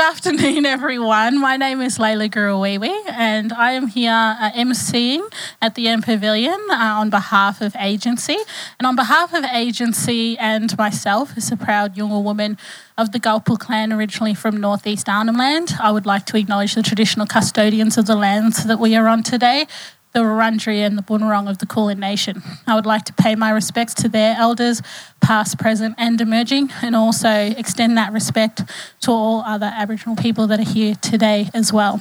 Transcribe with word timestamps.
Good 0.00 0.12
afternoon, 0.12 0.64
everyone. 0.64 1.38
My 1.38 1.58
name 1.58 1.82
is 1.82 1.98
Layla 1.98 2.30
Gurruwiwi, 2.30 3.10
and 3.10 3.52
I 3.52 3.72
am 3.72 3.86
here 3.86 4.10
uh, 4.10 4.50
emceeing 4.52 5.30
at 5.60 5.74
the 5.74 5.88
M 5.88 6.00
Pavilion 6.00 6.58
uh, 6.70 6.74
on 6.74 7.10
behalf 7.10 7.60
of 7.60 7.76
Agency. 7.78 8.38
And 8.78 8.86
on 8.86 8.96
behalf 8.96 9.34
of 9.34 9.44
Agency 9.44 10.38
and 10.38 10.74
myself, 10.78 11.36
as 11.36 11.52
a 11.52 11.56
proud 11.58 11.96
Yolngu 11.96 12.22
woman 12.24 12.56
of 12.96 13.12
the 13.12 13.20
Gulpil 13.20 13.58
clan, 13.58 13.92
originally 13.92 14.32
from 14.32 14.58
northeast 14.58 15.06
Arnhem 15.06 15.36
Land, 15.36 15.74
I 15.78 15.92
would 15.92 16.06
like 16.06 16.24
to 16.26 16.38
acknowledge 16.38 16.76
the 16.76 16.82
traditional 16.82 17.26
custodians 17.26 17.98
of 17.98 18.06
the 18.06 18.16
lands 18.16 18.64
that 18.64 18.78
we 18.78 18.96
are 18.96 19.06
on 19.06 19.22
today, 19.22 19.66
the 20.12 20.20
Wurundjeri 20.20 20.78
and 20.78 20.98
the 20.98 21.02
Bunurong 21.02 21.48
of 21.48 21.58
the 21.58 21.66
Kulin 21.66 22.00
Nation. 22.00 22.42
I 22.66 22.74
would 22.74 22.86
like 22.86 23.04
to 23.04 23.12
pay 23.12 23.36
my 23.36 23.50
respects 23.50 23.94
to 23.94 24.08
their 24.08 24.34
elders, 24.36 24.82
past, 25.20 25.58
present, 25.58 25.94
and 25.98 26.20
emerging, 26.20 26.70
and 26.82 26.96
also 26.96 27.30
extend 27.30 27.96
that 27.96 28.12
respect 28.12 28.62
to 29.02 29.10
all 29.12 29.42
other 29.42 29.70
Aboriginal 29.72 30.16
people 30.16 30.48
that 30.48 30.58
are 30.58 30.70
here 30.70 30.96
today 30.96 31.48
as 31.54 31.72
well. 31.72 32.00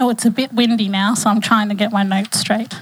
Oh, 0.00 0.08
it's 0.08 0.24
a 0.24 0.30
bit 0.30 0.52
windy 0.54 0.88
now, 0.88 1.14
so 1.14 1.28
I'm 1.28 1.40
trying 1.40 1.68
to 1.68 1.74
get 1.74 1.92
my 1.92 2.02
notes 2.02 2.40
straight. 2.40 2.74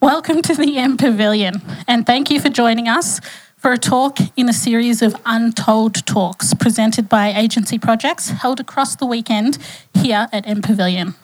Welcome 0.00 0.42
to 0.42 0.54
the 0.54 0.76
M 0.78 0.96
Pavilion, 0.96 1.62
and 1.86 2.04
thank 2.04 2.30
you 2.30 2.40
for 2.40 2.48
joining 2.48 2.88
us 2.88 3.20
for 3.56 3.72
a 3.72 3.78
talk 3.78 4.18
in 4.36 4.48
a 4.48 4.52
series 4.52 5.00
of 5.00 5.16
Untold 5.24 6.04
Talks 6.06 6.52
presented 6.52 7.08
by 7.08 7.32
Agency 7.32 7.78
Projects 7.78 8.28
held 8.28 8.60
across 8.60 8.94
the 8.94 9.06
weekend 9.06 9.56
here 9.94 10.28
at 10.30 10.46
M 10.46 10.60
Pavilion. 10.60 11.14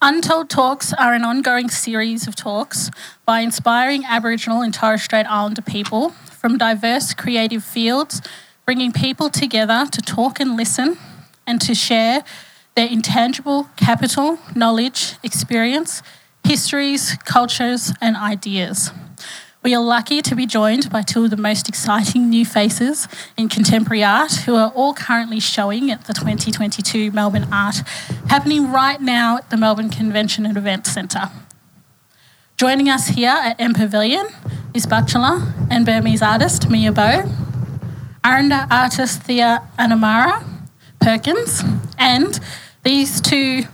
Untold 0.00 0.48
Talks 0.48 0.94
are 0.94 1.12
an 1.12 1.22
ongoing 1.22 1.68
series 1.68 2.26
of 2.26 2.34
talks 2.34 2.90
by 3.26 3.40
inspiring 3.40 4.04
Aboriginal 4.06 4.62
and 4.62 4.72
Torres 4.72 5.02
Strait 5.02 5.26
Islander 5.26 5.60
people 5.60 6.10
from 6.10 6.56
diverse 6.56 7.12
creative 7.12 7.62
fields, 7.62 8.22
bringing 8.64 8.92
people 8.92 9.28
together 9.28 9.86
to 9.90 10.00
talk 10.00 10.40
and 10.40 10.56
listen 10.56 10.96
and 11.46 11.60
to 11.60 11.74
share 11.74 12.24
their 12.74 12.88
intangible 12.88 13.68
capital, 13.76 14.38
knowledge, 14.54 15.16
experience, 15.22 16.02
histories, 16.44 17.16
cultures, 17.24 17.92
and 18.00 18.16
ideas. 18.16 18.90
We 19.60 19.74
are 19.74 19.82
lucky 19.82 20.22
to 20.22 20.36
be 20.36 20.46
joined 20.46 20.88
by 20.88 21.02
two 21.02 21.24
of 21.24 21.30
the 21.30 21.36
most 21.36 21.68
exciting 21.68 22.30
new 22.30 22.46
faces 22.46 23.08
in 23.36 23.48
contemporary 23.48 24.04
art 24.04 24.32
who 24.46 24.54
are 24.54 24.70
all 24.70 24.94
currently 24.94 25.40
showing 25.40 25.90
at 25.90 26.06
the 26.06 26.14
2022 26.14 27.10
Melbourne 27.10 27.48
Art, 27.52 27.82
happening 28.28 28.70
right 28.70 29.00
now 29.00 29.38
at 29.38 29.50
the 29.50 29.56
Melbourne 29.56 29.90
Convention 29.90 30.46
and 30.46 30.56
Events 30.56 30.92
Centre. 30.92 31.30
Joining 32.56 32.88
us 32.88 33.08
here 33.08 33.30
at 33.30 33.60
M 33.60 33.74
Pavilion 33.74 34.26
is 34.74 34.86
Butchulla 34.86 35.52
and 35.70 35.84
Burmese 35.84 36.22
artist 36.22 36.70
Mia 36.70 36.92
Boe, 36.92 37.24
Aranda 38.24 38.68
artist 38.70 39.24
Thea 39.24 39.68
Anamara 39.76 40.44
Perkins, 41.00 41.62
and 41.98 42.38
these 42.84 43.20
two 43.20 43.64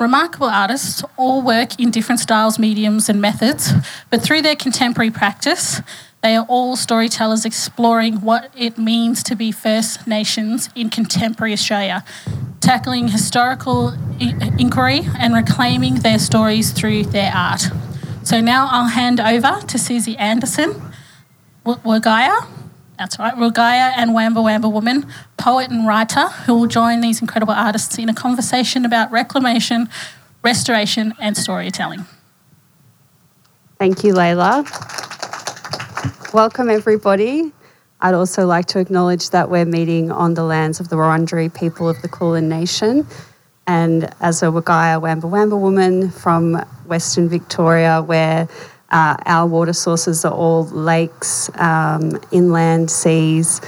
Remarkable 0.00 0.48
artists 0.48 1.04
all 1.16 1.40
work 1.40 1.78
in 1.78 1.90
different 1.90 2.20
styles, 2.20 2.58
mediums, 2.58 3.08
and 3.08 3.20
methods, 3.20 3.72
but 4.10 4.20
through 4.22 4.42
their 4.42 4.56
contemporary 4.56 5.10
practice, 5.10 5.80
they 6.22 6.34
are 6.34 6.44
all 6.48 6.74
storytellers 6.74 7.44
exploring 7.44 8.22
what 8.22 8.50
it 8.56 8.76
means 8.76 9.22
to 9.22 9.36
be 9.36 9.52
First 9.52 10.06
Nations 10.06 10.68
in 10.74 10.90
contemporary 10.90 11.52
Australia, 11.52 12.04
tackling 12.60 13.08
historical 13.08 13.92
inquiry 14.58 15.02
and 15.18 15.34
reclaiming 15.34 15.96
their 15.96 16.18
stories 16.18 16.72
through 16.72 17.04
their 17.04 17.30
art. 17.32 17.68
So 18.24 18.40
now 18.40 18.68
I'll 18.70 18.88
hand 18.88 19.20
over 19.20 19.60
to 19.66 19.78
Susie 19.78 20.16
Anderson, 20.16 20.74
Wergaia, 21.64 22.46
that's 22.98 23.18
right, 23.18 23.34
Rugaya 23.34 23.92
and 23.96 24.14
Wamba 24.14 24.40
Wamba 24.42 24.68
Woman, 24.68 25.06
poet 25.36 25.70
and 25.70 25.86
writer, 25.86 26.28
who 26.46 26.54
will 26.54 26.66
join 26.66 27.00
these 27.00 27.20
incredible 27.20 27.54
artists 27.54 27.98
in 27.98 28.08
a 28.08 28.14
conversation 28.14 28.84
about 28.84 29.10
reclamation, 29.10 29.88
restoration, 30.42 31.14
and 31.20 31.36
storytelling. 31.36 32.06
Thank 33.78 34.04
you, 34.04 34.14
Layla. 34.14 34.64
Welcome, 36.32 36.70
everybody. 36.70 37.52
I'd 38.00 38.14
also 38.14 38.46
like 38.46 38.66
to 38.66 38.78
acknowledge 38.78 39.30
that 39.30 39.50
we're 39.50 39.64
meeting 39.64 40.12
on 40.12 40.34
the 40.34 40.44
lands 40.44 40.78
of 40.78 40.88
the 40.88 40.96
Wurundjeri 40.96 41.54
people 41.54 41.88
of 41.88 42.00
the 42.02 42.08
Kulin 42.08 42.48
Nation. 42.48 43.06
And 43.66 44.12
as 44.20 44.42
a 44.42 44.46
Wergaia 44.46 45.00
Wamba 45.00 45.26
Wamba 45.26 45.56
woman 45.56 46.10
from 46.10 46.54
Western 46.86 47.28
Victoria, 47.28 48.02
where 48.02 48.46
uh, 48.94 49.16
our 49.26 49.46
water 49.46 49.72
sources 49.72 50.24
are 50.24 50.32
all 50.32 50.66
lakes, 50.66 51.50
um, 51.56 52.12
inland 52.30 52.88
seas. 52.88 53.60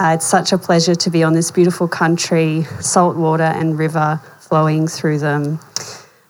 Uh, 0.00 0.14
it's 0.16 0.26
such 0.26 0.52
a 0.52 0.58
pleasure 0.58 0.96
to 0.96 1.10
be 1.10 1.22
on 1.22 1.32
this 1.32 1.52
beautiful 1.52 1.86
country, 1.86 2.64
salt 2.80 3.16
water 3.16 3.44
and 3.44 3.78
river 3.78 4.20
flowing 4.40 4.88
through 4.88 5.20
them. 5.20 5.60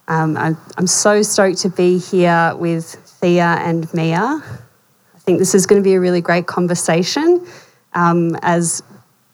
Um, 0.08 0.36
I'm, 0.36 0.58
I'm 0.76 0.86
so 0.86 1.22
stoked 1.22 1.60
to 1.60 1.70
be 1.70 1.96
here 1.98 2.54
with 2.56 2.84
Thea 2.84 3.56
and 3.60 3.92
Mia. 3.94 4.18
I 4.20 5.18
think 5.20 5.38
this 5.38 5.54
is 5.54 5.64
going 5.64 5.82
to 5.82 5.84
be 5.84 5.94
a 5.94 6.00
really 6.00 6.20
great 6.20 6.46
conversation. 6.46 7.46
Um, 7.94 8.36
as 8.42 8.82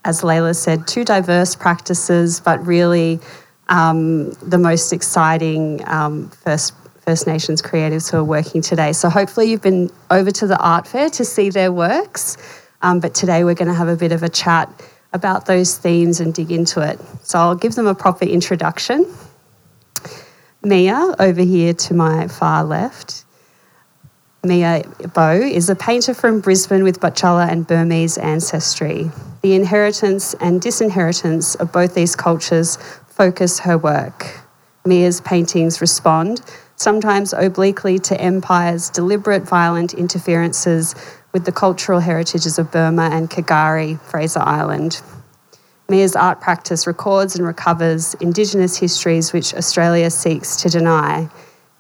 as 0.05 0.23
Layla 0.23 0.55
said, 0.55 0.87
two 0.87 1.05
diverse 1.05 1.57
practices, 1.57 2.41
but 2.41 2.65
really 2.65 3.19
um, 3.69 4.31
the 4.35 4.57
most 4.57 4.93
exciting 4.93 5.87
um, 5.89 6.31
first 6.31 6.75
First 7.01 7.27
Nations 7.27 7.63
creatives 7.63 8.11
who 8.11 8.19
are 8.19 8.25
working 8.25 8.61
today. 8.61 8.93
So 8.93 9.09
hopefully 9.09 9.51
you've 9.51 9.63
been 9.63 9.91
over 10.11 10.31
to 10.31 10.47
the 10.47 10.59
art 10.59 10.87
fair 10.87 11.11
to 11.11 11.25
see 11.25 11.51
their 11.51 11.73
works. 11.73 12.37
Um, 12.83 13.01
but 13.01 13.15
today 13.15 13.45
we're 13.45 13.55
going 13.55 13.69
to 13.69 13.75
have 13.75 13.89
a 13.89 13.97
bit 13.97 14.13
of 14.13 14.23
a 14.23 14.29
chat 14.29 14.69
about 15.13 15.47
those 15.47 15.77
themes 15.77 16.21
and 16.21 16.33
dig 16.33 16.53
into 16.53 16.81
it. 16.81 17.01
So 17.23 17.39
I'll 17.39 17.55
give 17.55 17.75
them 17.75 17.87
a 17.87 17.95
proper 17.95 18.25
introduction. 18.25 19.07
Mia, 20.63 21.15
over 21.19 21.43
here 21.43 21.73
to 21.73 21.95
my 21.95 22.29
far 22.29 22.65
left. 22.65 23.25
Mia 24.45 24.85
Boe 25.15 25.41
is 25.41 25.69
a 25.69 25.77
painter 25.77 26.15
from 26.15 26.41
Brisbane 26.41 26.83
with 26.83 27.01
Butchulla 27.01 27.51
and 27.51 27.67
Burmese 27.67 28.19
ancestry. 28.19 29.11
The 29.43 29.55
inheritance 29.55 30.35
and 30.35 30.61
disinheritance 30.61 31.55
of 31.57 31.73
both 31.73 31.95
these 31.95 32.15
cultures 32.15 32.77
focus 33.09 33.59
her 33.61 33.77
work. 33.77 34.41
Mia's 34.87 35.21
paintings 35.21 35.81
respond 35.81 36.41
sometimes 36.81 37.35
obliquely 37.35 37.99
to 37.99 38.19
empire's 38.19 38.89
deliberate 38.89 39.43
violent 39.43 39.93
interferences 39.93 40.95
with 41.35 41.45
the 41.45 41.53
cultural 41.53 42.01
heritages 42.01 42.59
of 42.59 42.73
Burma 42.73 43.11
and 43.13 43.29
K'gari, 43.29 44.01
Fraser 44.01 44.41
Island. 44.41 45.03
Mia's 45.91 46.17
art 46.17 46.41
practice 46.41 46.87
records 46.87 47.37
and 47.37 47.47
recovers 47.47 48.15
Indigenous 48.15 48.79
histories 48.79 49.31
which 49.31 49.53
Australia 49.53 50.09
seeks 50.09 50.57
to 50.57 50.71
deny. 50.71 51.29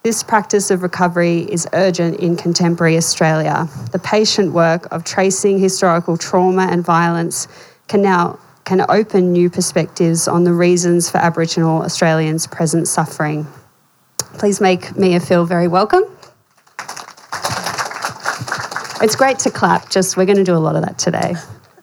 This 0.03 0.23
practice 0.23 0.71
of 0.71 0.83
recovery 0.83 1.51
is 1.51 1.67
urgent 1.73 2.21
in 2.21 2.37
contemporary 2.37 2.99
Australia. 2.99 3.69
The 3.93 3.99
patient 3.99 4.53
work 4.53 4.87
of 4.93 5.05
tracing 5.05 5.59
historical 5.59 6.19
trauma 6.19 6.69
and 6.71 6.85
violence 6.85 7.49
can 7.89 8.03
now 8.03 8.39
can 8.65 8.85
open 8.91 9.33
new 9.33 9.49
perspectives 9.49 10.29
on 10.29 10.45
the 10.45 10.53
reasons 10.53 11.11
for 11.11 11.17
Aboriginal 11.19 11.83
Australians' 11.83 12.47
present 12.47 12.87
suffering. 12.87 13.47
Please 14.39 14.61
make 14.61 14.97
Mia 14.97 15.21
feel 15.21 15.45
very 15.45 15.69
welcome. 15.69 16.03
It's 19.03 19.17
great 19.17 19.39
to 19.41 19.51
clap, 19.51 19.91
just 19.91 20.17
we're 20.17 20.27
going 20.27 20.37
to 20.37 20.45
do 20.45 20.55
a 20.55 20.59
lot 20.59 20.77
of 20.77 20.83
that 20.83 20.99
today. 20.99 21.35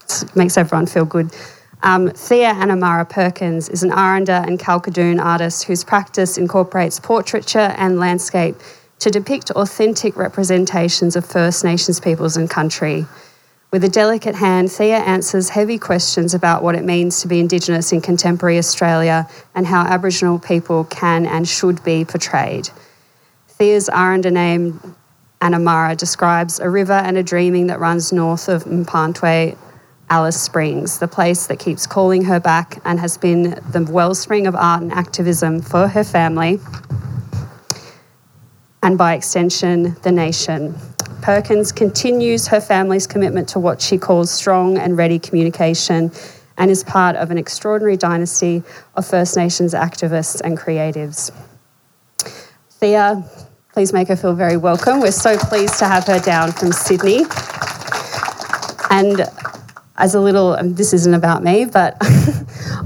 It 0.09 0.35
makes 0.35 0.57
everyone 0.57 0.85
feel 0.85 1.05
good. 1.05 1.35
Um, 1.83 2.09
Thea 2.09 2.53
Anamara 2.53 3.07
Perkins 3.07 3.69
is 3.69 3.83
an 3.83 3.91
Aranda 3.91 4.43
and 4.45 4.59
Kalkadoon 4.59 5.23
artist 5.23 5.65
whose 5.65 5.83
practice 5.83 6.37
incorporates 6.37 6.99
portraiture 6.99 7.73
and 7.77 7.99
landscape 7.99 8.55
to 8.99 9.09
depict 9.09 9.51
authentic 9.51 10.15
representations 10.15 11.15
of 11.15 11.25
First 11.25 11.63
Nations 11.63 11.99
peoples 11.99 12.37
and 12.37 12.49
country. 12.49 13.05
With 13.69 13.83
a 13.83 13.89
delicate 13.89 14.35
hand, 14.35 14.71
Thea 14.71 14.99
answers 14.99 15.49
heavy 15.49 15.77
questions 15.77 16.33
about 16.33 16.63
what 16.63 16.75
it 16.75 16.85
means 16.85 17.19
to 17.21 17.27
be 17.27 17.41
Indigenous 17.41 17.91
in 17.91 17.99
contemporary 17.99 18.57
Australia 18.57 19.27
and 19.55 19.67
how 19.67 19.81
Aboriginal 19.81 20.39
people 20.39 20.85
can 20.85 21.25
and 21.25 21.45
should 21.45 21.83
be 21.83 22.05
portrayed. 22.05 22.69
Thea's 23.49 23.89
Aranda 23.89 24.31
name, 24.31 24.95
Anamara, 25.41 25.97
describes 25.97 26.59
a 26.59 26.69
river 26.69 26.93
and 26.93 27.17
a 27.17 27.23
dreaming 27.23 27.67
that 27.67 27.81
runs 27.81 28.13
north 28.13 28.47
of 28.47 28.63
Mparntwe, 28.63 29.57
Alice 30.09 30.41
Springs, 30.41 30.99
the 30.99 31.07
place 31.09 31.47
that 31.47 31.59
keeps 31.59 31.85
calling 31.85 32.23
her 32.23 32.39
back 32.39 32.79
and 32.85 33.01
has 33.01 33.17
been 33.17 33.59
the 33.71 33.85
wellspring 33.91 34.47
of 34.47 34.55
art 34.55 34.81
and 34.81 34.93
activism 34.93 35.61
for 35.61 35.89
her 35.89 36.05
family 36.05 36.61
and 38.87 38.97
by 38.97 39.15
extension, 39.15 39.97
the 40.03 40.11
nation. 40.13 40.73
Perkins 41.27 41.73
continues 41.73 42.47
her 42.47 42.61
family's 42.61 43.05
commitment 43.05 43.49
to 43.49 43.59
what 43.59 43.81
she 43.81 43.97
calls 43.97 44.31
strong 44.31 44.77
and 44.77 44.95
ready 44.95 45.19
communication 45.19 46.09
and 46.57 46.71
is 46.71 46.85
part 46.85 47.17
of 47.17 47.31
an 47.31 47.37
extraordinary 47.37 47.97
dynasty 47.97 48.63
of 48.95 49.05
First 49.05 49.35
Nations 49.35 49.73
activists 49.73 50.39
and 50.39 50.57
creatives. 50.57 51.33
Thea, 52.69 53.29
please 53.73 53.91
make 53.91 54.07
her 54.07 54.15
feel 54.15 54.35
very 54.35 54.55
welcome. 54.55 55.01
We're 55.01 55.11
so 55.11 55.37
pleased 55.37 55.77
to 55.79 55.85
have 55.85 56.07
her 56.07 56.19
down 56.19 56.53
from 56.53 56.71
Sydney. 56.71 57.25
And 58.89 59.25
as 59.97 60.15
a 60.15 60.21
little, 60.21 60.53
um, 60.53 60.75
this 60.75 60.93
isn't 60.93 61.13
about 61.13 61.43
me, 61.43 61.65
but 61.65 61.97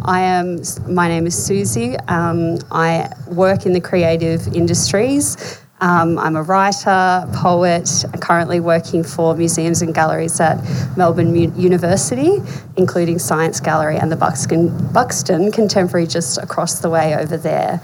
I 0.01 0.21
am, 0.21 0.63
my 0.87 1.07
name 1.07 1.27
is 1.27 1.37
Susie. 1.37 1.95
Um, 2.07 2.57
I 2.71 3.07
work 3.27 3.67
in 3.67 3.73
the 3.73 3.81
creative 3.81 4.47
industries. 4.55 5.60
Um, 5.81 6.19
I'm 6.19 6.35
a 6.35 6.43
writer, 6.43 7.27
poet, 7.33 8.05
currently 8.21 8.59
working 8.59 9.03
for 9.03 9.35
museums 9.35 9.81
and 9.81 9.95
galleries 9.95 10.39
at 10.39 10.63
Melbourne 10.95 11.35
University, 11.59 12.37
including 12.77 13.17
Science 13.17 13.59
Gallery 13.59 13.97
and 13.97 14.11
the 14.11 14.15
Buxton, 14.15 14.69
Buxton 14.93 15.51
Contemporary 15.51 16.05
just 16.05 16.37
across 16.37 16.81
the 16.81 16.89
way 16.89 17.15
over 17.15 17.35
there. 17.35 17.81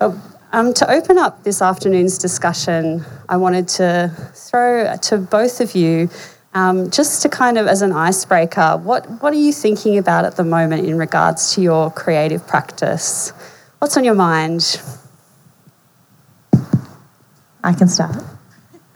But, 0.00 0.16
um, 0.50 0.74
to 0.74 0.90
open 0.90 1.18
up 1.18 1.44
this 1.44 1.62
afternoon's 1.62 2.18
discussion, 2.18 3.04
I 3.28 3.36
wanted 3.36 3.68
to 3.68 4.12
throw 4.34 4.96
to 5.02 5.18
both 5.18 5.60
of 5.60 5.76
you 5.76 6.10
um, 6.52 6.90
just 6.90 7.22
to 7.22 7.28
kind 7.28 7.58
of 7.58 7.68
as 7.68 7.80
an 7.80 7.92
icebreaker, 7.92 8.76
what, 8.78 9.06
what 9.22 9.32
are 9.32 9.38
you 9.38 9.52
thinking 9.52 9.98
about 9.98 10.24
at 10.24 10.36
the 10.36 10.44
moment 10.44 10.84
in 10.84 10.98
regards 10.98 11.54
to 11.54 11.60
your 11.60 11.92
creative 11.92 12.44
practice? 12.46 13.30
What's 13.78 13.96
on 13.96 14.02
your 14.02 14.14
mind? 14.14 14.80
I 17.66 17.72
can 17.72 17.88
start. 17.88 18.22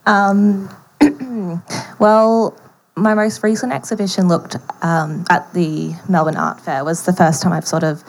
Um, 0.06 0.70
well, 1.99 2.56
my 2.94 3.14
most 3.14 3.43
recent 3.43 3.72
exhibition 3.72 4.28
looked 4.28 4.56
um, 4.81 5.25
at 5.28 5.52
the 5.55 5.93
Melbourne 6.08 6.37
Art 6.37 6.61
Fair. 6.61 6.84
was 6.84 7.02
the 7.05 7.12
first 7.12 7.43
time 7.43 7.52
I've 7.52 7.67
sort 7.67 7.82
of 7.82 8.05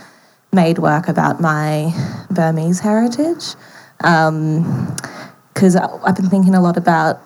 made 0.54 0.78
work 0.78 1.08
about 1.08 1.42
my 1.42 1.92
Burmese 2.30 2.80
heritage. 2.80 3.56
Because 3.98 5.75
um, 5.75 6.02
I've 6.06 6.16
been 6.16 6.30
thinking 6.30 6.54
a 6.54 6.62
lot 6.62 6.78
about 6.78 7.19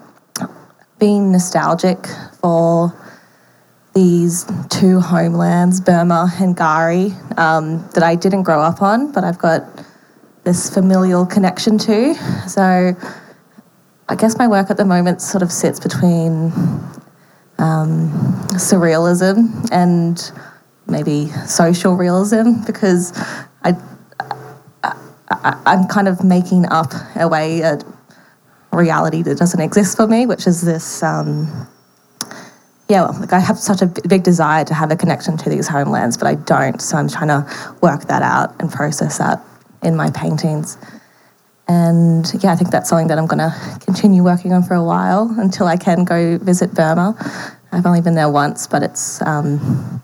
being 0.98 1.32
nostalgic 1.32 1.98
for 2.40 2.90
these 3.92 4.50
two 4.70 5.00
homelands, 5.00 5.78
Burma 5.82 6.32
and 6.40 6.56
K'gari, 6.56 7.38
um, 7.38 7.86
that 7.92 8.02
I 8.02 8.14
didn't 8.14 8.44
grow 8.44 8.62
up 8.62 8.80
on, 8.80 9.12
but 9.12 9.24
I've 9.24 9.38
got 9.38 9.62
this 10.44 10.72
familial 10.72 11.26
connection 11.26 11.78
to. 11.78 12.14
So 12.48 12.96
I 14.08 14.14
guess 14.16 14.38
my 14.38 14.48
work 14.48 14.70
at 14.70 14.76
the 14.76 14.84
moment 14.84 15.22
sort 15.22 15.42
of 15.42 15.52
sits 15.52 15.78
between 15.78 16.52
um, 17.58 18.10
surrealism 18.54 19.68
and 19.70 20.32
maybe 20.86 21.26
social 21.46 21.94
realism 21.94 22.64
because 22.66 23.12
I, 23.62 23.76
I, 24.82 25.74
am 25.74 25.86
kind 25.86 26.08
of 26.08 26.24
making 26.24 26.66
up 26.66 26.92
a 27.16 27.28
way 27.28 27.60
a 27.60 27.78
reality 28.72 29.22
that 29.22 29.38
doesn't 29.38 29.60
exist 29.60 29.96
for 29.96 30.06
me, 30.06 30.26
which 30.26 30.46
is 30.46 30.62
this. 30.62 31.02
Um, 31.02 31.68
yeah, 32.88 33.02
well, 33.02 33.20
like 33.20 33.32
I 33.32 33.38
have 33.38 33.58
such 33.58 33.82
a 33.82 33.86
big 33.86 34.24
desire 34.24 34.64
to 34.64 34.74
have 34.74 34.90
a 34.90 34.96
connection 34.96 35.36
to 35.36 35.48
these 35.50 35.68
homelands, 35.68 36.16
but 36.16 36.26
I 36.26 36.34
don't. 36.34 36.82
So 36.82 36.96
I'm 36.96 37.08
trying 37.08 37.28
to 37.28 37.76
work 37.80 38.06
that 38.06 38.22
out 38.22 38.60
and 38.60 38.72
process 38.72 39.18
that 39.18 39.40
in 39.82 39.96
my 39.96 40.10
paintings. 40.10 40.76
And 41.68 42.26
yeah, 42.42 42.52
I 42.52 42.56
think 42.56 42.70
that's 42.70 42.88
something 42.88 43.06
that 43.08 43.18
I'm 43.18 43.26
going 43.26 43.38
to 43.38 43.78
continue 43.84 44.24
working 44.24 44.52
on 44.52 44.62
for 44.62 44.74
a 44.74 44.82
while 44.82 45.32
until 45.38 45.66
I 45.66 45.76
can 45.76 46.04
go 46.04 46.36
visit 46.38 46.74
Burma. 46.74 47.14
I've 47.70 47.86
only 47.86 48.00
been 48.00 48.16
there 48.16 48.28
once, 48.28 48.66
but 48.66 48.82
it's 48.82 49.22
um, 49.22 50.02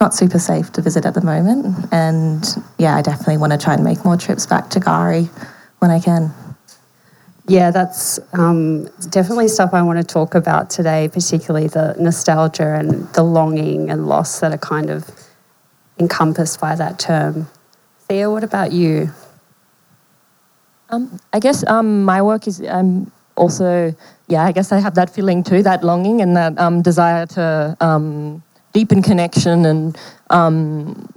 not 0.00 0.12
super 0.12 0.40
safe 0.40 0.72
to 0.72 0.82
visit 0.82 1.06
at 1.06 1.14
the 1.14 1.20
moment. 1.22 1.86
And 1.92 2.44
yeah, 2.78 2.96
I 2.96 3.02
definitely 3.02 3.36
want 3.36 3.52
to 3.52 3.58
try 3.58 3.74
and 3.74 3.84
make 3.84 4.04
more 4.04 4.16
trips 4.16 4.44
back 4.46 4.70
to 4.70 4.80
K'gari 4.80 5.28
when 5.78 5.92
I 5.92 6.00
can. 6.00 6.34
Yeah, 7.46 7.70
that's 7.70 8.18
um, 8.32 8.86
definitely 9.10 9.48
stuff 9.48 9.70
I 9.72 9.82
want 9.82 9.98
to 9.98 10.04
talk 10.04 10.34
about 10.34 10.70
today, 10.70 11.08
particularly 11.12 11.68
the 11.68 11.94
nostalgia 11.98 12.74
and 12.74 13.06
the 13.12 13.22
longing 13.22 13.90
and 13.90 14.08
loss 14.08 14.40
that 14.40 14.52
are 14.52 14.58
kind 14.58 14.90
of 14.90 15.10
encompassed 15.98 16.60
by 16.60 16.74
that 16.74 16.98
term. 16.98 17.48
Thea, 18.14 18.30
what 18.30 18.44
about 18.44 18.70
you? 18.70 19.10
Um, 20.90 21.18
I 21.32 21.40
guess 21.40 21.66
um, 21.66 22.04
my 22.04 22.22
work 22.22 22.46
is 22.46 22.62
um, 22.68 23.10
also, 23.34 23.92
yeah, 24.28 24.44
I 24.44 24.52
guess 24.52 24.70
I 24.70 24.78
have 24.78 24.94
that 24.94 25.10
feeling 25.10 25.42
too, 25.42 25.64
that 25.64 25.82
longing 25.82 26.20
and 26.20 26.36
that 26.36 26.56
um, 26.56 26.80
desire 26.80 27.26
to 27.34 27.76
um, 27.80 28.40
deepen 28.72 29.02
connection 29.02 29.66
and 29.66 29.98
um, 30.30 31.08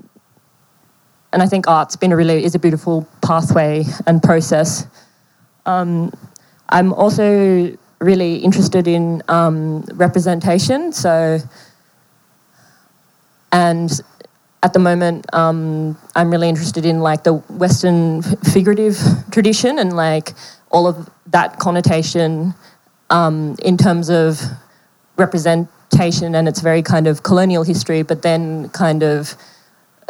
and 1.34 1.44
I 1.44 1.46
think 1.46 1.68
art's 1.68 1.96
been 1.96 2.12
a 2.12 2.18
really 2.18 2.44
is 2.44 2.56
a 2.56 2.60
beautiful 2.60 3.08
pathway 3.22 3.84
and 4.08 4.24
process. 4.24 4.88
Um, 5.68 6.12
I'm 6.70 6.94
also 6.94 7.78
really 8.00 8.38
interested 8.38 8.88
in 8.88 9.22
representation, 9.94 10.92
so 10.92 11.38
and 13.52 14.02
at 14.64 14.74
the 14.74 14.80
moment, 14.80 15.26
um, 15.34 15.98
I'm 16.16 16.32
really 16.32 16.50
interested 16.50 16.86
in 16.86 17.00
like 17.00 17.24
the 17.24 17.34
Western 17.34 18.22
figurative 18.22 18.98
tradition 19.32 19.78
and 19.80 19.96
like 19.96 20.34
all 20.72 20.88
of 20.88 21.10
that 21.28 21.60
connotation 21.60 22.54
um, 23.10 23.56
in 23.64 23.78
terms 23.78 24.10
of 24.10 24.42
representation 25.18 26.36
and 26.36 26.48
its 26.48 26.62
very 26.62 26.82
kind 26.82 27.08
of 27.08 27.24
colonial 27.24 27.64
history, 27.64 28.02
but 28.02 28.24
then 28.24 28.70
kind 28.70 29.04
of 29.04 29.36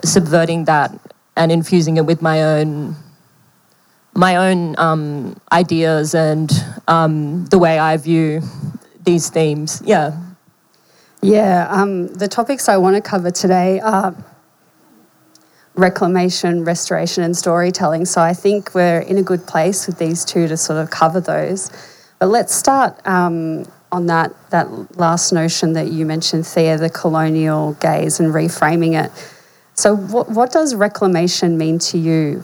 subverting 0.03 0.65
that 0.65 0.91
and 1.35 1.51
infusing 1.51 1.97
it 1.97 2.05
with 2.05 2.21
my 2.21 2.43
own 2.43 2.95
my 4.13 4.35
own 4.35 4.75
um, 4.79 5.39
ideas 5.51 6.15
and 6.15 6.51
um, 6.87 7.45
the 7.47 7.59
way 7.59 7.77
I 7.77 7.97
view 7.97 8.41
these 9.05 9.29
themes. 9.29 9.83
Yeah. 9.85 10.19
Yeah, 11.21 11.67
um, 11.69 12.07
the 12.07 12.27
topics 12.27 12.67
I 12.67 12.77
want 12.77 12.95
to 12.95 13.01
cover 13.01 13.29
today 13.29 13.79
are 13.79 14.15
reclamation, 15.77 16.63
restoration, 16.65 17.23
and 17.23 17.37
storytelling. 17.37 18.05
So 18.05 18.21
I 18.21 18.33
think 18.33 18.73
we're 18.73 18.99
in 18.99 19.17
a 19.17 19.23
good 19.23 19.45
place 19.45 19.87
with 19.87 19.99
these 19.99 20.25
two 20.25 20.47
to 20.47 20.57
sort 20.57 20.79
of 20.79 20.89
cover 20.89 21.21
those. 21.21 21.71
But 22.19 22.27
let's 22.27 22.53
start 22.53 22.99
um, 23.07 23.65
on 23.91 24.07
that 24.07 24.33
that 24.49 24.97
last 24.97 25.31
notion 25.31 25.73
that 25.73 25.91
you 25.91 26.05
mentioned, 26.05 26.45
Thea, 26.47 26.77
the 26.77 26.89
colonial 26.89 27.73
gaze 27.73 28.19
and 28.19 28.33
reframing 28.33 29.01
it. 29.01 29.11
So, 29.75 29.95
what, 29.95 30.29
what 30.31 30.51
does 30.51 30.73
reclamation 30.73 31.57
mean 31.57 31.77
to 31.79 31.99
you? 31.99 32.43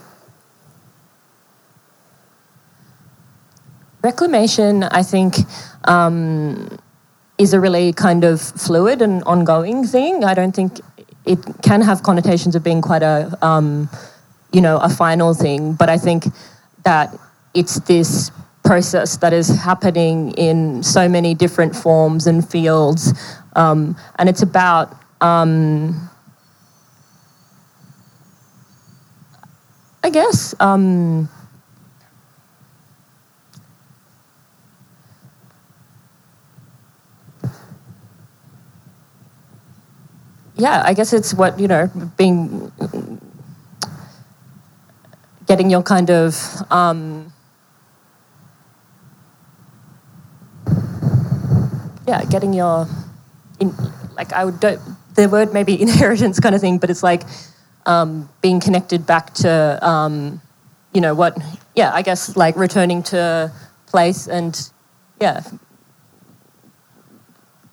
Reclamation, 4.04 4.84
I 4.84 5.02
think, 5.02 5.38
um, 5.86 6.78
is 7.40 7.54
a 7.54 7.60
really 7.60 7.94
kind 7.94 8.24
of 8.24 8.40
fluid 8.40 9.02
and 9.02 9.24
ongoing 9.24 9.88
thing. 9.88 10.24
I 10.24 10.36
don't 10.36 10.52
think 10.52 10.80
it 11.26 11.40
can 11.62 11.82
have 11.82 12.04
connotations 12.04 12.56
of 12.56 12.64
being 12.64 12.82
quite 12.82 13.04
a 13.04 13.38
um, 13.42 13.90
you 14.52 14.62
know 14.62 14.78
a 14.80 14.90
final 14.90 15.34
thing 15.34 15.74
but 15.74 15.90
i 15.90 15.98
think 15.98 16.26
that 16.84 17.16
it's 17.54 17.80
this 17.82 18.32
process 18.64 19.18
that 19.18 19.34
is 19.34 19.50
happening 19.50 20.32
in 20.34 20.82
so 20.82 21.10
many 21.10 21.34
different 21.34 21.76
forms 21.76 22.28
and 22.28 22.48
fields 22.48 23.14
um, 23.56 23.96
and 24.18 24.30
it's 24.30 24.42
about 24.42 24.96
um, 25.22 26.10
i 30.04 30.10
guess 30.10 30.56
um, 30.60 31.28
yeah, 40.56 40.84
I 40.86 40.94
guess 40.94 41.14
it's 41.14 41.34
what, 41.34 41.60
you 41.60 41.68
know, 41.68 41.90
being, 42.18 42.72
getting 45.48 45.70
your 45.70 45.82
kind 45.82 46.10
of, 46.10 46.36
um, 46.72 47.34
yeah, 52.08 52.24
getting 52.26 52.54
your, 52.54 52.88
in, 53.60 53.74
like 54.16 54.32
I 54.34 54.46
would 54.46 54.60
do, 54.60 54.80
the 55.16 55.28
word 55.28 55.54
maybe 55.54 55.82
inheritance 55.82 56.40
kind 56.40 56.54
of 56.54 56.62
thing, 56.62 56.78
but 56.78 56.90
it's 56.90 57.04
like 57.04 57.24
um, 57.86 58.30
being 58.42 58.60
connected 58.60 59.06
back 59.06 59.34
to, 59.36 59.80
um, 59.82 60.42
you 60.94 61.02
know, 61.02 61.16
what, 61.16 61.38
yeah, 61.76 61.92
I 61.94 62.04
guess 62.04 62.36
like 62.36 62.56
returning 62.56 63.02
to 63.04 63.52
place 63.88 64.28
and, 64.28 64.70
yeah, 65.20 65.42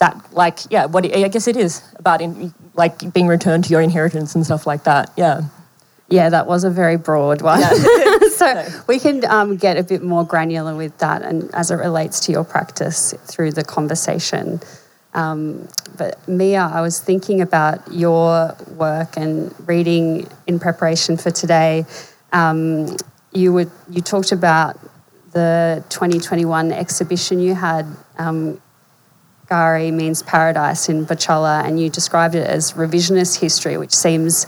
that 0.00 0.16
like 0.32 0.58
yeah 0.70 0.86
what 0.86 1.04
i 1.04 1.28
guess 1.28 1.46
it 1.46 1.56
is 1.56 1.82
about 1.96 2.20
in, 2.20 2.52
like 2.74 3.12
being 3.12 3.26
returned 3.26 3.64
to 3.64 3.70
your 3.70 3.80
inheritance 3.80 4.34
and 4.34 4.44
stuff 4.44 4.66
like 4.66 4.84
that 4.84 5.10
yeah 5.16 5.42
yeah, 6.10 6.28
that 6.28 6.48
was 6.48 6.64
a 6.64 6.70
very 6.70 6.96
broad 6.96 7.40
one. 7.40 7.60
Yeah. 7.60 8.18
so 8.30 8.82
we 8.88 8.98
can 8.98 9.24
um, 9.26 9.56
get 9.56 9.76
a 9.76 9.84
bit 9.84 10.02
more 10.02 10.24
granular 10.24 10.74
with 10.74 10.98
that, 10.98 11.22
and 11.22 11.48
as 11.54 11.70
it 11.70 11.76
relates 11.76 12.18
to 12.26 12.32
your 12.32 12.44
practice 12.44 13.14
through 13.26 13.52
the 13.52 13.62
conversation. 13.62 14.60
Um, 15.14 15.68
but 15.96 16.26
Mia, 16.28 16.68
I 16.72 16.80
was 16.80 16.98
thinking 16.98 17.40
about 17.40 17.92
your 17.92 18.56
work 18.76 19.16
and 19.16 19.54
reading 19.68 20.28
in 20.48 20.58
preparation 20.58 21.16
for 21.16 21.30
today. 21.30 21.86
Um, 22.32 22.96
you 23.32 23.52
would 23.52 23.70
you 23.88 24.02
talked 24.02 24.32
about 24.32 24.80
the 25.30 25.84
2021 25.90 26.72
exhibition 26.72 27.38
you 27.38 27.54
had. 27.54 27.86
Um, 28.18 28.60
K'gari 29.50 29.92
means 29.92 30.22
paradise 30.22 30.88
in 30.88 31.04
Butchulla, 31.04 31.64
and 31.64 31.80
you 31.80 31.90
described 31.90 32.36
it 32.36 32.46
as 32.46 32.72
revisionist 32.74 33.40
history, 33.40 33.76
which 33.76 33.92
seems 33.92 34.46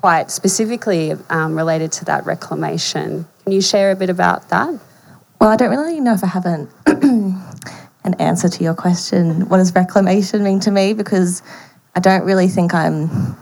quite 0.00 0.30
specifically 0.30 1.14
um, 1.28 1.56
related 1.56 1.90
to 1.90 2.04
that 2.04 2.24
reclamation. 2.24 3.26
Can 3.42 3.52
you 3.52 3.60
share 3.60 3.90
a 3.90 3.96
bit 3.96 4.08
about 4.08 4.48
that? 4.50 4.78
Well, 5.40 5.50
I 5.50 5.56
don't 5.56 5.70
really 5.70 5.98
know 6.00 6.12
if 6.12 6.22
I 6.22 6.28
have 6.28 6.46
an, 6.46 6.68
an 8.04 8.14
answer 8.20 8.48
to 8.48 8.62
your 8.62 8.74
question. 8.74 9.48
What 9.48 9.56
does 9.56 9.74
reclamation 9.74 10.44
mean 10.44 10.60
to 10.60 10.70
me? 10.70 10.92
Because 10.92 11.42
I 11.96 12.00
don't 12.00 12.24
really 12.24 12.48
think 12.48 12.74
I'm, 12.74 13.36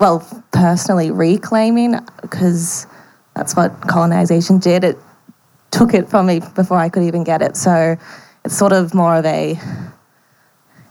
well, 0.00 0.26
personally 0.50 1.12
reclaiming, 1.12 1.94
because 2.22 2.88
that's 3.36 3.54
what 3.54 3.80
colonization 3.82 4.58
did. 4.58 4.82
It 4.82 4.98
took 5.70 5.94
it 5.94 6.08
from 6.08 6.26
me 6.26 6.40
before 6.56 6.78
I 6.78 6.88
could 6.88 7.04
even 7.04 7.22
get 7.22 7.40
it. 7.40 7.56
So 7.56 7.96
it's 8.44 8.56
sort 8.56 8.72
of 8.72 8.94
more 8.94 9.16
of 9.16 9.26
a 9.26 9.58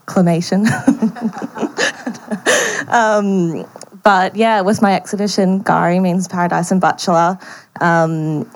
clamation. 0.06 0.66
um, 2.90 3.66
but 4.04 4.36
yeah, 4.36 4.62
with 4.62 4.82
my 4.82 4.96
exhibition, 4.96 5.64
K'gari 5.64 6.02
means 6.02 6.28
paradise 6.28 6.72
in 6.72 6.80
Butchulla. 6.80 7.42
Um, 7.82 8.50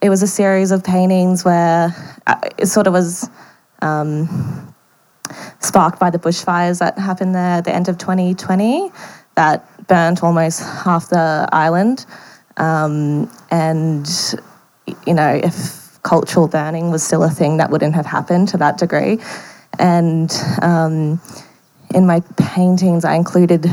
it 0.00 0.08
was 0.08 0.22
a 0.22 0.26
series 0.26 0.70
of 0.70 0.82
paintings 0.82 1.44
where 1.44 1.94
uh, 2.26 2.40
it 2.58 2.66
sort 2.66 2.86
of 2.86 2.92
was 2.92 3.28
um, 3.82 4.74
sparked 5.60 6.00
by 6.00 6.10
the 6.10 6.18
bushfires 6.18 6.78
that 6.80 6.98
happened 6.98 7.34
there 7.34 7.58
at 7.58 7.64
the 7.64 7.74
end 7.74 7.88
of 7.88 7.98
2020 7.98 8.90
that 9.34 9.86
burnt 9.86 10.22
almost 10.22 10.60
half 10.60 11.08
the 11.08 11.48
island. 11.52 12.06
Um, 12.56 13.30
and, 13.50 14.08
you 15.06 15.14
know, 15.14 15.40
if 15.42 15.81
cultural 16.02 16.48
burning 16.48 16.90
was 16.90 17.02
still 17.02 17.22
a 17.22 17.30
thing, 17.30 17.58
that 17.58 17.70
wouldn't 17.70 17.94
have 17.94 18.06
happened 18.06 18.48
to 18.48 18.56
that 18.58 18.78
degree. 18.78 19.18
And 19.78 20.32
um, 20.60 21.20
in 21.94 22.06
my 22.06 22.20
paintings, 22.36 23.04
I 23.04 23.14
included 23.14 23.66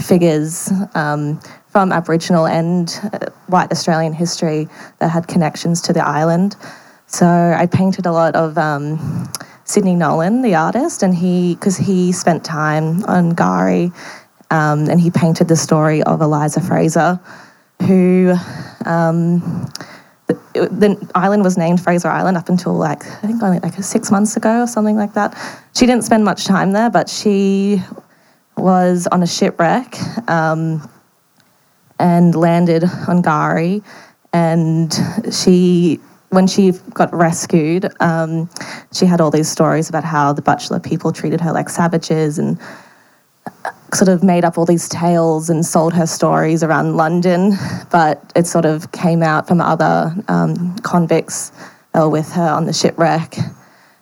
figures 0.00 0.70
um, 0.94 1.40
from 1.68 1.92
Aboriginal 1.92 2.46
and 2.46 2.88
uh, 3.12 3.18
white 3.46 3.70
Australian 3.70 4.12
history 4.12 4.68
that 4.98 5.08
had 5.08 5.28
connections 5.28 5.80
to 5.82 5.92
the 5.92 6.04
island. 6.04 6.56
So 7.06 7.26
I 7.26 7.66
painted 7.66 8.06
a 8.06 8.12
lot 8.12 8.34
of 8.34 8.58
um, 8.58 9.30
Sidney 9.64 9.94
Nolan, 9.94 10.42
the 10.42 10.54
artist, 10.54 11.02
and 11.02 11.14
he, 11.14 11.54
because 11.54 11.76
he 11.76 12.12
spent 12.12 12.44
time 12.44 13.04
on 13.04 13.34
K'gari 13.34 13.94
um, 14.50 14.88
and 14.90 15.00
he 15.00 15.10
painted 15.10 15.48
the 15.48 15.56
story 15.56 16.02
of 16.02 16.20
Eliza 16.20 16.60
Fraser, 16.60 17.20
who 17.86 18.34
um, 18.84 19.70
the, 20.54 20.68
the, 20.68 21.10
island 21.14 21.42
was 21.42 21.56
named 21.56 21.82
Fraser 21.82 22.08
Island 22.08 22.36
up 22.36 22.48
until 22.48 22.74
like 22.74 23.06
I 23.06 23.26
think 23.26 23.42
only 23.42 23.58
like 23.60 23.74
six 23.82 24.10
months 24.10 24.36
ago 24.36 24.62
or 24.62 24.66
something 24.66 24.96
like 24.96 25.14
that. 25.14 25.36
She 25.74 25.86
didn't 25.86 26.04
spend 26.04 26.24
much 26.24 26.44
time 26.44 26.72
there, 26.72 26.90
but 26.90 27.08
she 27.08 27.82
was 28.56 29.06
on 29.08 29.22
a 29.22 29.26
shipwreck 29.26 29.98
um, 30.28 30.88
and 31.98 32.34
landed 32.34 32.84
on 32.84 33.22
K'gari. 33.22 33.82
And 34.32 34.92
she, 35.30 36.00
when 36.30 36.46
she 36.46 36.72
got 36.94 37.12
rescued, 37.12 37.92
um, 38.00 38.48
she 38.92 39.04
had 39.04 39.20
all 39.20 39.30
these 39.30 39.48
stories 39.48 39.88
about 39.88 40.04
how 40.04 40.32
the 40.32 40.42
Butchulla 40.42 40.82
people 40.82 41.12
treated 41.12 41.40
her 41.40 41.52
like 41.52 41.68
savages 41.68 42.38
and 42.38 42.58
sort 43.94 44.08
of 44.08 44.22
made 44.22 44.44
up 44.44 44.56
all 44.56 44.64
these 44.64 44.88
tales 44.88 45.50
and 45.50 45.64
sold 45.64 45.92
her 45.92 46.06
stories 46.06 46.62
around 46.62 46.96
London. 46.96 47.52
But 47.90 48.32
it 48.34 48.46
sort 48.46 48.64
of 48.64 48.92
came 48.92 49.22
out 49.22 49.46
from 49.46 49.60
other 49.60 50.14
um, 50.28 50.76
convicts 50.78 51.52
that 51.92 52.00
were 52.00 52.08
with 52.08 52.30
her 52.32 52.48
on 52.48 52.64
the 52.64 52.72
shipwreck 52.72 53.36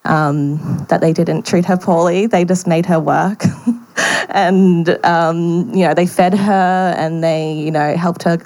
um, 0.04 0.86
that 0.88 1.00
they 1.00 1.12
didn't 1.12 1.46
treat 1.46 1.64
her 1.66 1.76
poorly, 1.76 2.26
they 2.26 2.44
just 2.44 2.66
made 2.66 2.86
her 2.86 2.98
work. 3.00 3.42
and 4.30 4.88
um, 5.04 5.70
you 5.74 5.84
know 5.86 5.94
they 5.94 6.06
fed 6.06 6.34
her 6.34 6.94
and 6.96 7.22
they 7.22 7.52
you 7.52 7.70
know 7.70 7.96
helped 7.96 8.22
her 8.22 8.38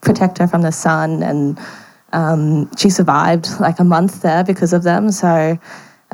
protect 0.00 0.38
her 0.38 0.46
from 0.46 0.62
the 0.62 0.72
sun 0.72 1.22
and 1.22 1.58
um, 2.12 2.74
she 2.76 2.88
survived 2.88 3.48
like 3.60 3.78
a 3.78 3.84
month 3.84 4.22
there 4.22 4.44
because 4.44 4.72
of 4.72 4.82
them 4.82 5.10
so 5.10 5.58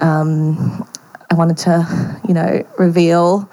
um, 0.00 0.88
i 1.30 1.34
wanted 1.34 1.56
to 1.56 2.20
you 2.26 2.34
know 2.34 2.66
reveal 2.78 3.48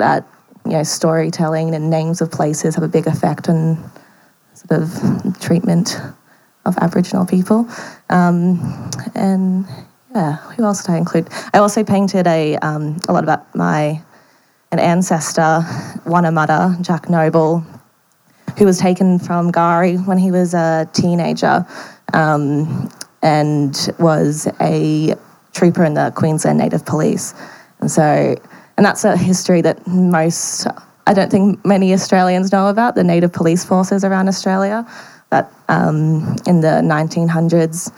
that 0.00 0.26
you 0.66 0.72
know 0.72 0.82
storytelling 0.82 1.74
and 1.74 1.88
names 1.88 2.20
of 2.20 2.30
places 2.30 2.74
have 2.74 2.84
a 2.84 2.88
big 2.88 3.06
effect 3.06 3.48
on 3.48 3.78
sort 4.54 4.82
of 4.82 5.40
treatment 5.40 5.96
of 6.66 6.76
aboriginal 6.78 7.24
people 7.24 7.68
um, 8.10 8.90
and 9.14 9.66
yeah 10.14 10.36
who 10.54 10.64
else 10.64 10.84
did 10.84 10.92
i 10.92 10.98
include 10.98 11.28
i 11.54 11.58
also 11.58 11.82
painted 11.82 12.26
a, 12.26 12.56
um, 12.56 12.98
a 13.08 13.12
lot 13.12 13.24
about 13.24 13.54
my 13.54 14.02
an 14.72 14.78
ancestor, 14.78 15.60
Wonnamutta, 16.04 16.80
Jack 16.80 17.10
Noble, 17.10 17.64
who 18.56 18.64
was 18.64 18.78
taken 18.78 19.18
from 19.18 19.50
K'gari 19.50 20.04
when 20.06 20.18
he 20.18 20.30
was 20.30 20.54
a 20.54 20.88
teenager 20.92 21.66
um, 22.12 22.88
and 23.22 23.90
was 23.98 24.48
a 24.60 25.16
trooper 25.52 25.84
in 25.84 25.94
the 25.94 26.12
Queensland 26.14 26.58
Native 26.58 26.84
Police. 26.84 27.34
And 27.80 27.90
so, 27.90 28.36
and 28.80 28.86
that's 28.86 29.04
a 29.04 29.14
history 29.14 29.60
that 29.60 29.86
most, 29.86 30.66
I 31.06 31.12
don't 31.12 31.30
think 31.30 31.62
many 31.66 31.92
Australians 31.92 32.50
know 32.50 32.68
about, 32.68 32.94
the 32.94 33.04
Native 33.04 33.30
Police 33.30 33.62
forces 33.62 34.04
around 34.04 34.26
Australia 34.26 34.86
that 35.28 35.52
um, 35.68 36.34
in 36.46 36.62
the 36.62 36.80
1900s 36.82 37.92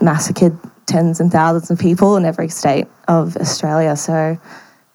massacred 0.00 0.58
tens 0.86 1.20
and 1.20 1.30
thousands 1.30 1.70
of 1.70 1.78
people 1.78 2.16
in 2.16 2.24
every 2.24 2.48
state 2.48 2.86
of 3.06 3.36
Australia. 3.36 3.94
So, 3.94 4.40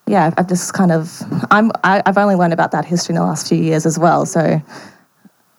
yeah, 0.08 0.34
I've 0.36 0.48
just 0.48 0.74
kind 0.74 0.90
of 0.90 1.22
I'm 1.52 1.70
I, 1.84 2.02
I've 2.04 2.18
only 2.18 2.34
learned 2.34 2.52
about 2.52 2.72
that 2.72 2.84
history 2.84 3.12
in 3.12 3.20
the 3.20 3.24
last 3.24 3.48
few 3.48 3.58
years 3.58 3.86
as 3.86 4.00
well. 4.00 4.26
So 4.26 4.60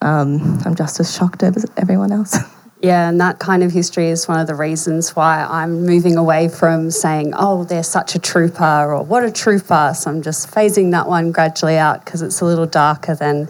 um, 0.02 0.60
I'm 0.66 0.76
just 0.76 1.00
as 1.00 1.16
shocked 1.16 1.44
as 1.44 1.66
everyone 1.78 2.12
else. 2.12 2.38
Yeah, 2.82 3.10
and 3.10 3.20
that 3.20 3.40
kind 3.40 3.62
of 3.62 3.74
history 3.74 4.08
is 4.08 4.26
one 4.28 4.40
of 4.40 4.48
the 4.48 4.56
reasons 4.56 5.14
why 5.14 5.46
I'm 5.50 5.86
moving 5.86 6.16
away 6.16 6.48
from 6.48 6.92
saying, 6.92 7.34
oh, 7.36 7.66
they're 7.66 7.84
such 7.84 8.16
a 8.16 8.20
trooper 8.20 8.94
or 8.94 9.04
what 9.04 9.26
a 9.26 9.32
trooper. 9.32 9.94
So 9.94 10.10
I'm 10.10 10.22
just 10.22 10.50
phasing 10.50 10.92
that 10.92 11.06
one 11.08 11.34
gradually 11.34 11.78
out 11.78 12.06
because 12.06 12.22
it's 12.22 12.40
a 12.40 12.46
little 12.46 12.66
darker 12.66 13.16
than 13.16 13.50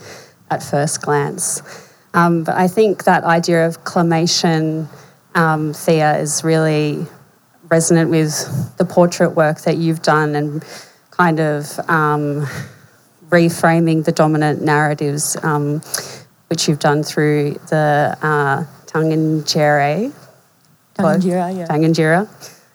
at 0.50 0.64
first 0.64 1.04
glance. 1.04 1.62
Um, 2.16 2.44
but 2.44 2.56
I 2.56 2.68
think 2.68 3.04
that 3.04 3.24
idea 3.24 3.68
of 3.68 3.84
clamation, 3.84 4.90
um, 5.36 5.74
Thea, 5.74 6.18
is 6.18 6.44
really 6.44 7.06
resonant 7.70 8.10
with 8.10 8.78
the 8.78 8.86
portrait 8.86 9.30
work 9.30 9.62
that 9.62 9.78
you've 9.78 10.02
done 10.02 10.36
and 10.36 10.66
kind 11.12 11.40
of 11.40 11.78
um, 11.88 12.48
reframing 13.30 14.04
the 14.04 14.12
dominant 14.12 14.64
narratives, 14.64 15.38
um, 15.44 15.82
which 16.48 16.68
you've 16.68 16.80
done 16.80 17.04
through 17.04 17.54
the 17.70 18.18
uh, 18.24 18.64
Tangentyere. 18.90 20.12
Tangentyere, 20.96 21.58
yeah. 21.58 21.68
Tangentyere. 21.68 22.28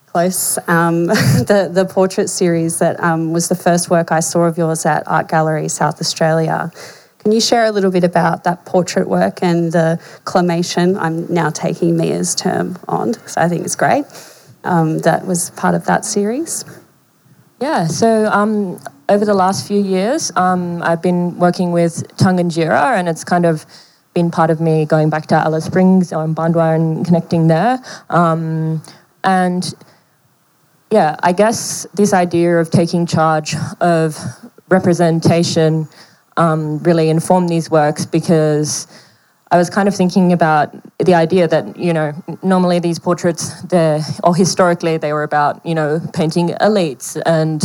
Close. 0.06 0.58
Um, 0.68 1.06
the, 1.06 1.68
the 1.72 1.84
portrait 1.84 2.30
series 2.30 2.78
that 2.78 3.00
um, 3.00 3.32
was 3.32 3.48
the 3.48 3.56
first 3.56 3.90
work 3.90 4.12
I 4.12 4.20
saw 4.20 4.44
of 4.44 4.56
yours 4.56 4.86
at 4.86 5.02
Art 5.08 5.28
Gallery 5.28 5.68
South 5.68 6.00
Australia. 6.00 6.70
Can 7.18 7.32
you 7.32 7.40
share 7.40 7.64
a 7.64 7.72
little 7.72 7.90
bit 7.90 8.04
about 8.04 8.44
that 8.44 8.64
portrait 8.64 9.08
work 9.08 9.42
and 9.42 9.72
the 9.72 9.98
clamation? 10.24 10.96
I'm 10.96 11.32
now 11.32 11.50
taking 11.50 11.96
Mia's 11.96 12.34
term 12.34 12.78
on 12.86 13.12
because 13.12 13.36
I 13.36 13.48
think 13.48 13.64
it's 13.64 13.76
great. 13.76 14.04
Um, 14.62 14.98
that 15.00 15.26
was 15.26 15.50
part 15.50 15.74
of 15.74 15.86
that 15.86 16.04
series. 16.04 16.64
Yeah, 17.60 17.86
so 17.86 18.26
um, 18.26 18.78
over 19.08 19.24
the 19.24 19.34
last 19.34 19.66
few 19.66 19.80
years, 19.80 20.30
um, 20.36 20.82
I've 20.82 21.02
been 21.02 21.38
working 21.38 21.72
with 21.72 22.06
Tangentyere, 22.18 22.98
and 22.98 23.08
it's 23.08 23.24
kind 23.24 23.46
of 23.46 23.64
been 24.14 24.30
part 24.30 24.50
of 24.50 24.60
me 24.60 24.84
going 24.84 25.10
back 25.10 25.26
to 25.26 25.34
Alice 25.34 25.64
Springs 25.64 26.12
or 26.12 26.26
Mparntwe 26.26 26.76
and 26.76 27.04
connecting 27.04 27.48
there. 27.48 27.78
Um, 28.10 28.82
and 29.24 29.74
yeah, 30.90 31.16
I 31.22 31.32
guess 31.32 31.86
this 31.94 32.12
idea 32.12 32.58
of 32.58 32.70
taking 32.70 33.06
charge 33.06 33.56
of 33.80 34.16
representation 34.68 35.88
um, 36.36 36.78
really 36.78 37.10
informed 37.10 37.48
these 37.48 37.70
works 37.70 38.06
because 38.06 38.86
I 39.54 39.56
was 39.56 39.70
kind 39.70 39.86
of 39.86 39.94
thinking 39.94 40.32
about 40.32 40.74
the 40.98 41.14
idea 41.14 41.46
that, 41.46 41.76
you 41.76 41.92
know, 41.92 42.12
normally 42.42 42.80
these 42.80 42.98
portraits, 42.98 43.62
they're, 43.62 44.00
or 44.24 44.34
historically, 44.34 44.96
they 44.96 45.12
were 45.12 45.22
about, 45.22 45.64
you 45.64 45.76
know, 45.76 46.00
painting 46.12 46.48
elites 46.60 47.16
and, 47.24 47.62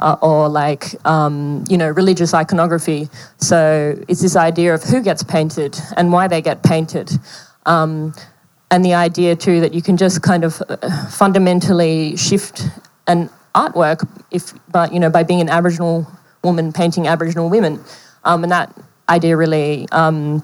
uh, 0.00 0.16
or 0.20 0.50
like, 0.50 0.94
um, 1.06 1.64
you 1.66 1.78
know, 1.78 1.88
religious 1.88 2.34
iconography. 2.34 3.08
So 3.38 3.96
it's 4.06 4.20
this 4.20 4.36
idea 4.36 4.74
of 4.74 4.82
who 4.82 5.02
gets 5.02 5.22
painted 5.22 5.78
and 5.96 6.12
why 6.12 6.28
they 6.28 6.42
get 6.42 6.62
painted. 6.62 7.10
Um, 7.64 8.12
and 8.70 8.84
the 8.84 8.92
idea 8.92 9.34
too 9.34 9.62
that 9.62 9.72
you 9.72 9.80
can 9.80 9.96
just 9.96 10.20
kind 10.20 10.44
of 10.44 10.62
uh, 10.68 11.06
fundamentally 11.06 12.18
shift 12.18 12.68
an 13.06 13.30
artwork 13.54 14.06
if, 14.30 14.52
but, 14.70 14.92
you 14.92 15.00
know, 15.00 15.08
by 15.08 15.22
being 15.22 15.40
an 15.40 15.48
Aboriginal 15.48 16.06
woman 16.44 16.70
painting 16.70 17.08
Aboriginal 17.08 17.48
women. 17.48 17.82
Um, 18.24 18.42
and 18.42 18.52
that 18.52 18.76
idea 19.08 19.38
really, 19.38 19.88
um, 19.90 20.42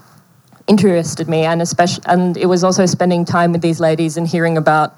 interested 0.66 1.28
me, 1.28 1.44
and 1.44 1.62
especially, 1.62 2.04
and 2.06 2.36
it 2.36 2.46
was 2.46 2.64
also 2.64 2.86
spending 2.86 3.24
time 3.24 3.52
with 3.52 3.62
these 3.62 3.80
ladies 3.80 4.16
and 4.16 4.26
hearing 4.26 4.56
about, 4.56 4.94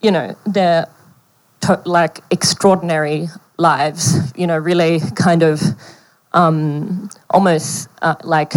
you 0.00 0.10
know, 0.10 0.36
their 0.46 0.86
to- 1.62 1.82
like 1.84 2.20
extraordinary 2.30 3.28
lives. 3.56 4.32
You 4.36 4.46
know, 4.46 4.58
really 4.58 5.00
kind 5.16 5.42
of 5.42 5.60
um, 6.32 7.08
almost 7.30 7.88
uh, 8.02 8.16
like 8.24 8.52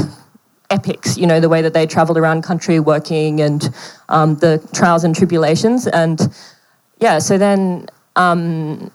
epics. 0.69 1.17
You 1.17 1.27
know, 1.27 1.39
the 1.39 1.49
way 1.49 1.61
that 1.61 1.73
they 1.73 1.85
travelled 1.85 2.17
around 2.17 2.43
country 2.43 2.79
working 2.79 3.41
and 3.41 3.73
um, 4.09 4.35
the 4.35 4.65
trials 4.73 5.03
and 5.03 5.15
tribulations, 5.15 5.87
and 5.87 6.19
yeah. 6.99 7.19
So 7.19 7.37
then 7.37 7.87
um, 8.15 8.91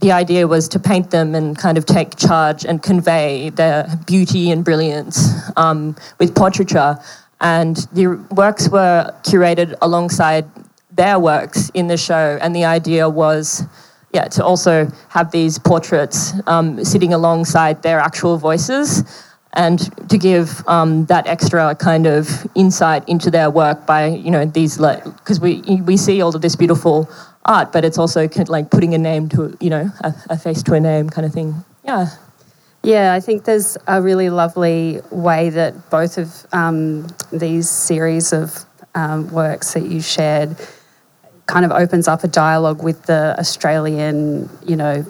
the 0.00 0.12
idea 0.12 0.46
was 0.46 0.68
to 0.68 0.78
paint 0.78 1.10
them 1.10 1.34
and 1.34 1.58
kind 1.58 1.76
of 1.78 1.84
take 1.84 2.16
charge 2.16 2.64
and 2.64 2.82
convey 2.82 3.50
their 3.50 3.88
beauty 4.06 4.50
and 4.50 4.64
brilliance 4.64 5.32
um, 5.56 5.96
with 6.18 6.34
portraiture. 6.34 6.98
And 7.40 7.76
the 7.92 8.06
works 8.30 8.68
were 8.68 9.12
curated 9.22 9.74
alongside 9.82 10.46
their 10.92 11.18
works 11.18 11.70
in 11.74 11.86
the 11.86 11.96
show. 11.96 12.38
And 12.40 12.54
the 12.54 12.64
idea 12.64 13.08
was, 13.08 13.62
yeah, 14.12 14.24
to 14.28 14.44
also 14.44 14.90
have 15.08 15.30
these 15.30 15.58
portraits 15.58 16.32
um, 16.46 16.84
sitting 16.84 17.12
alongside 17.12 17.82
their 17.82 17.98
actual 17.98 18.36
voices 18.38 19.02
and 19.54 19.78
to 20.08 20.18
give 20.18 20.66
um, 20.68 21.06
that 21.06 21.26
extra 21.26 21.74
kind 21.74 22.06
of 22.06 22.46
insight 22.54 23.08
into 23.08 23.30
their 23.30 23.50
work 23.50 23.86
by, 23.86 24.06
you 24.06 24.30
know, 24.30 24.44
these, 24.44 24.78
because 24.78 25.40
we, 25.40 25.62
we 25.84 25.96
see 25.96 26.20
all 26.20 26.34
of 26.34 26.42
this 26.42 26.54
beautiful 26.54 27.08
art, 27.48 27.72
but 27.72 27.84
it's 27.84 27.98
also 27.98 28.28
like 28.46 28.70
putting 28.70 28.94
a 28.94 28.98
name 28.98 29.28
to, 29.30 29.56
you 29.60 29.70
know, 29.70 29.90
a, 30.02 30.14
a 30.30 30.38
face 30.38 30.62
to 30.64 30.74
a 30.74 30.80
name 30.80 31.10
kind 31.10 31.26
of 31.26 31.32
thing. 31.32 31.64
Yeah. 31.84 32.10
Yeah, 32.84 33.12
I 33.12 33.20
think 33.20 33.44
there's 33.44 33.76
a 33.88 34.00
really 34.00 34.30
lovely 34.30 35.00
way 35.10 35.50
that 35.50 35.90
both 35.90 36.16
of 36.16 36.46
um, 36.52 37.08
these 37.32 37.68
series 37.68 38.32
of 38.32 38.64
um, 38.94 39.30
works 39.32 39.74
that 39.74 39.86
you 39.86 40.00
shared 40.00 40.56
kind 41.46 41.64
of 41.64 41.72
opens 41.72 42.06
up 42.06 42.22
a 42.22 42.28
dialogue 42.28 42.82
with 42.84 43.02
the 43.04 43.34
Australian, 43.38 44.48
you 44.64 44.76
know, 44.76 45.04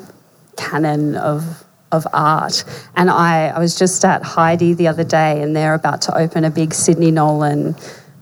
canon 0.57 1.16
of 1.16 1.64
of 1.90 2.07
art. 2.12 2.64
And 2.97 3.09
I, 3.11 3.49
I 3.49 3.59
was 3.59 3.78
just 3.78 4.04
at 4.04 4.23
Heide 4.23 4.76
the 4.76 4.88
other 4.88 5.04
day, 5.04 5.40
and 5.40 5.57
they're 5.57 5.75
about 5.75 6.02
to 6.02 6.16
open 6.16 6.45
a 6.45 6.50
big 6.50 6.75
Sydney 6.75 7.11
Nolan 7.11 7.75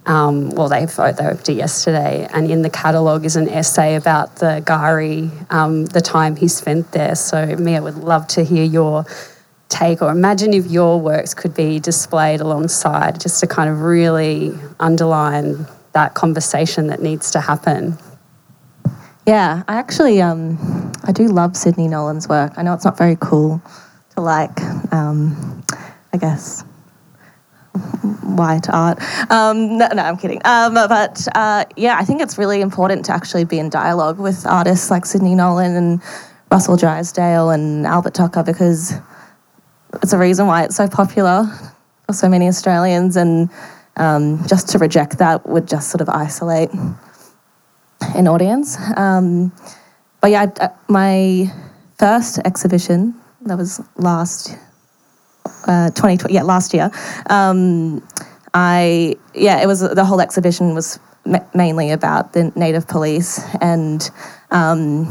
um, 0.06 0.50
well, 0.50 0.68
they, 0.68 0.84
opened 0.84 1.48
it 1.48 1.56
yesterday, 1.56 2.28
and 2.32 2.50
in 2.50 2.62
the 2.62 2.70
catalogue 2.70 3.24
is 3.24 3.36
an 3.36 3.48
essay 3.48 3.96
about 3.96 4.36
the 4.36 4.62
K'gari, 4.64 5.30
um, 5.52 5.86
the 5.86 6.00
time 6.00 6.36
he 6.36 6.48
spent 6.48 6.92
there. 6.92 7.16
So, 7.16 7.44
Mia 7.56 7.82
would 7.82 7.96
love 7.96 8.26
to 8.28 8.44
hear 8.44 8.64
your 8.64 9.04
take, 9.68 10.02
or 10.02 10.10
imagine 10.10 10.54
if 10.54 10.66
your 10.66 11.00
works 11.00 11.34
could 11.34 11.54
be 11.54 11.80
displayed 11.80 12.40
alongside, 12.40 13.20
just 13.20 13.40
to 13.40 13.48
kind 13.48 13.68
of 13.68 13.82
really 13.82 14.54
underline 14.78 15.66
that 15.92 16.14
conversation 16.14 16.86
that 16.86 17.02
needs 17.02 17.32
to 17.32 17.40
happen. 17.40 17.98
Yeah, 19.26 19.64
I 19.66 19.74
actually 19.74 20.22
um, 20.22 20.92
I 21.02 21.10
do 21.10 21.26
love 21.26 21.56
Sidney 21.56 21.88
Nolan's 21.88 22.28
work. 22.28 22.52
I 22.56 22.62
know 22.62 22.74
it's 22.74 22.84
not 22.84 22.96
very 22.96 23.16
cool 23.20 23.60
to 24.14 24.20
like, 24.20 24.60
um, 24.92 25.64
I 26.12 26.16
guess, 26.16 26.64
white 27.78 28.68
art. 28.70 29.00
Um, 29.30 29.78
no, 29.78 29.88
no, 29.88 30.02
I'm 30.02 30.16
kidding. 30.16 30.40
Um, 30.44 30.74
but 30.74 31.26
uh, 31.34 31.64
yeah, 31.76 31.96
I 31.98 32.04
think 32.04 32.20
it's 32.20 32.38
really 32.38 32.60
important 32.60 33.04
to 33.06 33.12
actually 33.12 33.44
be 33.44 33.58
in 33.58 33.68
dialogue 33.68 34.18
with 34.18 34.46
artists 34.46 34.90
like 34.90 35.06
Sidney 35.06 35.34
Nolan 35.34 35.74
and 35.76 36.02
Russell 36.50 36.76
Drysdale 36.76 37.50
and 37.50 37.86
Albert 37.86 38.14
Tucker 38.14 38.42
because 38.42 38.94
it's 40.02 40.12
a 40.12 40.18
reason 40.18 40.46
why 40.46 40.64
it's 40.64 40.76
so 40.76 40.88
popular 40.88 41.44
for 42.06 42.12
so 42.12 42.28
many 42.28 42.46
Australians. 42.48 43.16
And 43.16 43.50
um, 43.96 44.46
just 44.46 44.68
to 44.70 44.78
reject 44.78 45.18
that 45.18 45.46
would 45.46 45.66
just 45.66 45.90
sort 45.90 46.00
of 46.00 46.08
isolate 46.08 46.70
an 48.14 48.28
audience. 48.28 48.76
Um, 48.96 49.52
but 50.20 50.30
yeah, 50.30 50.46
I, 50.60 50.70
my 50.88 51.52
first 51.98 52.38
exhibition 52.44 53.14
that 53.42 53.56
was 53.56 53.80
last 53.96 54.56
uh, 55.66 55.90
2020, 55.90 56.34
yeah, 56.34 56.42
last 56.42 56.74
year. 56.74 56.90
Um, 57.28 58.06
I, 58.54 59.16
yeah, 59.34 59.62
it 59.62 59.66
was 59.66 59.80
the 59.80 60.04
whole 60.04 60.20
exhibition 60.20 60.74
was 60.74 60.98
ma- 61.24 61.44
mainly 61.54 61.90
about 61.90 62.32
the 62.32 62.52
Native 62.56 62.88
police 62.88 63.40
and 63.60 64.10
um, 64.50 65.04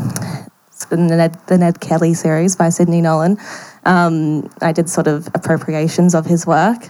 the, 0.90 0.98
Ned, 0.98 1.38
the 1.48 1.58
Ned 1.58 1.80
Kelly 1.80 2.14
series 2.14 2.56
by 2.56 2.70
Sidney 2.70 3.02
Nolan. 3.02 3.38
Um, 3.86 4.50
I 4.62 4.72
did 4.72 4.90
sort 4.90 5.08
of 5.08 5.28
appropriations 5.36 6.16
of 6.16 6.26
his 6.26 6.48
work 6.48 6.90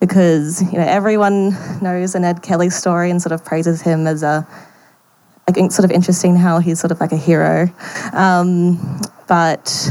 because 0.00 0.60
you 0.70 0.78
know 0.78 0.86
everyone 0.86 1.50
knows 1.80 2.14
a 2.14 2.20
Ned 2.20 2.42
Kelly 2.42 2.68
story 2.68 3.10
and 3.10 3.20
sort 3.20 3.32
of 3.32 3.44
praises 3.44 3.80
him 3.80 4.06
as 4.06 4.22
a 4.22 4.46
I 5.48 5.52
think 5.52 5.72
sort 5.72 5.84
of 5.84 5.90
interesting 5.90 6.36
how 6.36 6.58
he's 6.58 6.80
sort 6.80 6.90
of 6.90 7.00
like 7.00 7.12
a 7.12 7.16
hero. 7.16 7.70
Um, 8.12 9.00
but 9.28 9.88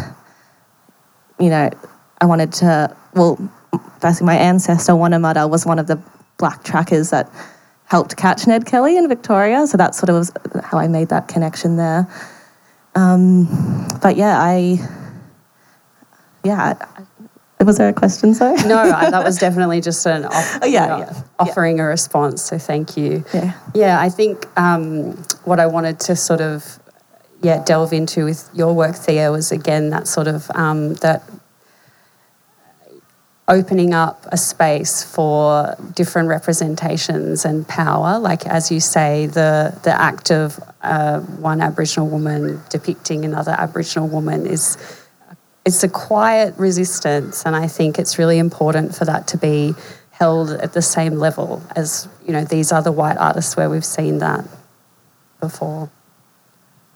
you 1.40 1.50
know, 1.50 1.70
I 2.26 2.28
wanted 2.28 2.54
to, 2.54 2.98
well, 3.14 3.38
basically 4.02 4.26
my 4.26 4.36
ancestor, 4.36 4.94
Wonnamutta, 4.94 5.48
was 5.48 5.64
one 5.64 5.78
of 5.78 5.86
the 5.86 6.02
black 6.40 6.64
trackers 6.64 7.12
that 7.12 7.30
helped 7.86 8.18
catch 8.18 8.48
Ned 8.48 8.66
Kelly 8.66 8.98
in 8.98 9.08
Victoria. 9.08 9.68
So 9.68 9.78
that 9.78 9.94
sort 9.94 10.10
of 10.10 10.16
was 10.16 10.32
how 10.64 10.80
I 10.80 10.88
made 10.88 11.10
that 11.10 11.28
connection 11.28 11.78
there. 11.78 12.08
Um, 12.96 13.46
but 14.02 14.18
yeah, 14.18 14.42
I, 14.42 14.80
yeah, 16.44 16.74
was 17.64 17.78
there 17.78 17.90
a 17.90 17.94
question, 17.94 18.34
sorry? 18.34 18.56
No, 18.64 18.90
that 18.90 19.24
was 19.24 19.38
definitely 19.38 19.82
just 19.82 20.04
an 20.08 20.26
off, 20.26 20.60
oh, 20.64 20.66
yeah, 20.66 20.98
yeah, 20.98 21.22
offering 21.38 21.78
yeah. 21.78 21.84
a 21.84 21.86
response. 21.86 22.42
So 22.42 22.58
thank 22.58 22.98
you. 22.98 23.24
Yeah, 23.36 23.54
yeah. 23.76 24.02
I 24.02 24.10
think 24.10 24.48
um, 24.58 25.12
what 25.44 25.60
I 25.60 25.68
wanted 25.68 26.00
to 26.02 26.16
sort 26.16 26.42
of 26.42 26.80
yeah 27.44 27.64
delve 27.64 27.94
into 27.94 28.26
with 28.26 28.50
your 28.52 28.74
work, 28.74 28.96
Thea, 28.96 29.32
was 29.32 29.52
again 29.52 29.92
that 29.92 30.08
sort 30.08 30.28
of 30.28 30.50
um, 30.56 30.96
that 30.96 31.22
opening 33.48 33.94
up 33.94 34.26
a 34.32 34.38
space 34.38 35.04
for 35.04 35.76
different 35.94 36.30
representations 36.30 37.46
and 37.46 37.68
power. 37.68 38.18
Like 38.18 38.46
as 38.48 38.72
you 38.72 38.80
say, 38.80 39.28
the 39.28 39.78
the 39.84 39.92
act 39.92 40.32
of 40.32 40.60
uh, 40.82 41.20
one 41.20 41.62
Aboriginal 41.62 42.10
woman 42.10 42.62
depicting 42.70 43.24
another 43.26 43.52
Aboriginal 43.52 44.08
woman 44.08 44.46
is 44.46 44.78
it's 45.66 45.84
a 45.84 45.90
quiet 45.90 46.54
resistance, 46.58 47.46
and 47.46 47.56
I 47.56 47.68
think 47.68 48.00
it's 48.00 48.18
really 48.18 48.38
important 48.40 48.96
for 48.96 49.06
that 49.06 49.28
to 49.30 49.38
be 49.38 49.74
held 50.12 50.52
at 50.52 50.74
the 50.74 50.82
same 50.82 51.16
level 51.16 51.62
as 51.76 52.08
you 52.26 52.34
know 52.34 52.46
these 52.46 52.72
other 52.72 52.92
white 52.92 53.18
artists 53.18 53.58
where 53.58 53.70
we've 53.70 53.86
seen 53.86 54.20
that 54.20 54.46
before. 55.40 55.90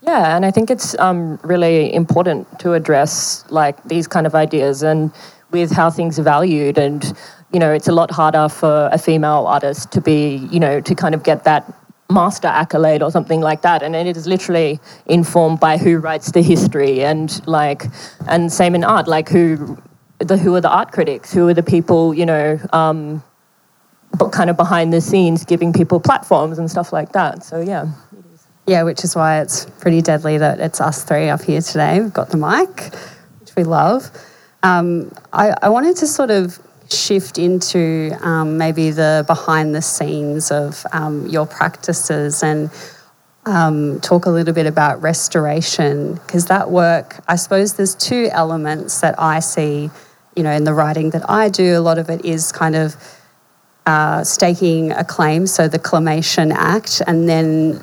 Yeah, 0.02 0.36
and 0.36 0.46
I 0.46 0.52
think 0.52 0.72
it's 0.72 0.98
um, 0.98 1.38
really 1.44 1.94
important 1.94 2.60
to 2.60 2.74
address 2.74 3.44
like 3.50 3.84
these 3.84 4.08
kind 4.08 4.26
of 4.26 4.34
ideas 4.34 4.82
and 4.82 5.12
with 5.52 5.72
how 5.72 5.90
things 5.90 6.20
are 6.20 6.24
valued. 6.24 6.78
And 6.78 7.14
you 7.54 7.60
know 7.60 7.72
it's 7.72 7.88
a 7.88 7.92
lot 7.92 8.12
harder 8.12 8.48
for 8.50 8.90
a 8.92 8.98
female 8.98 9.46
artist 9.48 9.92
to 9.92 10.02
be 10.02 10.48
you 10.52 10.60
know 10.60 10.80
to 10.82 10.96
kind 10.96 11.16
of 11.16 11.24
get 11.24 11.44
that 11.46 11.74
master 12.12 12.48
accolade 12.48 13.04
or 13.04 13.12
something 13.12 13.40
like 13.40 13.62
that. 13.62 13.84
And 13.84 13.96
it 13.96 14.18
is 14.18 14.26
literally 14.26 14.80
informed 15.06 15.60
by 15.60 15.78
who 15.78 16.00
writes 16.00 16.32
the 16.32 16.42
history 16.42 17.04
and 17.04 17.46
like 17.48 17.84
and 18.28 18.52
same 18.52 18.76
in 18.76 18.84
art 18.84 19.08
like 19.08 19.30
who 19.30 19.78
the 20.20 20.38
who 20.38 20.56
are 20.56 20.62
the 20.62 20.70
art 20.70 20.92
critics? 20.92 21.32
Who 21.34 21.48
are 21.48 21.54
the 21.54 21.64
people 21.64 22.14
you 22.14 22.26
know 22.26 22.60
um, 22.74 23.24
but 24.18 24.32
kind 24.32 24.50
of 24.50 24.58
behind 24.58 24.92
the 24.92 25.02
scenes 25.02 25.46
giving 25.46 25.72
people 25.72 26.00
platforms 26.00 26.58
and 26.58 26.70
stuff 26.70 26.92
like 26.92 27.12
that? 27.14 27.44
So 27.44 27.62
yeah. 27.62 27.92
Yeah 28.66 28.84
which 28.84 29.04
is 29.04 29.16
why 29.16 29.42
it's 29.42 29.66
pretty 29.80 30.02
deadly 30.02 30.38
that 30.38 30.60
it's 30.60 30.80
us 30.82 31.04
three 31.04 31.30
up 31.30 31.42
here 31.42 31.62
today. 31.62 32.02
We've 32.02 32.14
got 32.14 32.30
the 32.30 32.38
mic 32.38 32.94
which 33.40 33.56
we 33.56 33.64
love 33.64 34.12
um, 34.64 35.12
I, 35.32 35.54
I, 35.62 35.70
wanted 35.70 35.96
to 35.98 36.08
sort 36.08 36.32
of 36.32 36.60
shift 36.92 37.38
into 37.38 38.12
um, 38.22 38.58
maybe 38.58 38.92
the 38.92 39.24
behind 39.26 39.74
the 39.74 39.82
scenes 39.82 40.52
of 40.52 40.86
um, 40.92 41.28
your 41.28 41.46
practices 41.46 42.44
and 42.44 42.70
um, 43.46 44.00
talk 44.02 44.26
a 44.26 44.30
little 44.30 44.54
bit 44.54 44.66
about 44.66 45.02
restoration 45.02 46.16
because 46.16 46.48
that 46.48 46.70
work, 46.70 47.20
I 47.28 47.36
suppose, 47.36 47.74
there's 47.74 47.96
two 47.96 48.30
elements 48.32 49.02
that 49.02 49.16
I 49.18 49.40
see, 49.40 49.90
you 50.36 50.44
know, 50.44 50.52
in 50.52 50.66
the 50.66 50.74
writing 50.74 51.12
that 51.12 51.30
I 51.30 51.50
do. 51.50 51.78
A 51.78 51.82
lot 51.82 51.98
of 51.98 52.10
it 52.10 52.26
is 52.26 52.52
kind 52.52 52.76
of 52.76 52.96
uh, 53.86 54.24
staking 54.24 54.92
a 54.92 55.04
claim, 55.04 55.48
so 55.48 55.68
the 55.68 55.80
Clemation 55.80 56.52
Act, 56.52 57.02
and 57.08 57.28
then 57.28 57.82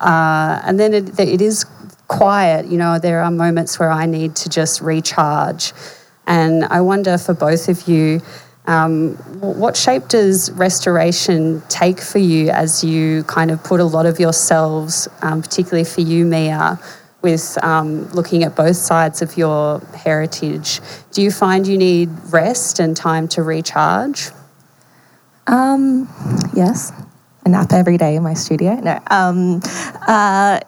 uh, 0.00 0.60
and 0.64 0.78
then 0.78 0.92
it, 0.92 1.18
it 1.20 1.40
is 1.40 1.64
quiet. 2.08 2.66
You 2.66 2.78
know, 2.78 2.98
there 2.98 3.22
are 3.22 3.30
moments 3.30 3.78
where 3.78 3.90
I 3.90 4.06
need 4.06 4.34
to 4.36 4.48
just 4.48 4.80
recharge, 4.80 5.72
and 6.26 6.64
I 6.64 6.80
wonder 6.80 7.18
for 7.18 7.34
both 7.34 7.68
of 7.68 7.88
you. 7.88 8.20
Um, 8.66 9.14
what 9.40 9.76
shape 9.76 10.08
does 10.08 10.50
restoration 10.52 11.62
take 11.68 12.00
for 12.00 12.18
you 12.18 12.50
as 12.50 12.82
you 12.82 13.22
kind 13.24 13.52
of 13.52 13.62
put 13.62 13.78
a 13.78 13.84
lot 13.84 14.06
of 14.06 14.18
yourselves, 14.18 15.06
um, 15.22 15.40
particularly 15.40 15.84
for 15.84 16.00
you, 16.00 16.24
Mia, 16.24 16.80
with 17.22 17.56
um, 17.62 18.08
looking 18.10 18.42
at 18.42 18.56
both 18.56 18.76
sides 18.76 19.22
of 19.22 19.36
your 19.36 19.78
heritage? 19.94 20.80
Do 21.12 21.22
you 21.22 21.30
find 21.30 21.66
you 21.66 21.78
need 21.78 22.10
rest 22.30 22.80
and 22.80 22.96
time 22.96 23.28
to 23.28 23.42
recharge? 23.42 24.30
Um, 25.46 26.08
yes, 26.54 26.92
a 27.44 27.48
nap 27.48 27.72
every 27.72 27.98
day 27.98 28.16
in 28.16 28.24
my 28.24 28.34
studio. 28.34 28.74
No, 28.74 29.00
um, 29.06 29.60
uh, 30.08 30.58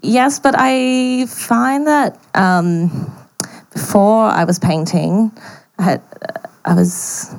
yes, 0.00 0.38
but 0.38 0.54
I 0.56 1.26
find 1.26 1.88
that 1.88 2.20
um, 2.34 3.17
before 3.78 4.24
I 4.24 4.42
was 4.42 4.58
painting, 4.58 5.30
I, 5.78 5.82
had, 5.82 6.02
I 6.64 6.74
was 6.74 7.32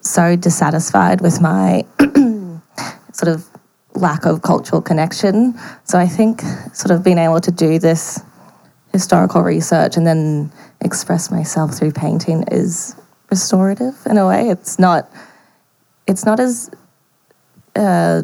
so 0.00 0.34
dissatisfied 0.34 1.20
with 1.20 1.42
my 1.42 1.84
sort 3.12 3.28
of 3.28 3.46
lack 3.94 4.24
of 4.24 4.40
cultural 4.40 4.80
connection. 4.80 5.58
So 5.84 5.98
I 5.98 6.06
think 6.06 6.40
sort 6.72 6.90
of 6.90 7.04
being 7.04 7.18
able 7.18 7.40
to 7.42 7.50
do 7.50 7.78
this 7.78 8.22
historical 8.92 9.42
research 9.42 9.98
and 9.98 10.06
then 10.06 10.50
express 10.80 11.30
myself 11.30 11.74
through 11.74 11.92
painting 11.92 12.44
is 12.50 12.96
restorative 13.28 13.96
in 14.06 14.16
a 14.16 14.26
way. 14.26 14.48
It's 14.48 14.78
not 14.78 15.12
it's 16.06 16.24
not 16.24 16.40
as 16.40 16.70
uh, 17.76 18.22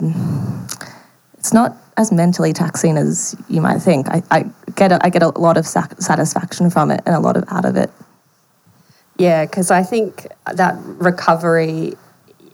it's 1.35 1.53
not 1.53 1.77
as 1.97 2.13
mentally 2.13 2.53
taxing 2.53 2.97
as 2.97 3.35
you 3.49 3.61
might 3.61 3.79
think. 3.79 4.09
I, 4.09 4.23
I 4.31 4.45
get 4.75 4.93
a, 4.93 5.05
I 5.05 5.09
get 5.09 5.23
a 5.23 5.29
lot 5.29 5.57
of 5.57 5.67
satisfaction 5.67 6.71
from 6.71 6.91
it 6.91 7.01
and 7.07 7.15
a 7.15 7.21
lot 7.21 7.37
of 7.37 7.45
out 7.49 7.65
of 7.65 7.77
it. 7.77 7.91
Yeah, 9.19 9.47
because 9.47 9.71
I 9.71 9.83
think 9.83 10.27
that 10.53 10.77
recovery 10.79 11.95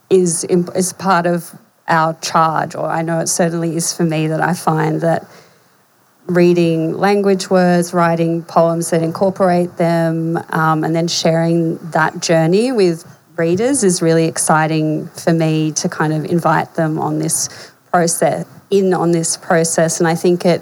is 0.09 0.45
is 0.45 0.93
part 0.93 1.25
of 1.25 1.53
our 1.87 2.13
charge, 2.21 2.75
or 2.75 2.85
I 2.85 3.01
know 3.01 3.19
it 3.19 3.27
certainly 3.27 3.75
is 3.75 3.93
for 3.93 4.03
me 4.03 4.27
that 4.27 4.39
I 4.39 4.53
find 4.53 5.01
that 5.01 5.27
reading 6.27 6.97
language 6.97 7.49
words, 7.49 7.93
writing 7.93 8.43
poems 8.43 8.91
that 8.91 9.03
incorporate 9.03 9.75
them, 9.75 10.37
um, 10.49 10.85
and 10.85 10.95
then 10.95 11.07
sharing 11.09 11.77
that 11.91 12.21
journey 12.21 12.71
with 12.71 13.03
readers 13.35 13.83
is 13.83 14.01
really 14.01 14.25
exciting 14.25 15.07
for 15.07 15.33
me 15.33 15.71
to 15.73 15.89
kind 15.89 16.13
of 16.13 16.23
invite 16.25 16.75
them 16.75 16.97
on 16.97 17.19
this 17.19 17.71
process, 17.91 18.45
in 18.79 18.93
on 18.93 19.11
this 19.11 19.37
process. 19.37 19.99
And 19.99 20.07
I 20.07 20.15
think 20.15 20.45
it 20.45 20.61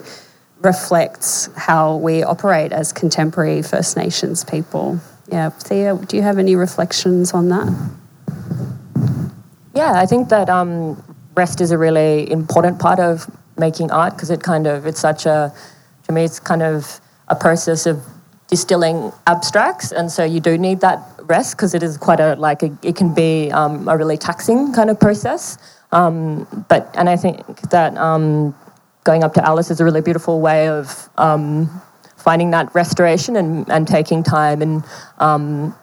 reflects 0.62 1.50
how 1.56 1.96
we 1.98 2.24
operate 2.24 2.72
as 2.72 2.94
contemporary 2.94 3.62
First 3.62 3.98
Nations 3.98 4.44
people. 4.44 5.00
Yeah, 5.32 5.50
Thea, 5.50 5.98
do 6.08 6.18
you 6.18 6.24
have 6.24 6.38
any 6.38 6.56
reflections 6.56 7.34
on 7.34 7.50
that? 7.50 7.68
Yeah, 9.74 9.94
I 9.96 10.06
think 10.06 10.30
that 10.30 10.50
um, 10.50 11.02
rest 11.36 11.62
is 11.62 11.72
a 11.72 11.78
really 11.78 12.30
important 12.30 12.80
part 12.80 13.00
of 13.00 13.30
making 13.58 13.92
art 13.92 14.14
because 14.16 14.30
it 14.30 14.44
kind 14.44 14.68
of, 14.68 14.86
it's 14.86 15.00
such 15.00 15.26
a, 15.26 15.54
to 16.04 16.12
me, 16.12 16.26
it's 16.26 16.40
kind 16.40 16.62
of 16.62 17.00
a 17.30 17.36
process 17.36 17.86
of 17.86 18.04
distilling 18.48 19.14
abstracts. 19.28 19.94
And 19.94 20.12
so 20.12 20.24
you 20.26 20.42
do 20.42 20.58
need 20.58 20.82
that 20.82 21.00
rest 21.24 21.56
because 21.56 21.74
it 21.74 21.82
is 21.82 21.98
quite 21.98 22.20
a 22.20 22.36
like 22.36 22.62
a, 22.64 22.78
it 22.84 22.96
can 22.98 23.14
be 23.14 23.50
um, 23.52 23.88
a 23.88 23.98
really 23.98 24.18
taxing 24.18 24.74
kind 24.74 24.90
of 24.90 25.00
process. 25.00 25.58
Um, 25.92 26.66
but 26.70 26.90
and 26.98 27.10
I 27.10 27.18
think 27.18 27.70
that 27.70 27.98
um, 27.98 28.56
going 29.04 29.24
up 29.24 29.34
to 29.34 29.46
Alice 29.46 29.72
is 29.72 29.80
a 29.82 29.86
really 29.86 30.02
beautiful 30.02 30.40
way 30.42 30.70
of 30.70 31.10
um, 31.18 31.70
finding 32.18 32.52
that 32.52 32.74
restoration 32.74 33.36
and, 33.36 33.70
and 33.70 33.88
taking 33.88 34.24
time 34.24 34.62
and 34.62 34.84
um, 35.20 35.76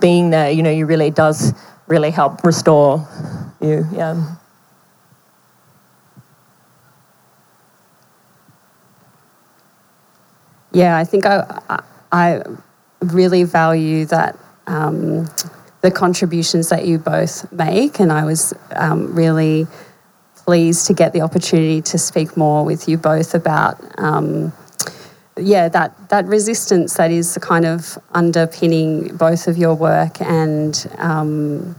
being 0.00 0.30
there. 0.30 0.50
You 0.50 0.62
know, 0.62 0.70
you 0.70 0.86
really 0.86 1.10
does 1.10 1.54
really 1.86 2.10
help 2.10 2.44
restore 2.44 3.06
you. 3.60 3.86
Yeah. 3.92 4.36
Yeah, 10.72 10.96
I 10.96 11.04
think 11.04 11.26
I, 11.26 11.82
I 12.12 12.42
really 13.00 13.44
value 13.44 14.06
that 14.06 14.38
um, 14.66 15.28
the 15.82 15.90
contributions 15.90 16.68
that 16.70 16.86
you 16.86 16.98
both 16.98 17.50
make, 17.52 18.00
and 18.00 18.12
I 18.12 18.24
was 18.24 18.54
um, 18.74 19.14
really 19.14 19.66
pleased 20.36 20.86
to 20.86 20.94
get 20.94 21.12
the 21.12 21.20
opportunity 21.20 21.82
to 21.82 21.98
speak 21.98 22.36
more 22.36 22.64
with 22.64 22.88
you 22.88 22.96
both 22.96 23.34
about. 23.34 23.78
Um, 23.98 24.52
yeah, 25.36 25.68
that, 25.68 26.08
that 26.10 26.26
resistance 26.26 26.94
that 26.94 27.10
is 27.10 27.34
the 27.34 27.40
kind 27.40 27.64
of 27.64 27.98
underpinning 28.12 29.16
both 29.16 29.48
of 29.48 29.56
your 29.56 29.74
work 29.74 30.20
and 30.20 30.86
um, 30.98 31.74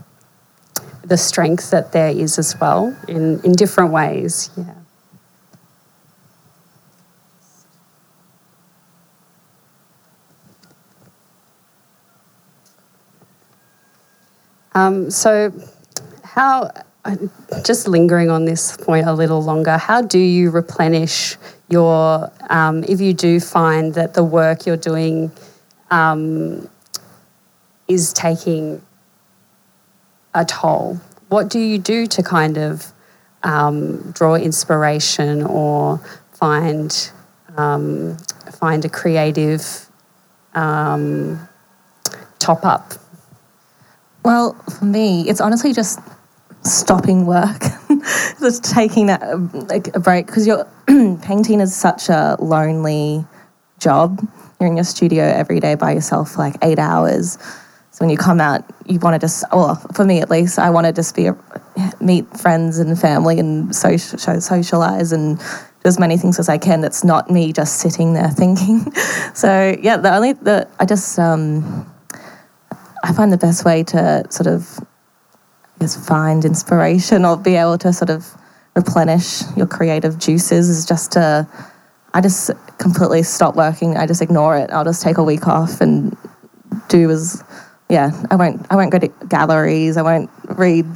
the 1.04 1.16
strength 1.16 1.70
that 1.70 1.92
there 1.92 2.10
is 2.10 2.38
as 2.38 2.58
well 2.60 2.96
in, 3.08 3.40
in 3.42 3.52
different 3.52 3.92
ways. 3.92 4.50
Yeah. 4.56 4.74
Um, 14.74 15.10
so, 15.10 15.52
how, 16.22 16.70
just 17.64 17.86
lingering 17.86 18.30
on 18.30 18.44
this 18.44 18.76
point 18.76 19.06
a 19.06 19.12
little 19.12 19.42
longer, 19.42 19.76
how 19.76 20.02
do 20.02 20.18
you 20.18 20.50
replenish 20.50 21.36
your, 21.68 22.30
um, 22.50 22.84
if 22.84 23.00
you 23.00 23.12
do 23.12 23.40
find 23.40 23.94
that 23.94 24.14
the 24.14 24.24
work 24.24 24.66
you're 24.66 24.76
doing 24.76 25.30
um, 25.90 26.68
is 27.88 28.12
taking 28.12 28.82
a 30.34 30.44
toll? 30.44 31.00
What 31.28 31.48
do 31.48 31.58
you 31.60 31.78
do 31.78 32.06
to 32.06 32.22
kind 32.22 32.58
of 32.58 32.92
um, 33.44 34.10
draw 34.12 34.34
inspiration 34.34 35.42
or 35.42 36.00
find 36.32 37.10
um, 37.56 38.16
find 38.58 38.84
a 38.84 38.88
creative 38.88 39.86
um, 40.54 41.48
top 42.38 42.64
up 42.64 42.94
well, 44.24 44.54
for 44.78 44.84
me, 44.84 45.28
it's 45.28 45.40
honestly 45.40 45.72
just 45.72 46.00
stopping 46.62 47.26
work, 47.26 47.62
just 48.40 48.64
taking 48.64 49.06
that 49.06 49.20
like 49.68 49.94
a 49.94 50.00
break 50.00 50.26
because 50.26 50.46
your 50.46 50.66
painting 51.22 51.60
is 51.60 51.74
such 51.74 52.08
a 52.08 52.36
lonely 52.40 53.24
job. 53.78 54.26
You're 54.58 54.70
in 54.70 54.76
your 54.76 54.84
studio 54.84 55.24
every 55.24 55.60
day 55.60 55.74
by 55.74 55.92
yourself 55.92 56.32
for 56.32 56.38
like 56.38 56.56
eight 56.62 56.78
hours. 56.78 57.38
So 57.90 57.98
when 58.00 58.10
you 58.10 58.16
come 58.16 58.40
out, 58.40 58.64
you 58.86 58.98
want 58.98 59.14
to 59.14 59.20
just, 59.20 59.44
well, 59.52 59.76
for 59.94 60.04
me 60.04 60.20
at 60.20 60.28
least, 60.28 60.58
I 60.58 60.70
want 60.70 60.86
to 60.86 60.92
just 60.92 61.14
be 61.14 61.26
a, 61.26 61.36
meet 62.00 62.26
friends 62.36 62.78
and 62.78 62.98
family 62.98 63.38
and 63.38 63.74
social, 63.74 64.18
socialize 64.18 65.12
and 65.12 65.38
do 65.38 65.44
as 65.84 66.00
many 66.00 66.16
things 66.16 66.40
as 66.40 66.48
I 66.48 66.58
can. 66.58 66.80
That's 66.80 67.04
not 67.04 67.30
me 67.30 67.52
just 67.52 67.76
sitting 67.78 68.14
there 68.14 68.30
thinking. 68.30 68.90
so 69.34 69.76
yeah, 69.80 69.96
the 69.98 70.12
only 70.12 70.32
the 70.32 70.66
I 70.80 70.86
just 70.86 71.18
um, 71.20 71.86
I 73.04 73.12
find 73.12 73.30
the 73.30 73.36
best 73.36 73.66
way 73.66 73.82
to 73.84 74.24
sort 74.30 74.46
of 74.46 74.80
I 74.80 75.80
guess 75.80 76.08
find 76.08 76.44
inspiration 76.44 77.24
or 77.26 77.36
be 77.36 77.56
able 77.56 77.76
to 77.78 77.92
sort 77.92 78.08
of 78.08 78.26
replenish 78.74 79.42
your 79.56 79.66
creative 79.66 80.18
juices 80.18 80.70
is 80.70 80.86
just 80.86 81.12
to 81.12 81.46
I 82.14 82.20
just 82.20 82.50
completely 82.78 83.22
stop 83.24 83.56
working. 83.56 83.96
I 83.96 84.06
just 84.06 84.22
ignore 84.22 84.56
it. 84.56 84.70
I'll 84.70 84.84
just 84.84 85.02
take 85.02 85.18
a 85.18 85.24
week 85.24 85.46
off 85.46 85.80
and 85.80 86.16
do 86.88 87.10
as 87.10 87.44
yeah, 87.90 88.10
I 88.30 88.36
won't 88.36 88.66
I 88.70 88.76
won't 88.76 88.90
go 88.90 88.98
to 88.98 89.08
galleries, 89.28 89.98
I 89.98 90.02
won't 90.02 90.30
read 90.56 90.86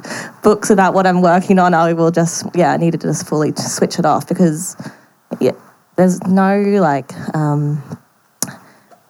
books 0.43 0.71
about 0.71 0.95
what 0.95 1.07
I'm 1.07 1.21
working 1.21 1.59
on. 1.59 1.75
I 1.75 1.93
will 1.93 2.11
just 2.11 2.47
yeah, 2.55 2.73
I 2.73 2.79
need 2.79 2.93
to 2.93 2.99
just 2.99 3.29
fully 3.29 3.53
switch 3.55 3.99
it 3.99 4.07
off 4.07 4.27
because 4.27 4.77
yeah, 5.41 5.53
there's 5.97 6.23
no 6.23 6.59
like 6.81 7.13
um, 7.35 7.83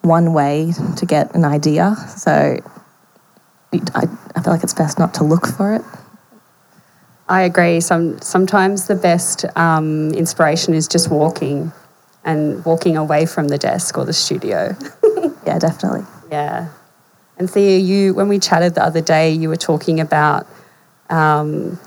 one 0.01 0.33
way 0.33 0.73
to 0.97 1.05
get 1.05 1.33
an 1.33 1.45
idea. 1.45 1.95
So 2.17 2.59
I, 3.73 4.07
I 4.35 4.41
feel 4.41 4.53
like 4.53 4.63
it's 4.63 4.73
best 4.73 4.97
not 4.99 5.13
to 5.15 5.23
look 5.23 5.47
for 5.47 5.75
it. 5.75 5.81
I 7.27 7.43
agree. 7.43 7.79
Some 7.79 8.19
sometimes 8.21 8.87
the 8.87 8.95
best 8.95 9.45
um, 9.55 10.11
inspiration 10.11 10.73
is 10.73 10.87
just 10.87 11.11
walking, 11.11 11.71
and 12.23 12.65
walking 12.65 12.97
away 12.97 13.25
from 13.25 13.47
the 13.47 13.57
desk 13.57 13.97
or 13.97 14.05
the 14.05 14.13
studio. 14.13 14.75
yeah, 15.45 15.59
definitely. 15.59 16.05
Yeah. 16.31 16.69
And 17.37 17.49
Thea, 17.49 17.77
you 17.77 18.13
when 18.13 18.27
we 18.27 18.39
chatted 18.39 18.75
the 18.75 18.83
other 18.83 19.01
day, 19.01 19.31
you 19.31 19.49
were 19.49 19.55
talking 19.55 19.99
about 19.99 20.47
um, 21.09 21.79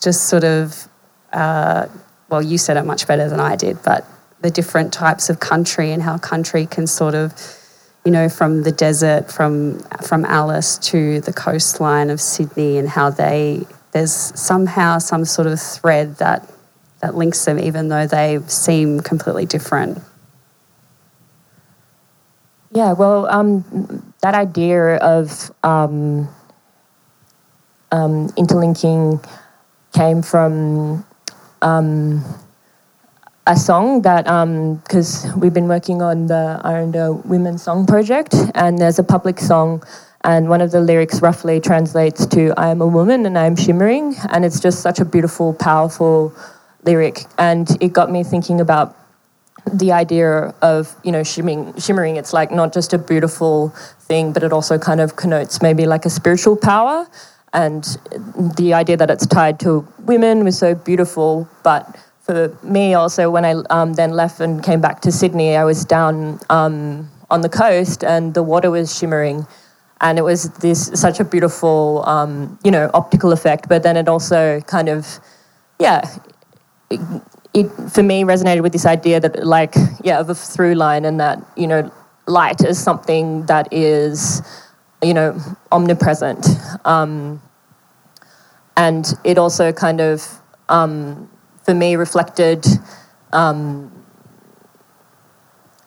just 0.00 0.28
sort 0.28 0.44
of 0.44 0.88
uh, 1.32 1.88
well, 2.28 2.42
you 2.42 2.58
said 2.58 2.76
it 2.76 2.84
much 2.84 3.06
better 3.06 3.28
than 3.28 3.40
I 3.40 3.56
did, 3.56 3.82
but 3.82 4.04
the 4.40 4.50
different 4.50 4.92
types 4.92 5.30
of 5.30 5.40
country 5.40 5.92
and 5.92 6.02
how 6.02 6.18
country 6.18 6.66
can 6.66 6.86
sort 6.86 7.14
of, 7.14 7.32
you 8.06 8.12
know, 8.12 8.28
from 8.28 8.62
the 8.62 8.70
desert, 8.70 9.32
from 9.32 9.80
from 10.00 10.24
Alice 10.24 10.78
to 10.78 11.20
the 11.22 11.32
coastline 11.32 12.08
of 12.08 12.20
Sydney, 12.20 12.78
and 12.78 12.88
how 12.88 13.10
they 13.10 13.66
there's 13.90 14.12
somehow 14.12 14.98
some 14.98 15.24
sort 15.24 15.48
of 15.48 15.60
thread 15.60 16.16
that 16.18 16.48
that 17.00 17.16
links 17.16 17.44
them, 17.44 17.58
even 17.58 17.88
though 17.88 18.06
they 18.06 18.38
seem 18.46 19.00
completely 19.00 19.44
different. 19.44 19.98
Yeah, 22.70 22.92
well, 22.92 23.26
um, 23.26 24.14
that 24.22 24.34
idea 24.36 24.98
of 24.98 25.50
um, 25.64 26.28
um, 27.90 28.32
interlinking 28.36 29.20
came 29.92 30.22
from 30.22 31.04
um, 31.60 32.24
a 33.46 33.56
song 33.56 34.02
that 34.02 34.24
because 34.82 35.24
um, 35.24 35.40
we've 35.40 35.54
been 35.54 35.68
working 35.68 36.02
on 36.02 36.26
the 36.26 36.60
Aranda 36.64 37.12
Women's 37.12 37.62
Song 37.62 37.86
Project, 37.86 38.34
and 38.54 38.78
there's 38.78 38.98
a 38.98 39.04
public 39.04 39.38
song, 39.38 39.82
and 40.24 40.48
one 40.48 40.60
of 40.60 40.72
the 40.72 40.80
lyrics 40.80 41.22
roughly 41.22 41.60
translates 41.60 42.26
to 42.26 42.52
"I 42.56 42.70
am 42.70 42.80
a 42.80 42.86
woman 42.86 43.24
and 43.24 43.38
I 43.38 43.46
am 43.46 43.54
shimmering," 43.54 44.16
and 44.30 44.44
it's 44.44 44.58
just 44.58 44.80
such 44.80 44.98
a 44.98 45.04
beautiful, 45.04 45.54
powerful 45.54 46.34
lyric, 46.82 47.24
and 47.38 47.68
it 47.80 47.92
got 47.92 48.10
me 48.10 48.24
thinking 48.24 48.60
about 48.60 48.96
the 49.72 49.92
idea 49.92 50.54
of 50.62 50.94
you 51.04 51.12
know 51.12 51.22
shimmering 51.22 51.72
shimmering. 51.78 52.16
It's 52.16 52.32
like 52.32 52.50
not 52.50 52.72
just 52.72 52.92
a 52.92 52.98
beautiful 52.98 53.72
thing 54.00 54.32
but 54.32 54.42
it 54.42 54.52
also 54.52 54.78
kind 54.78 55.00
of 55.00 55.16
connotes 55.16 55.60
maybe 55.60 55.86
like 55.86 56.04
a 56.04 56.10
spiritual 56.10 56.56
power. 56.56 57.06
And 57.52 57.84
the 58.56 58.74
idea 58.74 58.96
that 58.98 59.10
it's 59.10 59.26
tied 59.26 59.58
to 59.60 59.86
women 60.00 60.44
was 60.44 60.58
so 60.58 60.74
beautiful 60.74 61.48
but 61.62 61.96
for 62.26 62.56
me 62.62 62.94
also 62.94 63.30
when 63.30 63.44
i 63.44 63.52
um, 63.70 63.94
then 63.94 64.10
left 64.10 64.40
and 64.40 64.62
came 64.62 64.80
back 64.80 65.00
to 65.00 65.12
sydney 65.12 65.56
i 65.56 65.64
was 65.64 65.84
down 65.84 66.38
um, 66.50 67.08
on 67.30 67.40
the 67.40 67.48
coast 67.48 68.04
and 68.04 68.34
the 68.34 68.42
water 68.42 68.70
was 68.70 68.96
shimmering. 68.96 69.46
And 70.00 70.18
it 70.18 70.22
was 70.22 70.50
this 70.60 70.90
such 70.94 71.20
a 71.20 71.24
beautiful 71.24 72.04
um, 72.06 72.58
you 72.62 72.70
know 72.70 72.90
optical 72.92 73.32
effect 73.32 73.66
but 73.68 73.82
then 73.82 73.96
it 73.96 74.08
also 74.08 74.60
kind 74.62 74.90
of 74.90 75.18
yeah 75.78 76.02
it 76.90 77.68
for 77.90 78.02
me 78.02 78.22
resonated 78.22 78.62
with 78.62 78.72
this 78.72 78.84
idea 78.84 79.20
that 79.20 79.46
like 79.46 79.74
yeah 80.04 80.20
of 80.20 80.28
a 80.28 80.34
through 80.34 80.74
line 80.74 81.06
and 81.06 81.18
that 81.18 81.42
you 81.56 81.66
know 81.66 81.90
light 82.26 82.62
is 82.62 82.78
something 82.78 83.46
that 83.46 83.72
is 83.72 84.42
you 85.02 85.14
know 85.14 85.38
omnipresent. 85.72 86.46
Um, 86.84 87.40
and 88.76 89.14
it 89.24 89.38
also 89.38 89.72
kind 89.72 90.02
of 90.02 90.42
um, 90.68 91.30
for 91.66 91.74
me 91.74 91.96
reflected 91.96 92.64
um, 93.32 93.92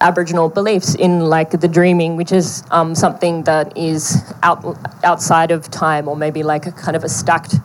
Aboriginal 0.01 0.49
beliefs 0.49 0.93
in 0.93 1.21
like 1.21 1.49
the 1.49 1.67
dreaming, 1.67 2.15
which 2.17 2.31
is 2.31 2.63
um, 2.69 2.93
something 2.93 3.43
that 3.45 3.75
is 3.75 4.21
out 4.43 4.63
outside 5.03 5.49
of 5.49 5.71
time, 5.71 6.07
or 6.07 6.15
maybe 6.15 6.43
like 6.43 6.67
a 6.67 6.71
kind 6.71 6.95
of 6.95 7.03
a 7.03 7.09
stacked 7.09 7.55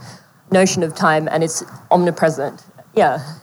notion 0.51 0.83
of 0.83 0.95
time, 0.95 1.29
and 1.31 1.45
it's 1.45 1.63
omnipresent. 1.91 2.65
Yeah 2.95 3.39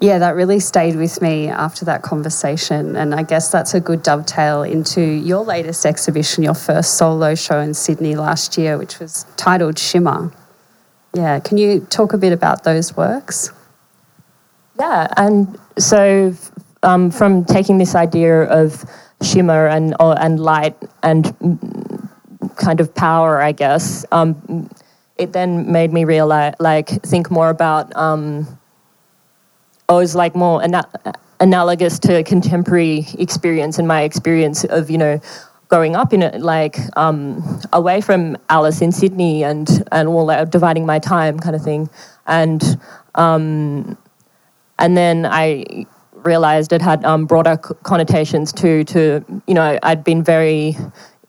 yeah, 0.00 0.18
that 0.18 0.34
really 0.34 0.60
stayed 0.60 0.96
with 0.96 1.20
me 1.20 1.48
after 1.48 1.84
that 1.84 2.00
conversation. 2.02 2.96
And 2.96 3.14
I 3.14 3.22
guess 3.22 3.50
that's 3.50 3.74
a 3.74 3.80
good 3.80 4.02
dovetail 4.02 4.62
into 4.62 5.02
your 5.02 5.44
latest 5.44 5.84
exhibition, 5.84 6.42
your 6.42 6.54
first 6.54 6.94
solo 6.94 7.34
show 7.34 7.60
in 7.60 7.74
Sydney 7.74 8.16
last 8.16 8.56
year, 8.56 8.78
which 8.78 8.98
was 8.98 9.26
titled 9.36 9.78
Shimmer. 9.78 10.32
Yeah, 11.14 11.40
can 11.40 11.58
you 11.58 11.80
talk 11.90 12.12
a 12.12 12.18
bit 12.18 12.32
about 12.32 12.64
those 12.64 12.96
works? 12.96 13.50
Yeah, 14.78 15.08
and 15.16 15.58
so 15.78 16.34
um, 16.82 17.10
from 17.10 17.44
taking 17.44 17.78
this 17.78 17.94
idea 17.94 18.42
of 18.44 18.84
shimmer 19.22 19.66
and 19.66 19.94
or, 20.00 20.18
and 20.20 20.40
light 20.40 20.76
and 21.02 21.24
kind 22.56 22.80
of 22.80 22.94
power, 22.94 23.42
I 23.42 23.52
guess, 23.52 24.06
um, 24.12 24.70
it 25.18 25.32
then 25.32 25.70
made 25.70 25.92
me 25.92 26.04
realize, 26.04 26.54
like, 26.60 26.88
think 27.02 27.30
more 27.30 27.50
about. 27.50 27.94
Um, 27.96 28.46
was 29.94 30.14
like 30.14 30.34
more 30.34 30.62
ana- 30.62 30.88
analogous 31.40 31.98
to 32.00 32.22
contemporary 32.22 33.06
experience 33.18 33.78
and 33.78 33.88
my 33.88 34.02
experience 34.02 34.64
of 34.64 34.90
you 34.90 34.98
know 34.98 35.20
growing 35.70 35.94
up 35.94 36.12
in 36.12 36.22
it 36.22 36.40
like 36.40 36.76
um, 36.96 37.60
away 37.72 38.00
from 38.00 38.36
Alice 38.50 38.82
in 38.82 38.92
Sydney 38.92 39.44
and 39.44 39.84
and 39.92 40.08
all 40.08 40.26
that 40.26 40.50
dividing 40.50 40.84
my 40.84 40.98
time 40.98 41.38
kind 41.38 41.56
of 41.56 41.62
thing. 41.62 41.88
And 42.26 42.78
um, 43.14 43.96
and 44.78 44.96
then 44.96 45.24
I 45.24 45.86
realized 46.12 46.72
it 46.72 46.82
had 46.82 47.02
um, 47.04 47.24
broader 47.24 47.56
connotations 47.56 48.52
too 48.52 48.84
to 48.84 49.24
you 49.46 49.54
know 49.54 49.78
I'd 49.82 50.04
been 50.04 50.22
very 50.22 50.76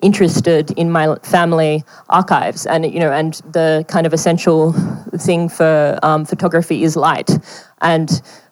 interested 0.02 0.72
in 0.72 0.90
my 0.90 1.16
family 1.22 1.84
archives 2.10 2.66
and 2.66 2.92
you 2.92 3.00
know 3.00 3.12
and 3.12 3.36
the 3.52 3.86
kind 3.88 4.08
of 4.08 4.14
essential 4.14 4.74
thing 5.18 5.50
for 5.50 6.00
um, 6.02 6.26
photography 6.26 6.84
is 6.84 6.96
light. 6.96 7.30
And 7.82 8.10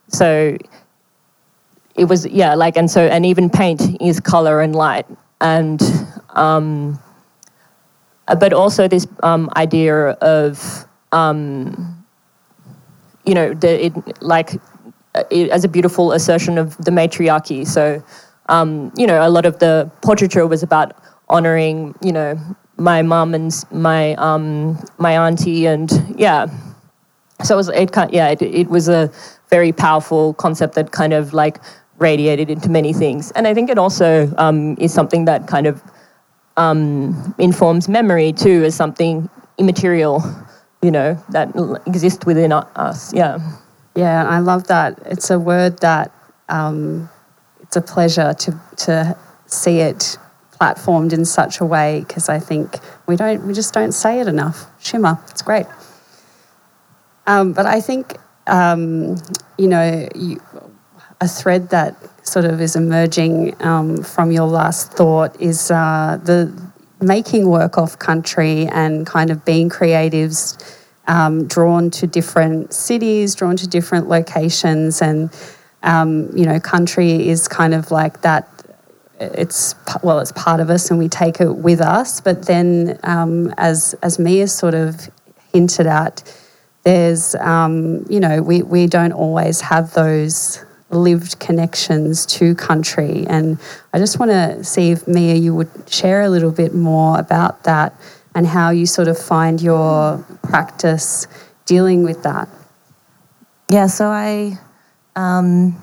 so 0.07 0.55
it 1.95 2.05
was 2.05 2.27
yeah 2.27 2.53
like 2.53 2.77
and 2.77 2.91
so 2.91 3.07
and 3.07 3.25
even 3.25 3.49
paint 3.49 3.81
is 3.99 4.19
color 4.19 4.61
and 4.61 4.75
light 4.75 5.07
and 5.41 5.81
um, 6.29 6.99
but 8.39 8.53
also 8.53 8.87
this 8.87 9.07
um, 9.23 9.49
idea 9.55 10.09
of 10.21 10.85
um, 11.11 12.05
you 13.25 13.33
know 13.33 13.53
the, 13.53 13.85
it 13.85 14.21
like 14.21 14.53
it, 15.31 15.49
as 15.49 15.63
a 15.63 15.67
beautiful 15.67 16.11
assertion 16.11 16.57
of 16.57 16.77
the 16.77 16.91
matriarchy. 16.91 17.65
So 17.65 18.03
um, 18.47 18.91
you 18.95 19.07
know 19.07 19.25
a 19.25 19.29
lot 19.29 19.45
of 19.45 19.59
the 19.59 19.89
portraiture 20.01 20.45
was 20.47 20.63
about 20.63 20.95
honoring 21.29 21.95
you 22.01 22.11
know 22.11 22.39
my 22.77 23.01
mom 23.01 23.33
and 23.33 23.53
my 23.71 24.15
um, 24.15 24.77
my 24.97 25.17
auntie 25.17 25.65
and 25.65 25.91
yeah. 26.17 26.47
So 27.43 27.55
it 27.55 27.57
was 27.57 27.69
it 27.69 27.91
yeah 28.11 28.29
it, 28.29 28.41
it 28.41 28.67
was 28.69 28.89
a 28.89 29.11
very 29.49 29.71
powerful 29.71 30.33
concept 30.35 30.75
that 30.75 30.91
kind 30.91 31.13
of 31.13 31.33
like 31.33 31.59
radiated 31.99 32.49
into 32.49 32.69
many 32.69 32.93
things. 32.93 33.31
And 33.31 33.47
I 33.47 33.53
think 33.53 33.69
it 33.69 33.77
also 33.77 34.33
um, 34.37 34.77
is 34.79 34.93
something 34.93 35.25
that 35.25 35.47
kind 35.47 35.67
of 35.67 35.83
um, 36.57 37.35
informs 37.37 37.87
memory 37.87 38.33
too 38.33 38.63
as 38.63 38.75
something 38.75 39.29
immaterial, 39.57 40.23
you 40.81 40.91
know, 40.91 41.21
that 41.29 41.49
exists 41.85 42.25
within 42.25 42.51
us. 42.51 43.13
Yeah. 43.13 43.39
Yeah, 43.95 44.27
I 44.27 44.39
love 44.39 44.67
that. 44.67 44.99
It's 45.05 45.29
a 45.29 45.39
word 45.39 45.79
that 45.79 46.11
um, 46.47 47.09
it's 47.61 47.75
a 47.75 47.81
pleasure 47.81 48.33
to 48.33 48.59
to 48.77 49.17
see 49.45 49.79
it 49.79 50.17
platformed 50.59 51.11
in 51.11 51.25
such 51.25 51.59
a 51.59 51.65
way 51.65 52.05
because 52.07 52.29
I 52.29 52.39
think 52.39 52.77
we 53.07 53.15
don't 53.15 53.45
we 53.45 53.53
just 53.53 53.73
don't 53.73 53.91
say 53.91 54.21
it 54.21 54.27
enough. 54.27 54.67
Shimmer, 54.79 55.19
it's 55.29 55.41
great. 55.41 55.65
Um, 57.27 57.51
but 57.53 57.65
I 57.65 57.81
think 57.81 58.17
um, 58.47 59.17
you 59.57 59.67
know, 59.67 60.07
you, 60.15 60.41
a 61.21 61.27
thread 61.27 61.69
that 61.69 61.95
sort 62.25 62.45
of 62.45 62.61
is 62.61 62.75
emerging 62.75 63.55
um, 63.63 64.03
from 64.03 64.31
your 64.31 64.47
last 64.47 64.93
thought 64.93 65.39
is 65.39 65.71
uh, 65.71 66.19
the 66.23 66.51
making 67.01 67.47
work 67.47 67.77
off 67.77 67.97
country 67.97 68.67
and 68.67 69.05
kind 69.05 69.29
of 69.29 69.43
being 69.45 69.69
creatives 69.69 70.57
um, 71.07 71.47
drawn 71.47 71.89
to 71.89 72.05
different 72.05 72.71
cities, 72.71 73.35
drawn 73.35 73.57
to 73.57 73.67
different 73.67 74.07
locations, 74.07 75.01
and 75.01 75.31
um, 75.81 76.29
you 76.37 76.45
know, 76.45 76.59
country 76.59 77.27
is 77.27 77.47
kind 77.47 77.73
of 77.73 77.89
like 77.89 78.21
that. 78.21 78.47
It's 79.19 79.75
well, 80.03 80.19
it's 80.19 80.31
part 80.33 80.59
of 80.59 80.69
us, 80.69 80.91
and 80.91 80.99
we 80.99 81.09
take 81.09 81.41
it 81.41 81.51
with 81.51 81.81
us. 81.81 82.21
But 82.21 82.45
then, 82.45 82.99
um, 83.03 83.53
as 83.57 83.95
as 84.03 84.19
Mia 84.19 84.47
sort 84.47 84.75
of 84.75 85.09
hinted 85.51 85.87
at, 85.87 86.23
there's, 86.83 87.35
um, 87.35 88.05
you 88.09 88.19
know, 88.19 88.41
we, 88.41 88.61
we 88.61 88.87
don't 88.87 89.11
always 89.11 89.61
have 89.61 89.93
those 89.93 90.63
lived 90.89 91.39
connections 91.39 92.25
to 92.25 92.55
country. 92.55 93.25
And 93.27 93.59
I 93.93 93.99
just 93.99 94.19
want 94.19 94.31
to 94.31 94.63
see 94.63 94.91
if 94.91 95.07
Mia, 95.07 95.35
you 95.35 95.53
would 95.55 95.69
share 95.87 96.21
a 96.21 96.29
little 96.29 96.51
bit 96.51 96.73
more 96.73 97.19
about 97.19 97.63
that 97.63 97.93
and 98.35 98.47
how 98.47 98.69
you 98.69 98.85
sort 98.85 99.07
of 99.07 99.17
find 99.17 99.61
your 99.61 100.23
practice 100.43 101.27
dealing 101.65 102.03
with 102.03 102.23
that. 102.23 102.47
Yeah, 103.69 103.87
so 103.87 104.07
I, 104.07 104.57
um, 105.15 105.77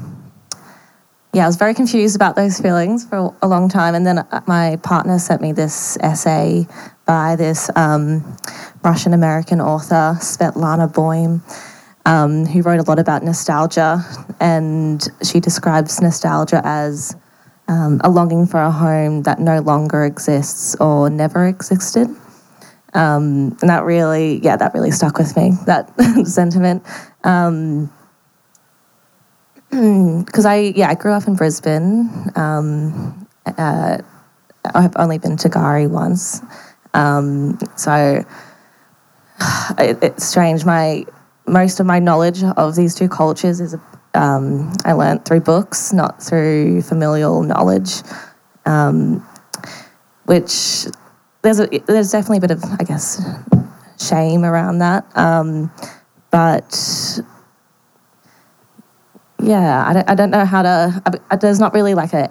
yeah, 1.33 1.45
I 1.45 1.47
was 1.47 1.57
very 1.57 1.75
confused 1.75 2.17
about 2.17 2.35
those 2.35 2.59
feelings 2.59 3.07
for 3.07 3.35
a 3.43 3.47
long 3.47 3.69
time. 3.69 3.95
And 3.95 4.07
then 4.07 4.19
uh, 4.19 4.41
my 4.47 4.77
partner 4.83 5.19
sent 5.19 5.43
me 5.43 5.53
this 5.53 5.97
essay 5.99 6.67
by 7.05 7.37
this 7.37 7.71
um, 7.77 8.37
Russian 8.83 9.13
American 9.13 9.61
author, 9.61 10.17
Svetlana 10.19 10.93
Boym, 10.93 11.43
um, 12.07 12.47
who 12.47 12.63
wrote 12.63 12.79
a 12.79 12.85
lot 12.85 12.99
about 12.99 13.23
nostalgia. 13.23 14.03
And 14.41 15.07
she 15.23 15.41
describes 15.41 16.01
nostalgia 16.01 16.63
as 16.65 17.15
um, 17.69 18.01
a 18.03 18.09
longing 18.09 18.47
for 18.47 18.63
a 18.63 18.71
home 18.71 19.25
that 19.25 19.41
no 19.41 19.61
longer 19.61 20.05
exists 20.05 20.77
or 20.77 21.11
never 21.11 21.47
existed. 21.47 22.09
Um, 22.95 23.57
and 23.61 23.69
that 23.69 23.85
really, 23.85 24.41
yeah, 24.43 24.57
that 24.57 24.73
really 24.73 24.93
stuck 24.93 25.19
with 25.19 25.37
me, 25.37 25.53
that 25.67 25.93
sentiment. 26.27 26.87
Um, 27.25 27.93
because 30.25 30.47
I 30.47 30.73
yeah 30.77 30.89
I 30.89 30.95
grew 30.95 31.13
up 31.13 31.27
in 31.27 31.35
Brisbane. 31.35 32.09
Um, 32.37 33.27
uh, 33.59 33.99
I've 34.75 34.97
only 34.97 35.19
been 35.19 35.37
to 35.39 35.49
K'gari 35.49 35.91
once, 35.91 36.41
um, 36.95 37.59
so 37.77 38.25
it, 39.79 39.99
it's 40.03 40.25
strange. 40.25 40.65
My 40.65 41.05
most 41.47 41.81
of 41.81 41.87
my 41.87 41.99
knowledge 41.99 42.43
of 42.43 42.77
these 42.77 42.95
two 42.95 43.09
cultures 43.09 43.61
is 43.61 43.77
um, 44.15 44.73
I 44.85 44.93
learned 44.93 45.25
through 45.25 45.41
books, 45.41 45.93
not 45.93 46.23
through 46.23 46.83
familial 46.83 47.43
knowledge, 47.43 48.03
um, 48.65 49.27
which 50.25 50.87
there's 51.43 51.61
a, 51.61 51.67
there's 51.87 52.11
definitely 52.11 52.39
a 52.39 52.41
bit 52.41 52.51
of 52.51 52.65
I 52.65 52.85
guess 52.85 53.23
shame 54.01 54.45
around 54.45 54.79
that, 54.79 55.05
um, 55.17 55.71
but 56.31 57.21
yeah, 59.43 59.85
I 59.87 59.93
don't, 59.93 60.11
I 60.11 60.15
don't 60.15 60.31
know 60.31 60.45
how 60.45 60.63
to. 60.63 61.21
I, 61.31 61.37
there's 61.37 61.61
not 61.61 61.75
really 61.75 61.95
like 61.95 62.13
a 62.13 62.29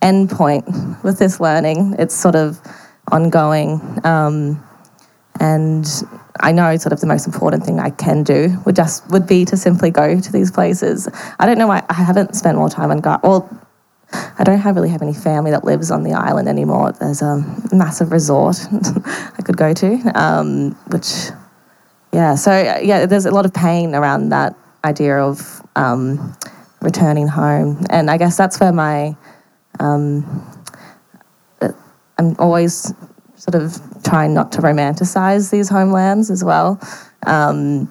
end 0.00 0.30
point 0.30 0.64
with 1.02 1.18
this 1.18 1.40
learning. 1.40 1.96
It's 1.98 2.14
sort 2.14 2.36
of 2.36 2.60
ongoing, 3.10 3.80
um, 4.04 4.62
and 5.40 5.86
I 6.40 6.52
know 6.52 6.76
sort 6.76 6.92
of 6.92 7.00
the 7.00 7.06
most 7.06 7.26
important 7.26 7.64
thing 7.64 7.78
I 7.78 7.90
can 7.90 8.22
do 8.22 8.56
would 8.64 8.76
just 8.76 9.08
would 9.10 9.26
be 9.26 9.44
to 9.46 9.56
simply 9.56 9.90
go 9.90 10.20
to 10.20 10.32
these 10.32 10.50
places. 10.50 11.08
I 11.38 11.46
don't 11.46 11.58
know 11.58 11.66
why 11.66 11.84
I 11.88 11.94
haven't 11.94 12.34
spent 12.34 12.56
more 12.56 12.68
time 12.68 12.90
on 12.90 13.00
K'gari. 13.00 13.22
Well, 13.22 13.48
I 14.12 14.44
don't 14.44 14.58
have 14.58 14.76
really 14.76 14.90
have 14.90 15.02
any 15.02 15.14
family 15.14 15.50
that 15.50 15.64
lives 15.64 15.90
on 15.90 16.02
the 16.02 16.12
island 16.12 16.48
anymore. 16.48 16.92
There's 16.92 17.22
a 17.22 17.44
massive 17.72 18.12
resort 18.12 18.58
I 19.04 19.42
could 19.42 19.56
go 19.56 19.72
to, 19.72 20.12
um, 20.14 20.72
which, 20.88 21.30
yeah. 22.12 22.34
So 22.34 22.52
yeah, 22.82 23.06
there's 23.06 23.26
a 23.26 23.30
lot 23.30 23.46
of 23.46 23.54
pain 23.54 23.94
around 23.94 24.30
that 24.30 24.54
idea 24.84 25.18
of 25.18 25.62
um, 25.76 26.36
returning 26.80 27.28
home, 27.28 27.84
and 27.90 28.10
I 28.10 28.18
guess 28.18 28.36
that's 28.36 28.60
where 28.60 28.72
my 28.72 29.16
um, 29.80 30.24
I'm 32.18 32.36
always 32.38 32.92
sort 33.42 33.56
of 33.56 33.76
trying 34.04 34.32
not 34.32 34.52
to 34.52 34.60
romanticize 34.60 35.50
these 35.50 35.68
homelands 35.68 36.30
as 36.30 36.44
well, 36.44 36.80
um, 37.26 37.90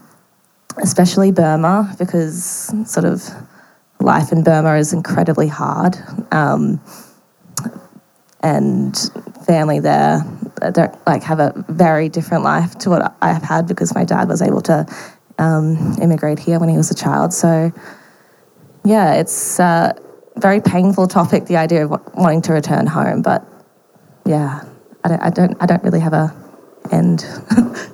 especially 0.81 1.29
Burma, 1.29 1.93
because 1.99 2.73
sort 2.89 3.05
of 3.05 3.21
life 3.99 4.31
in 4.31 4.45
Burma 4.45 4.75
is 4.75 4.93
incredibly 4.93 5.49
hard. 5.49 5.97
Um, 6.31 6.79
and 8.39 8.97
family 9.45 9.81
there 9.81 10.21
don't 10.71 10.95
like 11.05 11.21
have 11.23 11.41
a 11.41 11.53
very 11.67 12.07
different 12.07 12.45
life 12.45 12.77
to 12.79 12.89
what 12.89 13.13
I 13.21 13.33
have 13.33 13.43
had 13.43 13.67
because 13.67 13.93
my 13.93 14.05
dad 14.05 14.29
was 14.29 14.41
able 14.41 14.61
to 14.61 14.85
um, 15.37 15.97
immigrate 16.01 16.39
here 16.39 16.59
when 16.61 16.69
he 16.69 16.77
was 16.77 16.89
a 16.91 16.95
child. 16.95 17.33
So 17.33 17.73
yeah, 18.85 19.15
it's 19.15 19.59
a 19.59 19.99
very 20.37 20.61
painful 20.61 21.09
topic, 21.09 21.47
the 21.47 21.57
idea 21.57 21.85
of 21.85 21.91
wanting 22.15 22.41
to 22.43 22.53
return 22.53 22.87
home. 22.87 23.21
But 23.21 23.45
yeah, 24.25 24.63
I 25.03 25.09
don't, 25.09 25.21
I 25.21 25.29
don't, 25.29 25.57
I 25.61 25.65
don't 25.65 25.83
really 25.83 25.99
have 25.99 26.13
a 26.13 26.35
end. 26.91 27.25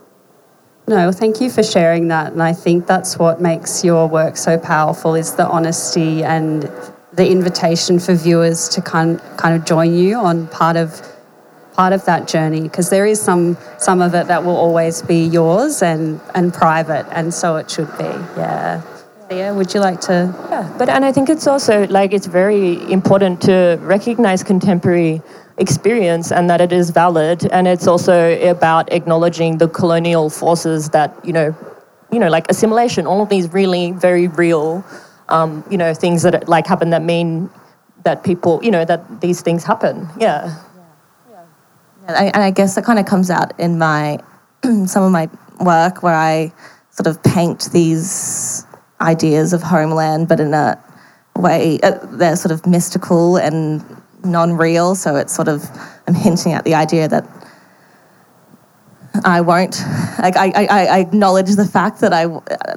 No, 0.89 1.11
thank 1.11 1.41
you 1.41 1.49
for 1.49 1.63
sharing 1.63 2.07
that. 2.07 2.31
And 2.31 2.41
I 2.41 2.53
think 2.53 2.87
that's 2.87 3.19
what 3.19 3.41
makes 3.41 3.83
your 3.83 4.07
work 4.07 4.37
so 4.37 4.57
powerful 4.57 5.15
is 5.15 5.35
the 5.35 5.45
honesty 5.45 6.23
and 6.23 6.71
the 7.11 7.29
invitation 7.29 7.99
for 7.99 8.13
viewers 8.13 8.69
to 8.69 8.81
kind 8.81 9.19
kind 9.35 9.53
of 9.53 9.65
join 9.65 9.93
you 9.93 10.15
on 10.15 10.47
part 10.47 10.77
of 10.77 11.01
part 11.75 11.91
of 11.91 12.05
that 12.05 12.25
journey 12.25 12.61
because 12.61 12.89
there 12.89 13.05
is 13.05 13.19
some 13.19 13.57
some 13.77 14.01
of 14.01 14.15
it 14.15 14.27
that 14.27 14.45
will 14.45 14.55
always 14.55 15.01
be 15.01 15.25
yours 15.25 15.81
and 15.81 16.21
and 16.35 16.53
private 16.53 17.05
and 17.11 17.33
so 17.33 17.57
it 17.57 17.69
should 17.69 17.91
be. 17.97 18.05
Yeah. 18.37 18.81
yeah, 19.29 19.51
would 19.51 19.73
you 19.73 19.81
like 19.81 19.99
to? 20.01 20.33
Yeah, 20.49 20.73
but 20.77 20.87
and 20.87 21.03
I 21.03 21.11
think 21.11 21.29
it's 21.29 21.47
also 21.47 21.85
like 21.87 22.13
it's 22.13 22.27
very 22.27 22.89
important 22.89 23.41
to 23.41 23.77
recognize 23.81 24.41
contemporary 24.41 25.21
experience 25.57 26.31
and 26.31 26.49
that 26.49 26.61
it 26.61 26.71
is 26.71 26.89
valid. 26.91 27.45
And 27.51 27.67
it's 27.67 27.87
also 27.87 28.39
about 28.41 28.91
acknowledging 28.91 29.57
the 29.57 29.67
colonial 29.67 30.29
forces 30.29 30.89
that 30.89 31.13
you 31.23 31.33
know 31.33 31.55
you 32.11 32.19
know 32.19 32.29
like 32.29 32.49
assimilation 32.49 33.05
all 33.05 33.21
of 33.21 33.29
these 33.29 33.51
really 33.51 33.91
very 33.91 34.27
real 34.27 34.85
um, 35.29 35.63
you 35.69 35.77
know 35.77 35.93
things 35.93 36.23
that 36.23 36.47
like 36.47 36.67
happen 36.67 36.91
that 36.91 37.03
mean 37.03 37.49
that 38.03 38.23
people 38.23 38.59
you 38.63 38.71
know 38.71 38.85
that 38.85 39.21
these 39.21 39.41
things 39.41 39.63
happen. 39.63 40.07
Yeah. 40.19 40.63
Yeah, 41.29 41.45
yeah. 42.03 42.31
and 42.33 42.43
I 42.43 42.51
guess 42.51 42.75
that 42.75 42.85
kind 42.85 42.99
of 42.99 43.05
comes 43.05 43.29
out 43.29 43.59
in 43.59 43.77
my 43.77 44.19
some 44.85 45.03
of 45.03 45.11
my 45.11 45.29
work 45.59 46.03
where 46.03 46.15
I 46.15 46.53
sort 46.91 47.07
of 47.07 47.21
paint 47.23 47.69
these 47.73 48.65
ideas 49.01 49.53
of 49.53 49.61
homeland 49.61 50.27
but 50.27 50.39
in 50.39 50.53
a 50.53 50.81
way 51.35 51.79
uh, 51.83 51.99
they're 52.13 52.35
sort 52.35 52.51
of 52.51 52.65
mystical 52.65 53.37
and 53.37 53.83
non-real. 54.23 54.95
So 54.95 55.15
it's 55.15 55.36
sort 55.36 55.47
of 55.47 55.65
I'm 56.08 56.13
hinting 56.13 56.53
at 56.53 56.63
the 56.63 56.75
idea 56.75 57.08
that 57.08 57.27
I 59.23 59.41
won't. 59.41 59.80
Like 60.19 60.36
I, 60.36 60.51
I, 60.56 60.86
I 60.86 60.99
acknowledge 60.99 61.56
the 61.56 61.65
fact 61.65 62.01
that 62.01 62.13
I 62.13 62.27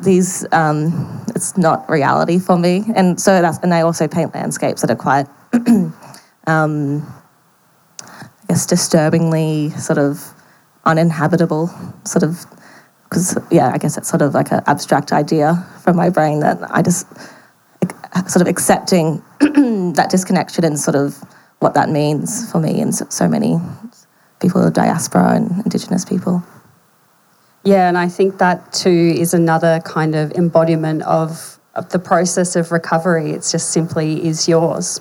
these 0.01 0.47
um, 0.53 1.25
it's 1.29 1.57
not 1.57 1.89
reality 1.89 2.39
for 2.39 2.59
me, 2.59 2.85
and 2.95 3.21
so 3.21 3.41
that's 3.41 3.59
and 3.59 3.75
I 3.75 3.83
also 3.83 4.09
paint 4.09 4.35
landscapes 4.35 4.83
that 4.83 4.91
are 4.91 4.97
quite, 4.97 5.27
um, 6.47 7.07
I 8.03 8.47
guess, 8.49 8.67
disturbingly 8.67 9.71
sort 9.71 9.99
of 9.99 10.35
uninhabitable, 10.85 11.71
sort 12.05 12.23
of 12.23 12.45
because 13.05 13.37
yeah, 13.51 13.71
I 13.73 13.79
guess 13.79 13.97
it's 13.97 14.09
sort 14.09 14.23
of 14.23 14.35
like 14.35 14.53
an 14.53 14.63
abstract 14.67 15.13
idea 15.13 15.67
from 15.83 15.97
my 15.97 16.11
brain 16.11 16.41
that 16.41 16.59
I 16.71 16.83
just 16.83 17.07
sort 18.27 18.43
of 18.43 18.49
accepting 18.49 19.23
that 19.41 20.09
disconnection 20.11 20.65
and 20.65 20.79
sort 20.79 20.97
of 20.97 21.17
what 21.61 21.75
that 21.75 21.89
means 21.89 22.51
for 22.51 22.59
me 22.59 22.81
and 22.81 22.95
so 22.95 23.29
many 23.29 23.59
people 24.41 24.67
of 24.67 24.73
diaspora 24.73 25.35
and 25.37 25.51
Indigenous 25.65 26.05
people. 26.05 26.43
Yeah, 27.63 27.89
and 27.89 27.99
I 27.99 28.09
think 28.09 28.39
that 28.39 28.73
too 28.73 29.15
is 29.17 29.35
another 29.35 29.81
kind 29.85 30.15
of 30.15 30.33
embodiment 30.33 31.03
of, 31.03 31.59
of 31.75 31.91
the 31.91 31.99
process 31.99 32.57
of 32.57 32.73
recovery. 32.73 33.31
It's 33.33 33.53
just 33.53 33.71
simply 33.71 34.27
is 34.27 34.49
yours, 34.49 35.01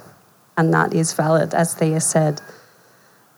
and 0.58 0.74
that 0.74 0.94
is 0.94 1.14
valid, 1.14 1.54
as 1.54 1.74
Thea 1.74 2.02
said. 2.02 2.42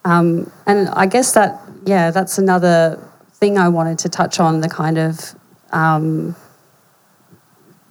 Um, 0.03 0.51
and 0.65 0.89
I 0.89 1.05
guess 1.05 1.33
that, 1.33 1.61
yeah, 1.85 2.09
that's 2.09 2.39
another 2.39 2.99
thing 3.33 3.59
I 3.59 3.69
wanted 3.69 3.99
to 3.99 4.09
touch 4.09 4.39
on 4.39 4.61
the 4.61 4.69
kind 4.69 4.97
of, 4.97 5.35
um, 5.71 6.35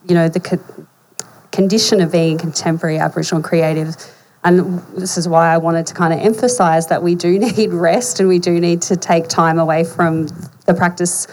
you 0.08 0.16
know, 0.16 0.28
the 0.28 0.40
condition 1.60 2.00
of 2.00 2.10
being 2.10 2.38
contemporary 2.38 2.98
Aboriginal 2.98 3.42
creative 3.42 3.94
and 4.44 4.78
this 4.96 5.18
is 5.18 5.28
why 5.28 5.52
I 5.52 5.58
wanted 5.58 5.86
to 5.88 5.94
kind 5.94 6.14
of 6.14 6.20
emphasize 6.20 6.86
that 6.86 7.02
we 7.02 7.14
do 7.14 7.38
need 7.46 7.70
rest 7.72 8.18
and 8.18 8.28
we 8.28 8.38
do 8.38 8.58
need 8.58 8.80
to 8.82 8.96
take 8.96 9.28
time 9.28 9.58
away 9.58 9.84
from 9.84 10.26
the 10.66 10.72
practice 10.74 11.26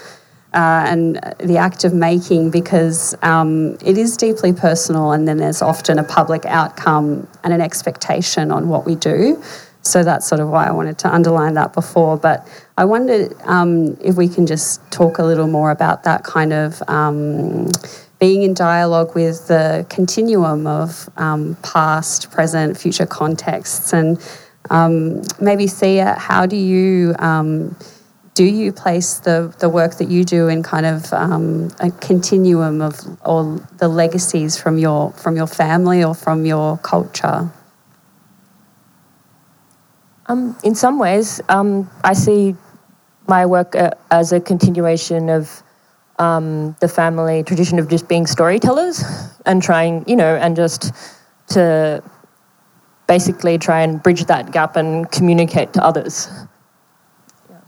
uh, 0.53 0.83
and 0.87 1.15
the 1.39 1.57
act 1.57 1.85
of 1.85 1.93
making 1.93 2.51
because 2.51 3.15
um, 3.21 3.77
it 3.85 3.97
is 3.97 4.17
deeply 4.17 4.51
personal 4.51 5.13
and 5.13 5.27
then 5.27 5.37
there's 5.37 5.61
often 5.61 5.97
a 5.99 6.03
public 6.03 6.45
outcome 6.45 7.25
and 7.43 7.53
an 7.53 7.61
expectation 7.61 8.51
on 8.51 8.67
what 8.67 8.85
we 8.85 8.95
do. 8.95 9.41
So 9.81 10.03
that's 10.03 10.27
sort 10.27 10.41
of 10.41 10.49
why 10.49 10.67
I 10.67 10.71
wanted 10.71 10.97
to 10.99 11.13
underline 11.13 11.53
that 11.53 11.71
before. 11.71 12.17
But 12.17 12.45
I 12.77 12.83
wondered 12.83 13.33
um, 13.43 13.97
if 14.01 14.17
we 14.17 14.27
can 14.27 14.45
just 14.45 14.81
talk 14.91 15.19
a 15.19 15.23
little 15.23 15.47
more 15.47 15.71
about 15.71 16.03
that 16.03 16.25
kind 16.25 16.51
of. 16.51 16.81
Um, 16.89 17.69
being 18.19 18.43
in 18.43 18.53
dialogue 18.53 19.13
with 19.15 19.47
the 19.47 19.85
continuum 19.89 20.65
of 20.65 21.09
um, 21.17 21.55
past, 21.61 22.31
present, 22.31 22.77
future 22.77 23.05
contexts. 23.05 23.93
And 23.93 24.19
um, 24.69 25.21
maybe 25.39 25.67
Thea, 25.67 26.15
how 26.15 26.45
do 26.45 26.55
you 26.55 27.15
um, 27.19 27.75
do 28.33 28.45
you 28.45 28.71
place 28.71 29.15
the, 29.15 29.51
the 29.57 29.67
work 29.67 29.97
that 29.97 30.09
you 30.09 30.23
do 30.23 30.47
in 30.47 30.61
kind 30.61 30.85
of 30.85 31.11
um, 31.11 31.71
a 31.79 31.89
continuum 31.89 32.81
of 32.81 32.95
or 33.25 33.59
the 33.77 33.87
legacies 33.87 34.55
from 34.55 34.77
your 34.77 35.11
from 35.13 35.35
your 35.35 35.47
family 35.47 36.03
or 36.03 36.13
from 36.13 36.45
your 36.45 36.77
culture? 36.77 37.51
Um, 40.27 40.57
in 40.63 40.75
some 40.75 40.99
ways, 40.99 41.41
um, 41.49 41.89
I 42.03 42.13
see 42.13 42.55
my 43.27 43.45
work 43.45 43.75
uh, 43.75 43.91
as 44.11 44.31
a 44.33 44.39
continuation 44.39 45.29
of 45.29 45.63
um, 46.19 46.75
the 46.79 46.87
family 46.87 47.43
tradition 47.43 47.79
of 47.79 47.89
just 47.89 48.07
being 48.07 48.25
storytellers 48.25 49.03
and 49.45 49.61
trying, 49.61 50.03
you 50.07 50.15
know, 50.15 50.35
and 50.35 50.55
just 50.55 50.91
to 51.49 52.03
basically 53.07 53.57
try 53.57 53.81
and 53.81 54.01
bridge 54.03 54.25
that 54.25 54.51
gap 54.51 54.75
and 54.75 55.09
communicate 55.11 55.73
to 55.73 55.83
others. 55.83 56.29
Yeah, 57.49 57.59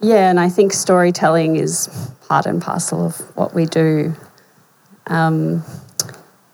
yeah 0.00 0.30
and 0.30 0.38
I 0.38 0.48
think 0.48 0.72
storytelling 0.72 1.56
is 1.56 1.88
part 2.28 2.46
and 2.46 2.60
parcel 2.60 3.06
of 3.06 3.16
what 3.36 3.54
we 3.54 3.64
do. 3.66 4.14
Um, 5.06 5.64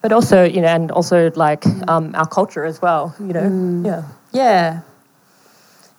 but 0.02 0.12
also, 0.12 0.44
you 0.44 0.60
know, 0.60 0.68
and 0.68 0.90
also 0.90 1.30
like 1.34 1.64
um, 1.88 2.14
our 2.14 2.26
culture 2.26 2.64
as 2.64 2.80
well, 2.82 3.14
you 3.18 3.32
know. 3.32 3.42
Mm, 3.42 3.86
yeah. 3.86 4.02
Yeah. 4.32 4.80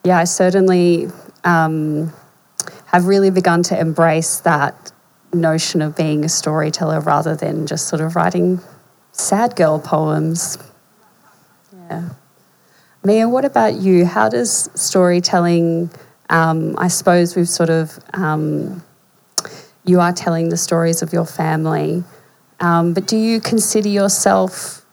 Yeah, 0.03 0.19
I 0.19 0.25
certainly 0.25 1.07
um, 1.43 2.13
have 2.95 3.07
really 3.07 3.29
begun 3.29 3.61
to 3.61 3.77
embrace 3.77 4.39
that 4.39 4.91
notion 5.33 5.81
of 5.81 5.97
being 5.97 6.23
a 6.23 6.29
storyteller 6.29 7.01
rather 7.01 7.35
than 7.35 7.67
just 7.67 7.89
sort 7.89 8.01
of 8.01 8.15
writing 8.15 8.61
sad 9.11 9.53
girl 9.57 9.79
poems. 9.79 10.57
Yeah. 11.73 12.09
Mia, 13.03 13.27
what 13.27 13.43
about 13.43 13.75
you? 13.75 14.05
How 14.05 14.29
does 14.29 14.69
storytelling, 14.75 15.91
um, 16.29 16.75
I 16.77 16.87
suppose 16.87 17.35
we've 17.35 17.49
sort 17.49 17.69
of, 17.69 17.99
um, 18.13 18.81
you 19.83 19.99
are 19.99 20.13
telling 20.13 20.47
the 20.47 20.57
stories 20.57 21.01
of 21.01 21.11
your 21.11 21.25
family, 21.25 22.03
um, 22.61 22.93
but 22.93 23.07
do 23.07 23.17
you 23.17 23.41
consider 23.41 23.89
yourself 23.89 24.85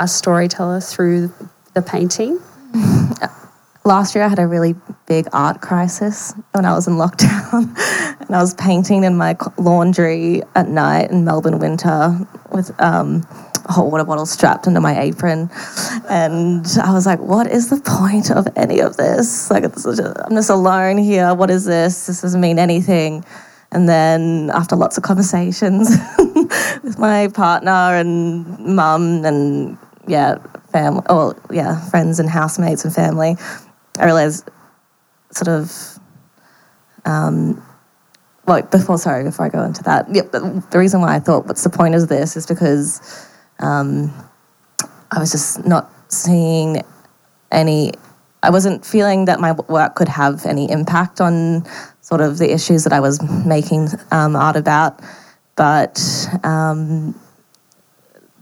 a 0.00 0.08
storyteller 0.08 0.80
through 0.80 1.32
the 1.72 1.82
painting? 1.82 2.40
Last 3.86 4.16
year, 4.16 4.24
I 4.24 4.28
had 4.28 4.40
a 4.40 4.48
really 4.48 4.74
big 5.06 5.28
art 5.32 5.60
crisis 5.60 6.34
when 6.50 6.64
I 6.64 6.72
was 6.72 6.88
in 6.88 6.94
lockdown, 7.04 7.72
and 8.20 8.34
I 8.34 8.40
was 8.40 8.52
painting 8.52 9.04
in 9.04 9.16
my 9.16 9.36
laundry 9.58 10.42
at 10.56 10.68
night 10.68 11.12
in 11.12 11.24
Melbourne 11.24 11.60
winter 11.60 12.18
with 12.50 12.74
um, 12.80 13.24
a 13.64 13.70
hot 13.70 13.88
water 13.88 14.02
bottle 14.02 14.26
strapped 14.26 14.66
under 14.66 14.80
my 14.80 15.00
apron, 15.00 15.50
and 16.10 16.66
I 16.82 16.92
was 16.92 17.06
like, 17.06 17.20
"What 17.20 17.46
is 17.46 17.70
the 17.70 17.80
point 17.80 18.32
of 18.32 18.48
any 18.56 18.80
of 18.80 18.96
this? 18.96 19.52
Like, 19.52 19.62
I'm 19.62 20.34
just 20.34 20.50
alone 20.50 20.98
here. 20.98 21.32
What 21.32 21.50
is 21.50 21.64
this? 21.64 22.08
This 22.08 22.22
doesn't 22.22 22.40
mean 22.40 22.58
anything." 22.58 23.24
And 23.70 23.88
then 23.88 24.50
after 24.52 24.74
lots 24.74 24.96
of 24.96 25.04
conversations 25.04 25.90
with 26.82 26.98
my 26.98 27.28
partner 27.28 27.70
and 27.70 28.58
mum 28.58 29.24
and 29.24 29.78
yeah, 30.08 30.38
family, 30.72 31.02
oh 31.08 31.34
yeah, 31.52 31.80
friends 31.88 32.18
and 32.18 32.28
housemates 32.28 32.84
and 32.84 32.92
family, 32.92 33.36
I 33.98 34.04
realized 34.04 34.48
sort 35.32 35.48
of, 35.48 35.98
um, 37.04 37.62
well, 38.46 38.62
before, 38.62 38.98
sorry, 38.98 39.24
before 39.24 39.46
I 39.46 39.48
go 39.48 39.62
into 39.62 39.82
that, 39.84 40.06
yep, 40.14 40.32
the, 40.32 40.64
the 40.70 40.78
reason 40.78 41.00
why 41.00 41.14
I 41.14 41.18
thought, 41.18 41.46
what's 41.46 41.64
the 41.64 41.70
point 41.70 41.94
of 41.94 42.08
this 42.08 42.36
is 42.36 42.46
because 42.46 43.28
um, 43.58 44.12
I 45.10 45.18
was 45.18 45.30
just 45.30 45.66
not 45.66 45.90
seeing 46.08 46.82
any, 47.50 47.92
I 48.42 48.50
wasn't 48.50 48.84
feeling 48.84 49.24
that 49.26 49.40
my 49.40 49.52
work 49.52 49.96
could 49.96 50.08
have 50.08 50.46
any 50.46 50.70
impact 50.70 51.20
on 51.20 51.64
sort 52.00 52.20
of 52.20 52.38
the 52.38 52.52
issues 52.52 52.84
that 52.84 52.92
I 52.92 53.00
was 53.00 53.20
making 53.44 53.88
um, 54.12 54.36
art 54.36 54.56
about. 54.56 55.00
But 55.56 55.98
um, 56.44 57.18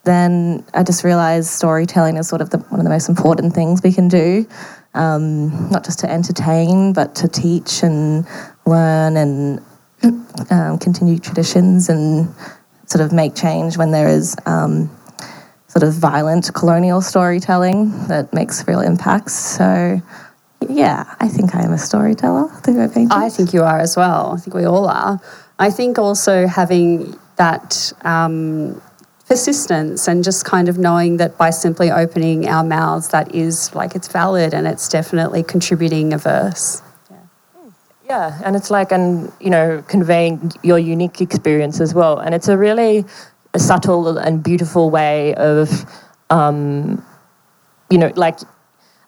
then 0.05 0.64
I 0.74 0.82
just 0.82 1.05
realized 1.05 1.48
storytelling 1.48 2.16
is 2.16 2.28
sort 2.28 2.42
of 2.42 2.50
the, 2.50 2.59
one 2.59 2.80
of 2.80 2.84
the 2.84 2.90
most 2.90 3.09
important 3.09 3.55
things 3.55 3.82
we 3.82 3.92
can 3.92 4.09
do 4.09 4.46
um, 4.95 5.70
not 5.70 5.84
just 5.84 5.99
to 6.01 6.11
entertain, 6.11 6.92
but 6.92 7.14
to 7.16 7.28
teach 7.28 7.82
and 7.82 8.26
learn 8.66 9.16
and 9.16 9.61
um, 10.51 10.78
continue 10.78 11.18
traditions 11.18 11.88
and 11.88 12.32
sort 12.86 13.05
of 13.05 13.12
make 13.12 13.34
change 13.34 13.76
when 13.76 13.90
there 13.90 14.09
is 14.09 14.36
um, 14.47 14.90
sort 15.68 15.82
of 15.82 15.95
violent 15.95 16.53
colonial 16.55 17.01
storytelling 17.01 17.90
that 18.09 18.32
makes 18.32 18.66
real 18.68 18.80
impacts. 18.80 19.34
So, 19.34 20.01
yeah, 20.68 21.14
I 21.20 21.28
think 21.28 21.55
I 21.55 21.62
am 21.62 21.72
a 21.72 21.78
storyteller 21.78 22.49
through 22.61 22.74
my 22.74 22.86
painting. 22.86 23.12
I 23.12 23.28
think 23.28 23.53
you 23.53 23.62
are 23.62 23.78
as 23.78 23.97
well. 23.97 24.34
I 24.36 24.40
think 24.40 24.55
we 24.55 24.64
all 24.64 24.86
are. 24.88 25.20
I 25.59 25.70
think 25.70 25.99
also 25.99 26.47
having 26.47 27.18
that 27.36 27.92
um, 28.03 28.80
persistence 29.27 30.07
and 30.07 30.22
just 30.22 30.45
kind 30.45 30.68
of 30.68 30.79
knowing 30.79 31.16
that 31.16 31.39
by 31.39 31.51
simply 31.51 31.91
opening 31.91 32.47
our 32.47 32.64
mouths, 32.64 33.09
that 33.09 33.35
is 33.35 33.75
like 33.75 33.95
it's 33.95 34.09
valid 34.09 34.53
and 34.55 34.66
it's 34.66 34.89
definitely 34.89 35.43
contributing 35.43 36.12
a 36.12 36.18
verse. 36.18 36.83
Yeah, 37.11 37.16
yeah 38.09 38.41
and 38.45 38.57
it's 38.57 38.70
like, 38.70 38.93
and 38.93 39.33
you 39.41 39.51
know, 39.51 39.83
conveying 39.89 40.53
your 40.62 40.79
unique 40.79 41.20
experience 41.20 41.81
as 41.81 41.95
well. 41.95 42.18
And 42.18 42.35
it's 42.35 42.49
a 42.49 42.59
really 42.59 43.05
subtle 43.57 44.18
and 44.18 44.43
beautiful 44.43 44.91
way 44.91 45.35
of, 45.37 45.70
um, 46.31 47.05
you 47.91 47.99
know, 47.99 48.12
like 48.16 48.39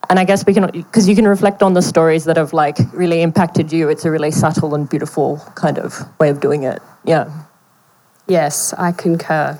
and 0.08 0.18
I 0.18 0.24
guess 0.24 0.46
we 0.46 0.54
can, 0.54 0.70
because 0.70 1.08
you 1.08 1.16
can 1.16 1.26
reflect 1.26 1.62
on 1.62 1.74
the 1.74 1.82
stories 1.82 2.24
that 2.26 2.36
have 2.36 2.52
like 2.52 2.78
really 2.92 3.22
impacted 3.22 3.72
you. 3.72 3.88
It's 3.88 4.04
a 4.04 4.10
really 4.10 4.30
subtle 4.30 4.74
and 4.74 4.88
beautiful 4.88 5.38
kind 5.56 5.78
of 5.78 6.06
way 6.20 6.28
of 6.28 6.40
doing 6.40 6.62
it. 6.62 6.80
Yeah. 7.04 7.28
Yes, 8.28 8.72
I 8.74 8.92
concur. 8.92 9.58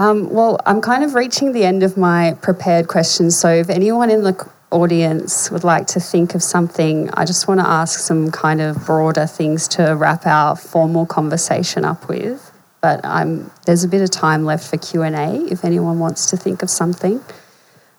Um, 0.00 0.30
well, 0.30 0.60
I'm 0.64 0.80
kind 0.80 1.02
of 1.02 1.14
reaching 1.14 1.52
the 1.52 1.64
end 1.64 1.82
of 1.82 1.96
my 1.96 2.36
prepared 2.40 2.86
questions. 2.86 3.36
So, 3.36 3.48
if 3.48 3.68
anyone 3.68 4.10
in 4.10 4.22
the 4.22 4.48
audience 4.70 5.50
would 5.50 5.64
like 5.64 5.88
to 5.88 6.00
think 6.00 6.36
of 6.36 6.42
something, 6.42 7.10
I 7.14 7.24
just 7.24 7.48
want 7.48 7.58
to 7.60 7.66
ask 7.66 7.98
some 7.98 8.30
kind 8.30 8.60
of 8.60 8.86
broader 8.86 9.26
things 9.26 9.66
to 9.68 9.96
wrap 9.96 10.24
our 10.24 10.54
formal 10.54 11.04
conversation 11.04 11.84
up 11.84 12.08
with. 12.08 12.52
But 12.80 13.04
I'm, 13.04 13.50
there's 13.66 13.82
a 13.82 13.88
bit 13.88 14.02
of 14.02 14.10
time 14.10 14.44
left 14.44 14.70
for 14.70 14.76
Q 14.76 15.02
and 15.02 15.16
A 15.16 15.52
if 15.52 15.64
anyone 15.64 15.98
wants 15.98 16.30
to 16.30 16.36
think 16.36 16.62
of 16.62 16.70
something. 16.70 17.20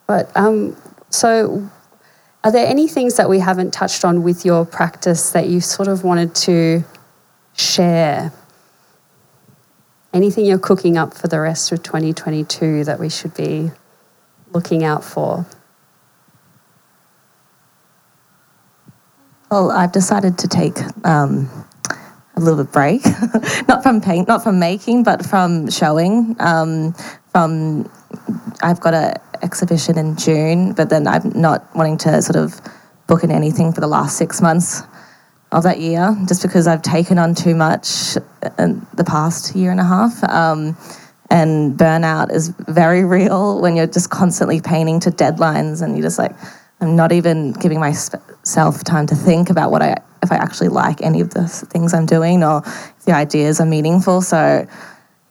But 0.08 0.32
um, 0.38 0.78
so, 1.10 1.70
are 2.45 2.52
there 2.52 2.66
any 2.66 2.88
things 2.88 3.18
that 3.18 3.28
we 3.28 3.39
haven't 3.39 3.72
touched 3.72 4.06
on 4.06 4.24
with 4.24 4.45
your 4.45 4.66
practice 4.66 5.32
that 5.32 5.47
you 5.47 5.60
sort 5.60 5.89
of 5.89 6.06
wanted 6.06 6.34
to 6.36 6.86
share 7.58 8.32
anything 10.14 10.45
you're 10.45 10.60
cooking 10.60 10.97
up 10.97 11.14
for 11.14 11.28
the 11.28 11.39
rest 11.39 11.72
of 11.72 11.84
2022 11.84 12.84
that 12.86 12.99
we 12.99 13.10
should 13.10 13.34
be 13.34 13.72
looking 14.51 14.84
out 14.84 15.03
for? 15.03 15.45
Well, 19.51 19.72
I've 19.72 19.91
decided 19.91 20.38
to 20.39 20.47
take 20.47 20.78
um, 21.05 21.49
a 22.36 22.39
little 22.39 22.64
bit 22.64 22.72
break, 22.72 23.01
not 23.68 23.82
from 23.82 23.99
paint, 23.99 24.28
not 24.28 24.43
from 24.43 24.60
making, 24.60 25.03
but 25.03 25.26
from 25.26 25.70
showing. 25.72 26.36
Um, 26.39 26.93
from 27.32 27.89
I've 28.62 28.80
got 28.80 28.93
an 28.93 29.16
exhibition 29.41 29.97
in 29.97 30.18
June, 30.18 30.74
but 30.74 30.89
then 30.89 31.07
I'm 31.07 31.32
not 31.34 31.76
wanting 31.76 31.97
to 31.99 32.22
sort 32.22 32.36
of 32.36 32.62
book 33.07 33.24
in 33.24 33.32
anything 33.32 33.74
for 33.74 33.82
the 33.82 33.88
last 33.88 34.18
six 34.18 34.39
months 34.39 34.84
of 35.52 35.64
that 35.64 35.80
year, 35.80 36.16
just 36.28 36.41
because 36.41 36.68
I've 36.68 36.82
taken 36.82 37.18
on 37.18 37.34
too 37.34 37.56
much 37.56 38.18
in 38.58 38.86
the 38.93 39.04
past 39.04 39.56
year 39.56 39.72
and 39.72 39.80
a 39.80 39.84
half. 39.84 40.24
Um, 40.24 40.78
and 41.32 41.78
burnout 41.78 42.32
is 42.32 42.50
very 42.50 43.04
real 43.04 43.62
when 43.62 43.76
you're 43.76 43.88
just 43.88 44.10
constantly 44.10 44.62
painting 44.62 45.00
to 45.02 45.12
deadlines 45.12 45.82
and 45.82 45.95
you're 45.95 46.06
just 46.06 46.18
like, 46.18 46.36
I'm 46.82 46.95
not 46.95 47.12
even 47.12 47.54
giving 47.54 47.80
myself 47.80 48.84
time 48.84 49.06
to 49.08 49.16
think 49.16 49.50
about 49.50 49.70
what 49.70 49.82
I, 49.82 49.95
if 50.24 50.32
I 50.32 50.36
actually 50.36 50.70
like 50.70 51.02
any 51.02 51.22
of 51.22 51.32
the 51.32 51.47
things 51.47 51.93
I'm 51.93 52.06
doing 52.06 52.43
or 52.43 52.64
if 52.66 53.06
the 53.06 53.12
ideas 53.12 53.60
are 53.60 53.66
meaningful. 53.66 54.22
So, 54.22 54.68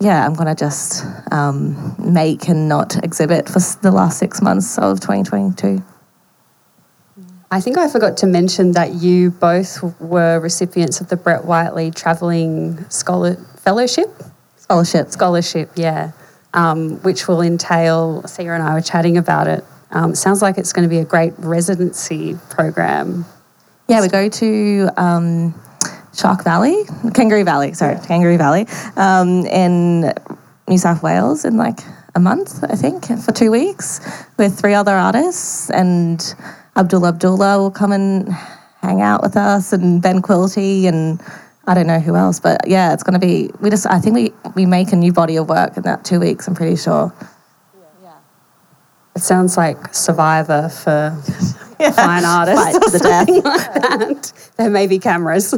yeah, 0.01 0.25
I'm 0.25 0.35
going 0.35 0.47
to 0.47 0.55
just 0.55 1.05
um, 1.33 1.97
make 1.99 2.49
and 2.49 2.69
not 2.69 3.03
exhibit 3.03 3.49
for 3.49 3.61
the 3.83 3.91
last 3.91 4.19
six 4.19 4.41
months 4.41 4.79
of 4.79 5.01
2022. 5.01 5.83
I 7.51 7.63
think 7.63 7.79
I 7.79 7.89
forgot 7.89 8.19
to 8.19 8.27
mention 8.27 8.73
that 8.73 8.95
you 8.95 9.31
both 9.31 9.83
were 10.01 10.39
recipients 10.39 11.01
of 11.01 11.09
the 11.09 11.17
Brett 11.17 11.47
Whiteley 11.47 11.91
Travelling 11.91 12.89
Scholar 12.91 13.37
Fellowship. 13.37 14.11
Scholarship. 14.57 15.11
Scholarship, 15.11 15.71
yeah, 15.75 16.13
um, 16.53 16.97
which 17.03 17.27
will 17.27 17.41
entail, 17.41 18.23
Sarah 18.27 18.55
and 18.59 18.63
I 18.63 18.75
were 18.75 18.83
chatting 18.83 19.17
about 19.17 19.49
it. 19.49 19.65
Um, 19.93 20.15
sounds 20.15 20.43
like 20.43 20.59
it's 20.59 20.75
going 20.75 20.87
to 20.87 20.91
be 20.91 20.99
a 20.99 21.07
great 21.07 21.33
residency 21.39 22.37
program. 22.51 23.25
Yeah, 23.89 24.03
we 24.03 24.09
go 24.09 24.29
to 24.29 24.89
um, 24.99 25.55
Shark 26.15 26.45
Valley, 26.45 26.85
Kangaroo 27.15 27.45
Valley, 27.45 27.73
sorry, 27.73 27.95
yeah. 27.95 28.07
Kangaroo 28.07 28.37
Valley, 28.37 28.67
um, 28.97 29.47
in 29.47 30.13
New 30.69 30.77
South 30.77 31.03
Wales 31.03 31.47
in 31.47 31.57
like 31.57 31.81
a 32.15 32.21
month, 32.21 32.63
I 32.63 32.75
think, 32.75 33.07
for 33.23 33.33
two 33.33 33.51
weeks 33.51 34.01
with 34.37 34.61
three 34.61 34.75
other 34.75 34.93
artists 34.93 35.71
and 35.71 36.35
Abdul 36.79 37.07
Abdullah 37.07 37.59
will 37.59 37.73
come 37.73 37.91
and 37.91 38.29
hang 38.83 39.03
out 39.03 39.21
with 39.21 39.37
us, 39.37 39.73
and 39.73 40.01
Ben 40.01 40.23
Quilty, 40.23 40.85
and 40.85 41.21
I 41.67 41.75
don't 41.75 41.89
know 41.89 41.99
who 41.99 42.15
else. 42.15 42.39
But 42.39 42.69
yeah, 42.69 42.95
it's 42.95 43.03
going 43.03 43.21
to 43.21 43.27
be. 43.27 43.51
We 43.61 43.69
just. 43.69 43.85
I 43.87 43.99
think 43.99 44.15
we 44.15 44.33
we 44.55 44.65
make 44.65 44.93
a 44.93 44.97
new 44.97 45.13
body 45.13 45.37
of 45.37 45.49
work 45.49 45.77
in 45.77 45.83
that 45.83 46.05
two 46.05 46.21
weeks. 46.21 46.47
I'm 46.47 46.55
pretty 46.55 46.77
sure. 46.77 47.13
Yeah. 48.03 48.13
It 49.17 49.23
sounds 49.23 49.57
like 49.57 49.93
Survivor 49.93 50.69
for 50.69 51.21
yeah. 51.81 51.91
fine 51.91 52.25
artists. 52.25 52.63
Fight 52.63 52.83
to 52.83 52.91
the 52.91 52.99
death. 53.01 53.29
Like 53.45 53.75
that. 53.75 54.33
There 54.57 54.71
may 54.71 54.87
be 54.87 55.01
cameras. 55.01 55.55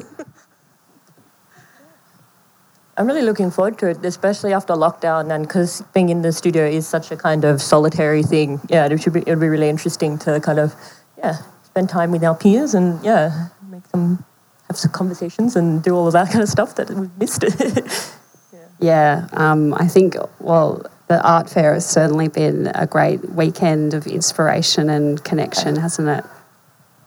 I'm 2.96 3.06
really 3.06 3.22
looking 3.22 3.50
forward 3.50 3.78
to 3.78 3.88
it, 3.88 4.04
especially 4.04 4.52
after 4.52 4.74
lockdown, 4.74 5.34
and 5.34 5.46
because 5.46 5.82
being 5.94 6.08
in 6.08 6.22
the 6.22 6.32
studio 6.32 6.66
is 6.66 6.86
such 6.86 7.10
a 7.10 7.16
kind 7.16 7.44
of 7.44 7.60
solitary 7.60 8.22
thing. 8.22 8.60
Yeah, 8.70 8.86
it 8.86 9.02
should 9.02 9.12
be. 9.12 9.20
It'll 9.20 9.36
be 9.36 9.48
really 9.48 9.68
interesting 9.68 10.18
to 10.18 10.40
kind 10.40 10.58
of 10.58 10.74
yeah, 11.22 11.36
spend 11.64 11.88
time 11.88 12.10
with 12.10 12.24
our 12.24 12.34
peers 12.34 12.74
and 12.74 13.02
yeah, 13.04 13.48
make 13.68 13.86
them 13.88 14.24
have 14.68 14.78
some 14.78 14.92
conversations 14.92 15.56
and 15.56 15.82
do 15.82 15.94
all 15.94 16.06
of 16.06 16.12
that 16.12 16.28
kind 16.32 16.42
of 16.42 16.48
stuff 16.48 16.74
that 16.76 16.90
we've 16.90 17.18
missed. 17.18 17.44
yeah, 18.52 18.58
yeah 18.80 19.28
um, 19.32 19.74
I 19.74 19.86
think, 19.86 20.16
well, 20.38 20.82
the 21.08 21.22
art 21.26 21.50
fair 21.50 21.74
has 21.74 21.88
certainly 21.88 22.28
been 22.28 22.70
a 22.74 22.86
great 22.86 23.28
weekend 23.30 23.94
of 23.94 24.06
inspiration 24.06 24.88
and 24.88 25.22
connection, 25.24 25.76
hasn't 25.76 26.08
it? 26.08 26.24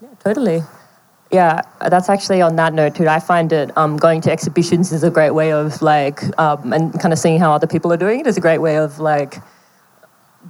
Yeah, 0.02 0.10
totally. 0.20 0.62
yeah, 1.32 1.62
that's 1.80 2.10
actually 2.10 2.42
on 2.42 2.58
that 2.58 2.74
note 2.74 2.96
too. 2.96 3.08
I 3.08 3.20
find 3.20 3.52
it 3.54 3.76
um, 3.78 3.98
going 3.98 4.22
to 4.22 4.32
exhibitions 4.32 4.92
is 4.92 5.04
a 5.04 5.10
great 5.10 5.32
way 5.32 5.54
of 5.54 5.82
like, 5.82 6.22
um, 6.38 6.74
and 6.74 6.94
kind 7.00 7.14
of 7.14 7.20
seeing 7.20 7.40
how 7.40 7.54
other 7.54 7.68
people 7.68 7.92
are 7.94 7.98
doing 7.98 8.20
it 8.20 8.28
is 8.28 8.38
a 8.38 8.42
great 8.42 8.60
way 8.60 8.78
of 8.78 9.00
like 9.00 9.38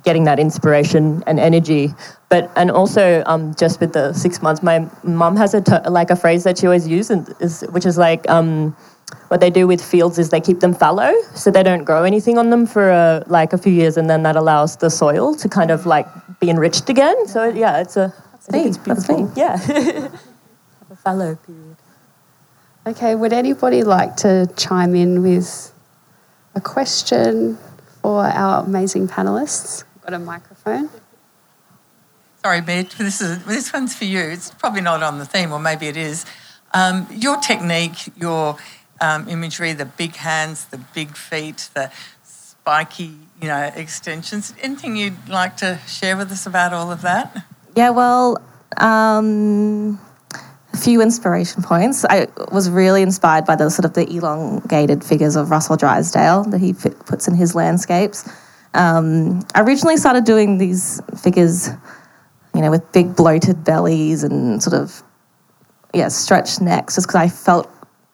getting 0.03 0.23
that 0.25 0.39
inspiration 0.39 1.23
and 1.27 1.39
energy. 1.39 1.93
But 2.29 2.51
and 2.55 2.71
also 2.71 3.23
um, 3.25 3.53
just 3.55 3.79
with 3.79 3.93
the 3.93 4.13
six 4.13 4.41
months, 4.41 4.63
my 4.63 4.89
mum 5.03 5.35
has 5.35 5.53
a 5.53 5.61
t- 5.61 5.89
like 5.89 6.09
a 6.09 6.15
phrase 6.15 6.43
that 6.43 6.57
she 6.57 6.65
always 6.65 6.87
uses, 6.87 7.29
is, 7.39 7.61
which 7.71 7.85
is 7.85 7.97
like. 7.97 8.29
Um, 8.29 8.75
what 9.27 9.41
they 9.41 9.49
do 9.49 9.67
with 9.67 9.83
fields 9.83 10.17
is 10.17 10.29
they 10.29 10.41
keep 10.41 10.59
them 10.59 10.73
fallow, 10.73 11.13
so 11.35 11.51
they 11.51 11.61
don't 11.61 11.83
grow 11.83 12.03
anything 12.03 12.37
on 12.37 12.49
them 12.49 12.65
for 12.65 12.89
a, 12.89 13.23
like 13.27 13.53
a 13.53 13.57
few 13.57 13.71
years, 13.71 13.97
and 13.97 14.09
then 14.09 14.23
that 14.23 14.35
allows 14.35 14.77
the 14.77 14.89
soil 14.89 15.35
to 15.35 15.49
kind 15.49 15.69
of 15.69 15.85
like 15.85 16.07
be 16.39 16.49
enriched 16.49 16.89
again. 16.89 17.27
So 17.27 17.49
yeah, 17.49 17.81
it's 17.81 17.95
a. 17.95 18.13
That's 18.31 18.49
I 18.49 18.51
think 18.51 18.67
it's 18.67 18.77
beautiful. 18.77 19.31
Yeah. 19.35 19.59
a 20.89 20.95
fallow 20.95 21.35
period. 21.35 21.77
Okay, 22.85 23.15
would 23.15 23.33
anybody 23.33 23.83
like 23.83 24.17
to 24.17 24.49
chime 24.57 24.95
in 24.95 25.21
with 25.21 25.73
a 26.55 26.61
question 26.61 27.57
for 28.04 28.26
our 28.26 28.64
amazing 28.64 29.08
panelists? 29.08 29.86
Got 30.04 30.14
a 30.14 30.20
microphone. 30.20 30.89
Sorry, 32.43 32.62
Mitch, 32.62 32.97
this 32.97 33.22
is 33.22 33.43
this 33.45 33.72
one's 33.72 33.95
for 33.95 34.04
you. 34.04 34.20
It's 34.20 34.51
probably 34.51 34.82
not 34.82 35.01
on 35.01 35.18
the 35.18 35.26
theme, 35.26 35.54
or 35.54 35.60
maybe 35.60 35.88
it 35.88 35.95
is. 35.95 36.26
Um, 36.74 37.08
your 37.10 37.38
technique, 37.38 38.12
your 38.18 38.58
um, 38.99 39.30
imagery, 39.30 39.72
the 39.72 39.86
big 39.86 40.18
hands, 40.18 40.66
the 40.66 40.80
big 40.93 41.16
feet, 41.16 41.70
the 41.74 41.89
spiky, 42.24 43.16
you 43.41 43.47
know, 43.47 43.72
extensions. 43.76 44.54
Anything 44.62 44.97
you'd 44.97 45.30
like 45.30 45.56
to 45.58 45.80
share 45.88 46.18
with 46.18 46.32
us 46.32 46.45
about 46.45 46.74
all 46.74 46.91
of 46.91 47.01
that? 47.01 47.45
Yeah, 47.76 47.91
well, 47.91 48.41
um, 48.76 49.99
a 50.74 50.78
few 50.78 51.01
inspiration 51.01 51.61
points. 51.61 52.03
I 52.05 52.28
was 52.51 52.69
really 52.69 53.01
inspired 53.01 53.45
by 53.45 53.55
the 53.55 53.69
sort 53.69 53.86
of 53.86 53.93
the 53.93 54.09
elongated 54.09 55.03
figures 55.03 55.36
of 55.36 55.51
Russell 55.51 55.78
Drysdale 55.78 56.43
that 56.45 56.59
he 56.59 56.74
puts 56.74 57.28
in 57.28 57.36
his 57.36 57.55
landscapes. 57.55 58.30
Um, 58.74 59.41
I 59.53 59.61
originally 59.61 59.97
started 59.97 60.24
doing 60.24 60.57
these 60.57 60.99
figures, 61.21 61.69
you 62.55 62.61
know, 62.61 62.71
with 62.71 62.91
big 62.91 63.15
bloated 63.15 63.63
bellies 63.63 64.24
and 64.24 64.61
sort 64.63 64.74
of, 64.74 65.03
yeah, 65.93 66.07
stretched 66.07 66.59
necks, 66.59 66.95
just 66.95 67.07
because 67.07 67.21
I 67.21 67.28
felt 67.28 67.69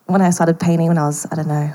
when 0.08 0.22
I 0.22 0.32
started 0.32 0.60
painting 0.60 0.88
when 0.88 0.98
I 0.98 1.06
was, 1.06 1.26
I 1.32 1.36
don't 1.36 1.48
know, 1.48 1.74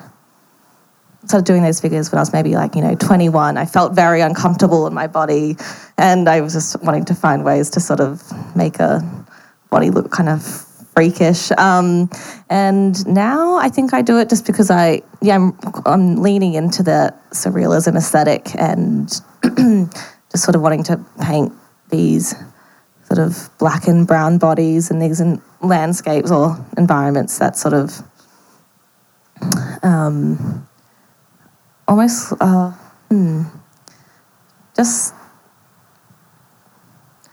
started 1.25 1.47
doing 1.47 1.63
those 1.63 1.81
figures 1.81 2.13
when 2.13 2.19
I 2.19 2.23
was 2.23 2.33
maybe 2.33 2.55
like, 2.55 2.75
you 2.75 2.83
know, 2.83 2.95
21. 2.95 3.57
I 3.57 3.65
felt 3.65 3.95
very 3.95 4.21
uncomfortable 4.21 4.87
in 4.87 4.93
my 4.93 5.07
body 5.07 5.57
and 5.97 6.29
I 6.29 6.43
was 6.43 6.53
just 6.53 6.83
wanting 6.83 7.07
to 7.07 7.15
find 7.15 7.45
ways 7.45 7.71
to 7.71 7.81
sort 7.81 8.01
of 8.01 8.23
make 8.55 8.79
a 8.81 9.03
body 9.71 9.91
look 9.91 10.11
kind 10.11 10.29
of 10.29 10.67
freakish. 10.95 11.51
Um, 11.59 12.09
and 12.49 13.07
now 13.07 13.57
I 13.57 13.69
think 13.69 13.93
I 13.93 14.03
do 14.03 14.19
it 14.19 14.29
just 14.29 14.47
because 14.47 14.71
I, 14.71 15.03
yeah, 15.21 15.37
I'm, 15.37 15.59
I'm 15.87 16.17
leaning 16.17 16.55
into 16.55 16.83
the 16.83 17.15
surrealism 17.31 17.97
aesthetic 17.97 18.55
and 18.59 19.09
just 20.31 20.45
sort 20.45 20.55
of 20.55 20.63
wanting 20.63 20.85
to 20.85 21.05
paint 21.21 21.53
these 21.91 22.35
sort 23.05 23.19
of 23.19 23.51
black 23.59 23.87
and 23.87 24.07
brown 24.07 24.39
bodies 24.39 24.91
and 24.91 25.01
these 25.01 25.21
in 25.21 25.41
landscapes 25.61 26.31
or 26.31 26.57
environments 26.77 27.39
that 27.39 27.57
sort 27.57 27.75
of 27.75 28.03
um, 29.83 30.67
almost 31.87 32.33
uh, 32.41 32.71
hmm, 33.11 33.43
just 34.75 35.15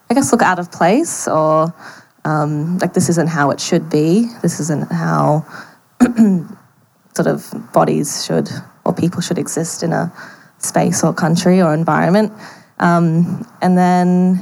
I 0.09 0.13
guess 0.13 0.31
look 0.31 0.41
out 0.41 0.59
of 0.59 0.71
place 0.71 1.27
or 1.27 1.73
um, 2.25 2.77
like 2.79 2.93
this 2.93 3.09
isn't 3.09 3.27
how 3.27 3.51
it 3.51 3.59
should 3.59 3.89
be. 3.89 4.27
This 4.41 4.59
isn't 4.59 4.91
how 4.91 5.45
sort 7.13 7.27
of 7.27 7.51
bodies 7.73 8.25
should 8.25 8.49
or 8.85 8.93
people 8.93 9.21
should 9.21 9.37
exist 9.37 9.83
in 9.83 9.93
a 9.93 10.11
space 10.59 11.03
or 11.03 11.13
country 11.13 11.61
or 11.61 11.73
environment. 11.73 12.31
Um, 12.79 13.47
and 13.61 13.77
then 13.77 14.35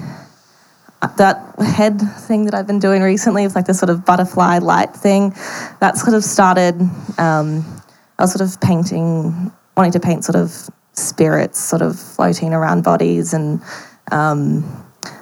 that 1.17 1.55
head 1.59 1.99
thing 1.99 2.45
that 2.45 2.53
I've 2.53 2.67
been 2.67 2.79
doing 2.79 3.01
recently, 3.01 3.43
it's 3.43 3.55
like 3.55 3.65
this 3.65 3.79
sort 3.79 3.89
of 3.89 4.05
butterfly 4.05 4.59
light 4.59 4.93
thing, 4.93 5.33
that 5.79 5.97
sort 5.97 6.13
of 6.13 6.23
started. 6.23 6.75
Um, 7.17 7.65
I 8.17 8.23
was 8.23 8.33
sort 8.33 8.41
of 8.41 8.59
painting, 8.61 9.51
wanting 9.77 9.93
to 9.93 9.99
paint 9.99 10.25
sort 10.25 10.35
of 10.35 10.69
spirits 10.93 11.59
sort 11.59 11.81
of 11.81 11.97
floating 11.97 12.53
around 12.53 12.83
bodies 12.83 13.33
and 13.33 13.61
um, 14.11 14.63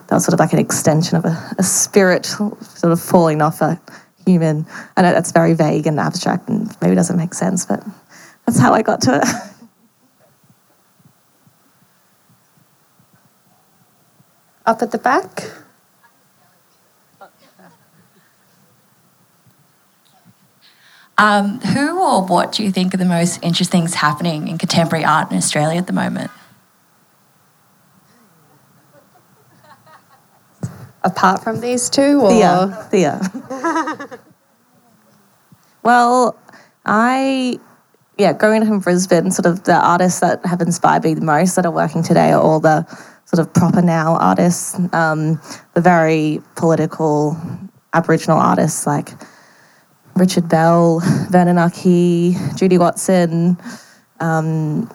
that 0.07 0.15
was 0.15 0.23
sort 0.23 0.33
of 0.33 0.39
like 0.39 0.53
an 0.53 0.59
extension 0.59 1.17
of 1.17 1.25
a, 1.25 1.37
a 1.57 1.63
spirit 1.63 2.25
sort 2.25 2.83
of 2.83 3.01
falling 3.01 3.41
off 3.41 3.61
a 3.61 3.79
human. 4.25 4.65
I 4.95 5.01
know 5.01 5.11
that's 5.11 5.31
very 5.31 5.53
vague 5.53 5.85
and 5.87 5.99
abstract 5.99 6.47
and 6.49 6.75
maybe 6.81 6.95
doesn't 6.95 7.17
make 7.17 7.33
sense, 7.33 7.65
but 7.65 7.83
that's 8.45 8.59
how 8.59 8.73
I 8.73 8.81
got 8.81 9.01
to 9.01 9.17
it. 9.17 9.23
Up 14.65 14.81
at 14.81 14.91
the 14.91 14.97
back. 14.97 15.43
Um, 21.19 21.59
who 21.61 21.99
or 21.99 22.23
what 22.23 22.51
do 22.51 22.63
you 22.63 22.71
think 22.71 22.93
are 22.93 22.97
the 22.97 23.05
most 23.05 23.39
interesting 23.41 23.81
things 23.81 23.95
happening 23.95 24.47
in 24.47 24.59
contemporary 24.59 25.03
art 25.03 25.31
in 25.31 25.37
Australia 25.37 25.79
at 25.79 25.87
the 25.87 25.93
moment? 25.93 26.29
Apart 31.07 31.41
from 31.41 31.61
these 31.61 31.89
two? 31.89 32.19
Or? 32.21 32.29
Thea. 32.29 32.87
Thea. 32.91 34.19
well, 35.83 36.37
I, 36.85 37.57
yeah, 38.17 38.33
growing 38.33 38.61
up 38.61 38.67
in 38.67 38.79
Brisbane, 38.79 39.31
sort 39.31 39.45
of 39.45 39.63
the 39.63 39.73
artists 39.73 40.19
that 40.19 40.45
have 40.45 40.59
inspired 40.59 41.05
me 41.05 41.13
the 41.13 41.21
most 41.21 41.55
that 41.55 41.65
are 41.65 41.71
working 41.71 42.03
today 42.03 42.33
are 42.33 42.41
all 42.41 42.59
the 42.59 42.85
sort 43.23 43.39
of 43.39 43.53
proppaNOW 43.53 44.17
artists, 44.19 44.77
um, 44.91 45.39
the 45.75 45.81
very 45.81 46.41
political 46.55 47.37
Aboriginal 47.93 48.37
artists 48.37 48.85
like 48.85 49.11
Richard 50.15 50.49
Bell, 50.49 50.99
Vernon 51.29 51.55
Arkey, 51.55 52.35
Judy 52.57 52.77
Watson, 52.77 53.57
um, 54.19 54.91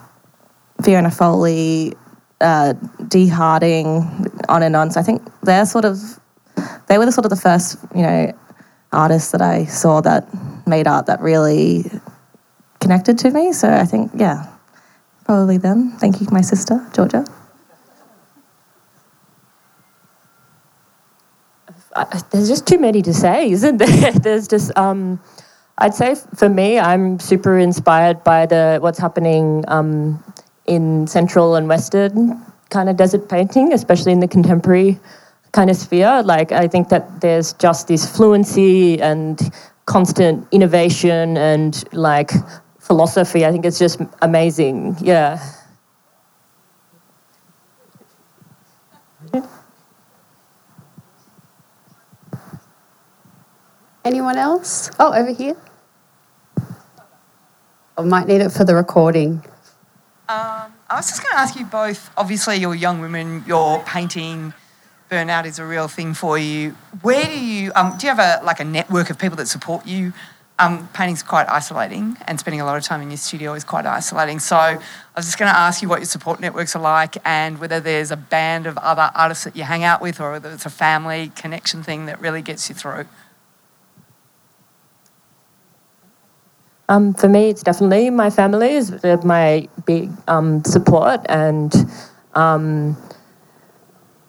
Fiona 0.83 1.11
Foley, 1.11 1.95
uh, 2.43 2.75
Dale 3.09 3.31
Harding, 3.31 4.27
on 4.49 4.63
and 4.63 4.77
on. 4.77 4.91
So 4.91 5.01
I 5.01 5.03
think 5.03 5.23
they're 5.43 5.67
sort 5.67 5.85
of 5.85 5.99
they 6.89 6.99
were 6.99 7.07
the 7.07 7.13
sort 7.13 7.25
of 7.25 7.31
the 7.31 7.37
first 7.37 7.79
you 7.95 8.03
know 8.03 8.33
artists 8.93 9.33
that 9.33 9.43
I 9.43 9.65
saw 9.65 10.01
that 10.03 10.27
made 10.67 10.87
art 10.87 11.07
that 11.07 11.21
really 11.21 11.91
connected 12.81 13.19
to 13.19 13.31
me. 13.31 13.53
So 13.53 13.73
I 13.73 13.85
think 13.85 14.13
yeah, 14.15 14.47
probably 15.25 15.59
them. 15.59 15.93
Thank 15.99 16.21
you, 16.21 16.27
my 16.31 16.43
sister 16.43 16.85
Georgia. 16.95 17.25
There's 22.31 22.49
just 22.49 22.67
too 22.67 22.79
many 22.79 23.03
to 23.03 23.13
say, 23.13 23.51
isn't 23.51 23.77
there? 23.77 24.13
There's 24.23 24.49
just, 24.49 24.77
um, 24.79 25.21
I'd 25.77 25.93
say 25.93 26.15
for 26.37 26.49
me, 26.49 26.79
I'm 26.79 27.19
super 27.19 27.59
inspired 27.59 28.25
by 28.25 28.47
the 28.47 28.79
what's 28.81 28.99
happening 28.99 29.63
um, 29.69 30.25
in 30.65 31.07
Central 31.07 31.55
and 31.55 31.69
Western 31.69 32.41
kind 32.73 32.89
of 32.89 32.97
desert 32.97 33.29
painting, 33.29 33.73
especially 33.73 34.11
in 34.11 34.21
the 34.21 34.27
contemporary 34.27 34.99
kind 35.53 35.71
of 35.71 35.77
sphere. 35.77 36.23
Like, 36.25 36.51
I 36.51 36.67
think 36.67 36.89
that 36.89 37.21
there's 37.21 37.53
just 37.53 37.87
this 37.87 38.05
fluency 38.17 39.01
and 39.01 39.39
constant 39.87 40.49
innovation 40.51 41.37
and 41.37 41.85
like 41.93 42.33
philosophy. 42.81 43.45
I 43.45 43.53
think 43.53 43.65
it's 43.65 43.79
just 43.79 44.01
amazing. 44.23 44.97
Yeah. 45.01 45.39
Anyone 54.05 54.37
else? 54.37 54.91
Oh, 54.99 55.15
over 55.15 55.31
here. 55.31 55.57
I 57.97 58.03
might 58.03 58.27
need 58.27 58.41
it 58.41 58.51
for 58.51 58.65
the 58.65 58.75
recording. 58.75 59.45
Um, 60.29 60.73
I 60.93 60.97
was 60.97 61.07
just 61.07 61.23
going 61.23 61.33
to 61.33 61.39
ask 61.39 61.59
you 61.59 61.65
both. 61.65 62.11
Obviously, 62.19 62.57
you're 62.57 62.75
young 62.75 63.01
women. 63.01 63.45
You're 63.47 63.79
painting. 63.87 64.53
Burnout 65.11 65.47
is 65.47 65.59
a 65.59 65.65
real 65.65 65.89
thing 65.89 66.13
for 66.13 66.37
you. 66.37 66.73
Where 67.01 67.25
do 67.25 67.43
you 67.43 67.73
um, 67.75 67.97
do 67.97 68.07
you 68.07 68.15
have 68.15 68.19
a 68.19 68.45
like 68.45 68.61
a 68.61 68.65
network 68.65 69.09
of 69.09 69.19
people 69.19 69.39
that 69.39 69.49
support 69.49 69.87
you? 69.87 70.13
Um, 70.59 70.91
painting's 70.93 71.23
quite 71.23 71.49
isolating, 71.49 72.19
and 72.27 72.39
spending 72.39 72.61
a 72.61 72.67
lot 72.67 72.77
of 72.77 72.85
time 72.85 73.01
in 73.01 73.09
your 73.09 73.17
studio 73.17 73.55
is 73.55 73.65
quite 73.65 73.87
isolating. 73.87 74.39
So, 74.39 74.57
I 74.57 74.79
was 75.17 75.25
just 75.25 75.39
going 75.39 75.51
to 75.51 75.59
ask 75.59 75.81
you 75.81 75.89
what 75.89 76.01
your 76.01 76.07
support 76.07 76.41
networks 76.41 76.77
are 76.77 76.83
like, 76.83 77.17
and 77.27 77.59
whether 77.59 77.81
there's 77.81 78.11
a 78.11 78.17
band 78.17 78.67
of 78.67 78.77
other 78.77 79.11
artists 79.15 79.45
that 79.45 79.57
you 79.57 79.63
hang 79.63 79.85
out 79.85 80.03
with, 80.03 80.21
or 80.21 80.33
whether 80.33 80.51
it's 80.51 80.67
a 80.67 80.71
family 80.71 81.33
connection 81.35 81.83
thing 81.83 82.05
that 82.05 82.21
really 82.21 82.43
gets 82.43 82.69
you 82.69 82.75
through. 82.75 83.07
Um, 86.89 87.15
for 87.15 87.29
me, 87.29 87.49
it's 87.49 87.63
definitely 87.63 88.11
my 88.11 88.29
family 88.31 88.73
is 88.73 88.93
my 89.25 89.69
big 89.87 90.11
um, 90.29 90.65
support, 90.65 91.21
and 91.29 91.73
um, 92.35 92.97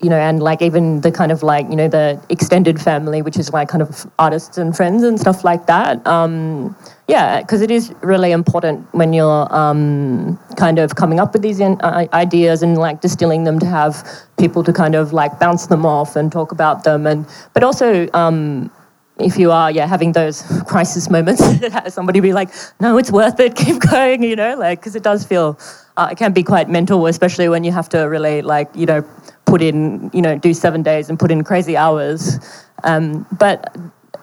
you 0.03 0.09
know, 0.09 0.17
and 0.17 0.43
like 0.43 0.61
even 0.61 0.99
the 1.01 1.11
kind 1.11 1.31
of 1.31 1.43
like, 1.43 1.67
you 1.69 1.77
know, 1.77 1.87
the 1.87 2.21
extended 2.29 2.79
family, 2.79 3.21
which 3.21 3.37
is 3.37 3.53
like 3.53 3.69
kind 3.69 3.81
of 3.81 4.05
artists 4.19 4.57
and 4.57 4.75
friends 4.75 5.01
and 5.01 5.17
stuff 5.17 5.45
like 5.45 5.65
that. 5.67 6.05
Um, 6.05 6.75
yeah, 7.07 7.41
because 7.41 7.61
it 7.61 7.71
is 7.71 7.93
really 8.01 8.31
important 8.31 8.85
when 8.93 9.13
you're 9.13 9.47
um, 9.55 10.37
kind 10.57 10.77
of 10.77 10.95
coming 10.95 11.21
up 11.21 11.31
with 11.31 11.41
these 11.41 11.61
in, 11.61 11.79
uh, 11.81 12.05
ideas 12.11 12.61
and 12.61 12.77
like 12.77 12.99
distilling 12.99 13.45
them 13.45 13.59
to 13.59 13.65
have 13.65 14.05
people 14.37 14.63
to 14.65 14.73
kind 14.73 14.93
of 14.93 15.13
like 15.13 15.39
bounce 15.39 15.67
them 15.67 15.85
off 15.85 16.17
and 16.17 16.31
talk 16.33 16.51
about 16.51 16.83
them. 16.83 17.07
And 17.07 17.25
but 17.53 17.63
also, 17.63 18.09
um, 18.13 18.69
if 19.19 19.37
you 19.37 19.51
are 19.51 19.69
yeah 19.71 19.85
having 19.85 20.11
those 20.11 20.43
crisis 20.67 21.09
moments, 21.09 21.43
somebody 21.93 22.19
be 22.19 22.33
like, 22.33 22.49
no, 22.79 22.97
it's 22.97 23.11
worth 23.11 23.39
it, 23.39 23.55
keep 23.63 23.79
going, 23.79 24.23
you 24.23 24.35
know, 24.35 24.55
like 24.57 24.79
because 24.79 24.95
it 24.95 25.03
does 25.03 25.23
feel 25.23 25.59
uh, 25.97 26.09
it 26.11 26.17
can 26.17 26.33
be 26.33 26.43
quite 26.43 26.69
mental, 26.69 27.05
especially 27.07 27.49
when 27.49 27.63
you 27.63 27.71
have 27.71 27.89
to 27.89 27.99
really 28.03 28.41
like 28.41 28.69
you 28.75 28.85
know 28.85 29.03
put 29.45 29.61
in 29.61 30.09
you 30.13 30.21
know 30.21 30.37
do 30.37 30.53
seven 30.53 30.83
days 30.83 31.09
and 31.09 31.19
put 31.19 31.31
in 31.31 31.43
crazy 31.43 31.77
hours. 31.77 32.39
Um, 32.83 33.25
but 33.39 33.75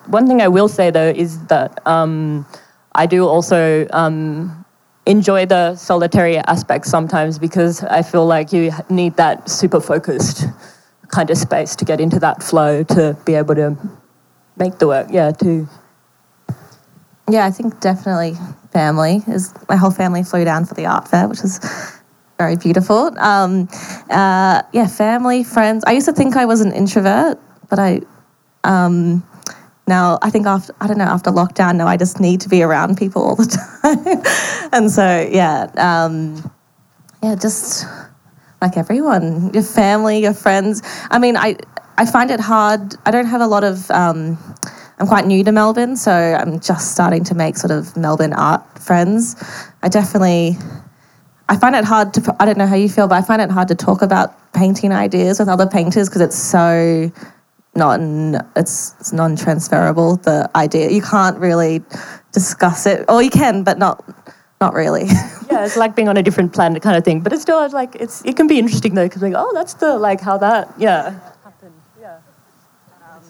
one 0.06 0.26
thing 0.26 0.42
I 0.42 0.48
will 0.48 0.68
say 0.68 0.90
though 0.90 1.10
is 1.10 1.44
that. 1.46 1.86
Um, 1.86 2.46
I 2.94 3.06
do 3.06 3.26
also 3.26 3.86
um, 3.92 4.64
enjoy 5.06 5.46
the 5.46 5.76
solitary 5.76 6.38
aspect 6.38 6.86
sometimes 6.86 7.38
because 7.38 7.82
I 7.84 8.02
feel 8.02 8.26
like 8.26 8.52
you 8.52 8.72
need 8.88 9.16
that 9.16 9.48
super 9.48 9.80
focused 9.80 10.44
kind 11.08 11.30
of 11.30 11.38
space 11.38 11.74
to 11.76 11.84
get 11.84 12.00
into 12.00 12.18
that 12.20 12.42
flow 12.42 12.82
to 12.84 13.16
be 13.24 13.34
able 13.34 13.54
to 13.56 13.76
make 14.60 14.78
the 14.78 14.86
work. 14.86 15.08
Yeah, 15.10 15.32
too. 15.32 15.66
Yeah, 17.28 17.46
I 17.46 17.50
think 17.50 17.80
definitely 17.80 18.36
family 18.72 19.22
is 19.26 19.52
my 19.68 19.76
whole 19.76 19.90
family 19.90 20.22
flew 20.22 20.44
down 20.44 20.64
for 20.66 20.74
the 20.74 20.86
art 20.86 21.08
fair, 21.08 21.28
which 21.28 21.42
was 21.42 21.60
very 22.38 22.56
beautiful. 22.56 23.18
Um, 23.18 23.68
uh, 24.10 24.62
yeah, 24.72 24.86
family, 24.86 25.42
friends. 25.44 25.84
I 25.86 25.92
used 25.92 26.06
to 26.06 26.12
think 26.12 26.36
I 26.36 26.44
was 26.44 26.60
an 26.60 26.72
introvert, 26.72 27.38
but 27.68 27.78
I 27.78 28.00
um, 28.64 29.26
now 29.86 30.18
I 30.22 30.30
think 30.30 30.46
after 30.46 30.74
I 30.80 30.86
don't 30.86 30.98
know 30.98 31.04
after 31.04 31.30
lockdown 31.30 31.76
now 31.76 31.86
I 31.86 31.96
just 31.96 32.20
need 32.20 32.40
to 32.42 32.48
be 32.48 32.62
around 32.62 32.98
people 32.98 33.22
all 33.22 33.36
the 33.36 33.46
time, 33.82 34.70
and 34.72 34.90
so 34.90 35.28
yeah, 35.30 35.70
um, 35.76 36.50
yeah, 37.22 37.34
just 37.34 37.86
like 38.60 38.76
everyone, 38.76 39.52
your 39.54 39.62
family, 39.62 40.20
your 40.20 40.34
friends. 40.34 40.82
I 41.10 41.18
mean, 41.18 41.36
I 41.36 41.56
I 42.00 42.06
find 42.06 42.30
it 42.30 42.40
hard. 42.40 42.94
I 43.04 43.10
don't 43.10 43.26
have 43.26 43.42
a 43.42 43.46
lot 43.46 43.62
of. 43.62 43.90
Um, 43.90 44.38
I'm 44.98 45.06
quite 45.06 45.26
new 45.26 45.44
to 45.44 45.52
Melbourne, 45.52 45.96
so 45.96 46.10
I'm 46.10 46.58
just 46.58 46.92
starting 46.92 47.24
to 47.24 47.34
make 47.34 47.58
sort 47.58 47.70
of 47.70 47.94
Melbourne 47.94 48.32
art 48.32 48.62
friends. 48.78 49.36
I 49.82 49.88
definitely. 49.90 50.56
I 51.50 51.58
find 51.58 51.76
it 51.76 51.84
hard 51.84 52.14
to. 52.14 52.36
I 52.40 52.46
don't 52.46 52.56
know 52.56 52.66
how 52.66 52.74
you 52.74 52.88
feel, 52.88 53.06
but 53.06 53.16
I 53.16 53.22
find 53.22 53.42
it 53.42 53.50
hard 53.50 53.68
to 53.68 53.74
talk 53.74 54.00
about 54.00 54.32
painting 54.54 54.92
ideas 54.92 55.38
with 55.38 55.50
other 55.50 55.66
painters 55.66 56.08
because 56.08 56.22
it's 56.22 56.38
so 56.38 57.12
non 57.76 58.36
it's, 58.56 58.96
it's 58.98 59.12
non-transferable 59.12 60.16
the 60.16 60.50
idea 60.56 60.90
you 60.90 61.02
can't 61.02 61.38
really 61.38 61.80
discuss 62.32 62.84
it 62.84 63.04
or 63.08 63.22
you 63.22 63.30
can 63.30 63.62
but 63.62 63.78
not 63.78 64.04
not 64.60 64.74
really 64.74 65.04
yeah 65.50 65.64
it's 65.64 65.76
like 65.76 65.94
being 65.94 66.08
on 66.08 66.16
a 66.16 66.22
different 66.22 66.52
planet 66.52 66.82
kind 66.82 66.96
of 66.96 67.04
thing 67.04 67.20
but 67.20 67.32
it's 67.32 67.42
still 67.42 67.68
like 67.70 67.94
it's 67.94 68.24
it 68.24 68.34
can 68.34 68.48
be 68.48 68.58
interesting 68.58 68.94
though 68.94 69.06
because 69.06 69.22
like 69.22 69.34
oh 69.36 69.52
that's 69.54 69.74
the 69.74 69.96
like 69.96 70.20
how 70.20 70.36
that 70.36 70.68
yeah 70.78 71.16
um, 73.10 73.22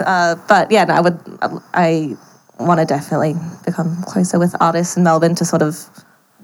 uh, 0.00 0.34
but 0.48 0.70
yeah 0.70 0.84
no, 0.84 0.94
i 0.94 1.00
would 1.00 1.18
i 1.74 2.16
want 2.58 2.80
to 2.80 2.86
definitely 2.86 3.34
become 3.64 4.02
closer 4.02 4.38
with 4.38 4.54
artists 4.60 4.96
in 4.96 5.04
melbourne 5.04 5.34
to 5.34 5.44
sort 5.44 5.62
of 5.62 5.76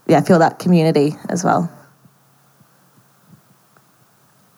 yeah 0.06 0.20
feel 0.20 0.38
that 0.38 0.58
community 0.58 1.16
as 1.28 1.44
well 1.44 1.70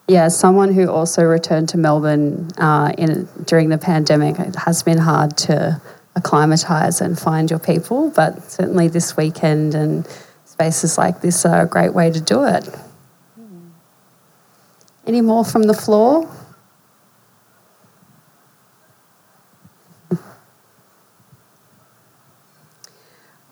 yeah, 0.07 0.29
someone 0.29 0.73
who 0.73 0.89
also 0.89 1.23
returned 1.23 1.67
to 1.69 1.77
Melbourne 1.77 2.49
uh, 2.57 2.93
in, 2.97 3.27
during 3.43 3.67
the 3.67 3.77
pandemic, 3.77 4.39
it 4.39 4.55
has 4.55 4.81
been 4.81 4.97
hard 4.97 5.35
to 5.37 5.81
acclimatise 6.15 7.01
and 7.01 7.19
find 7.19 7.49
your 7.49 7.59
people, 7.59 8.09
but 8.11 8.41
certainly 8.49 8.87
this 8.87 9.17
weekend 9.17 9.75
and 9.75 10.07
spaces 10.45 10.97
like 10.97 11.21
this 11.21 11.45
are 11.45 11.63
a 11.63 11.67
great 11.67 11.93
way 11.93 12.09
to 12.09 12.21
do 12.21 12.45
it. 12.45 12.67
Any 15.05 15.19
more 15.19 15.43
from 15.43 15.63
the 15.63 15.73
floor? 15.73 16.29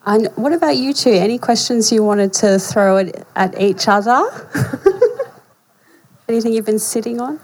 And 0.06 0.28
what 0.36 0.52
about 0.52 0.76
you 0.76 0.94
two? 0.94 1.10
Any 1.10 1.36
questions 1.36 1.90
you 1.90 2.04
wanted 2.04 2.32
to 2.34 2.60
throw 2.60 2.98
at, 2.98 3.26
at 3.34 3.60
each 3.60 3.88
other? 3.88 4.22
Anything 6.28 6.52
you've 6.52 6.64
been 6.64 6.78
sitting 6.78 7.20
on? 7.20 7.40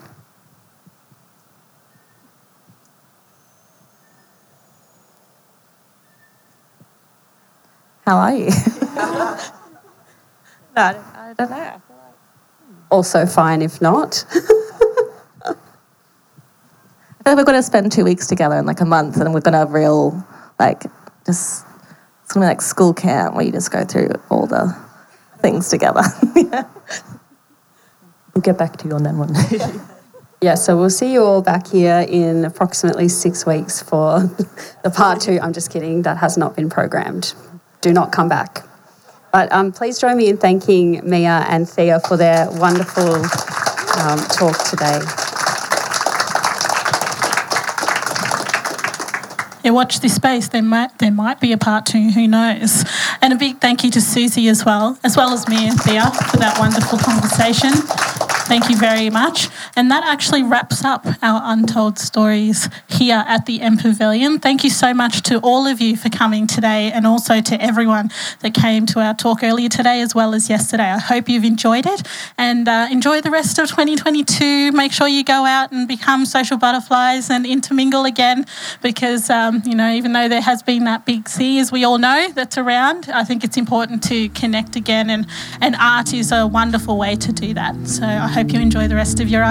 How 8.06 8.16
are 8.18 8.34
you? 8.34 8.46
no, 8.46 8.52
I 10.76 11.34
don't 11.36 11.50
know. 11.50 11.56
Hmm. 11.56 12.74
Also 12.90 13.26
fine 13.26 13.62
if 13.62 13.80
not. 13.80 14.24
I 14.34 14.34
feel 17.24 17.36
like 17.36 17.36
we're 17.36 17.44
going 17.44 17.58
to 17.58 17.62
spend 17.62 17.90
two 17.92 18.04
weeks 18.04 18.26
together 18.26 18.56
in 18.56 18.66
like 18.66 18.80
a 18.80 18.84
month 18.84 19.16
and 19.16 19.32
we're 19.32 19.40
going 19.40 19.52
to 19.52 19.58
have 19.58 19.72
real, 19.72 20.26
like, 20.58 20.82
just, 21.24 21.64
it's 22.32 22.40
to 22.40 22.46
be 22.46 22.48
like 22.48 22.62
school 22.62 22.94
camp 22.94 23.34
where 23.34 23.44
you 23.44 23.52
just 23.52 23.70
go 23.70 23.84
through 23.84 24.08
all 24.30 24.46
the 24.46 24.74
things 25.40 25.68
together. 25.68 26.00
yeah. 26.34 26.66
We'll 28.32 28.40
get 28.40 28.56
back 28.56 28.78
to 28.78 28.88
you 28.88 28.94
on 28.94 29.02
that 29.02 29.14
one. 29.14 29.34
yeah, 30.40 30.54
so 30.54 30.78
we'll 30.78 30.88
see 30.88 31.12
you 31.12 31.22
all 31.22 31.42
back 31.42 31.66
here 31.66 32.06
in 32.08 32.46
approximately 32.46 33.08
six 33.08 33.44
weeks 33.44 33.82
for 33.82 34.20
the 34.82 34.90
part 34.90 35.20
two. 35.20 35.38
I'm 35.42 35.52
just 35.52 35.70
kidding, 35.70 36.02
that 36.02 36.16
has 36.16 36.38
not 36.38 36.56
been 36.56 36.70
programmed. 36.70 37.34
Do 37.82 37.92
not 37.92 38.12
come 38.12 38.30
back. 38.30 38.66
But 39.30 39.52
um, 39.52 39.70
please 39.70 39.98
join 39.98 40.16
me 40.16 40.28
in 40.28 40.38
thanking 40.38 41.06
Mia 41.06 41.44
and 41.50 41.68
Thea 41.68 42.00
for 42.00 42.16
their 42.16 42.50
wonderful 42.52 43.14
um, 43.14 44.18
talk 44.30 44.56
today. 44.70 45.00
Yeah, 49.64 49.70
watch 49.70 50.00
this 50.00 50.16
space. 50.16 50.48
There 50.48 50.62
might 50.62 50.98
there 50.98 51.12
might 51.12 51.40
be 51.40 51.52
a 51.52 51.58
part 51.58 51.86
two. 51.86 52.10
Who 52.10 52.26
knows? 52.26 52.84
And 53.20 53.32
a 53.32 53.36
big 53.36 53.58
thank 53.60 53.84
you 53.84 53.90
to 53.92 54.00
Susie 54.00 54.48
as 54.48 54.64
well, 54.64 54.98
as 55.04 55.16
well 55.16 55.32
as 55.32 55.48
Mia 55.48 55.70
and 55.70 55.80
Thea 55.80 56.10
for 56.30 56.38
that 56.38 56.58
wonderful 56.58 56.98
conversation. 56.98 57.70
Thank 58.48 58.68
you 58.68 58.76
very 58.76 59.08
much. 59.08 59.48
And 59.76 59.90
that 59.90 60.04
actually 60.04 60.42
wraps 60.42 60.84
up 60.84 61.06
our 61.22 61.40
Untold 61.44 61.98
Stories 61.98 62.68
here 62.88 63.24
at 63.26 63.46
the 63.46 63.60
M 63.60 63.76
Pavilion. 63.76 64.38
Thank 64.38 64.64
you 64.64 64.70
so 64.70 64.94
much 64.94 65.22
to 65.22 65.38
all 65.40 65.66
of 65.66 65.80
you 65.80 65.96
for 65.96 66.08
coming 66.08 66.46
today 66.46 66.90
and 66.92 67.06
also 67.06 67.40
to 67.40 67.62
everyone 67.62 68.10
that 68.40 68.54
came 68.54 68.86
to 68.86 69.00
our 69.00 69.14
talk 69.14 69.42
earlier 69.42 69.68
today 69.68 70.00
as 70.00 70.14
well 70.14 70.34
as 70.34 70.48
yesterday. 70.48 70.84
I 70.84 70.98
hope 70.98 71.28
you've 71.28 71.44
enjoyed 71.44 71.86
it 71.86 72.02
and 72.38 72.68
uh, 72.68 72.88
enjoy 72.90 73.20
the 73.20 73.30
rest 73.30 73.58
of 73.58 73.68
2022. 73.68 74.72
Make 74.72 74.92
sure 74.92 75.08
you 75.08 75.24
go 75.24 75.44
out 75.44 75.72
and 75.72 75.86
become 75.88 76.26
social 76.26 76.56
butterflies 76.56 77.30
and 77.30 77.46
intermingle 77.46 78.04
again 78.04 78.46
because, 78.82 79.30
um, 79.30 79.62
you 79.64 79.74
know, 79.74 79.92
even 79.92 80.12
though 80.12 80.28
there 80.28 80.40
has 80.40 80.62
been 80.62 80.84
that 80.84 81.06
big 81.06 81.28
sea, 81.28 81.58
as 81.58 81.72
we 81.72 81.84
all 81.84 81.98
know, 81.98 82.28
that's 82.34 82.58
around, 82.58 83.08
I 83.12 83.24
think 83.24 83.44
it's 83.44 83.56
important 83.56 84.02
to 84.04 84.28
connect 84.30 84.76
again 84.76 85.10
and, 85.10 85.26
and 85.60 85.76
art 85.76 86.12
is 86.12 86.32
a 86.32 86.46
wonderful 86.46 86.98
way 86.98 87.16
to 87.16 87.32
do 87.32 87.54
that. 87.54 87.74
So 87.86 88.04
I 88.04 88.28
hope 88.28 88.52
you 88.52 88.60
enjoy 88.60 88.88
the 88.88 88.94
rest 88.94 89.20
of 89.20 89.28
your 89.28 89.42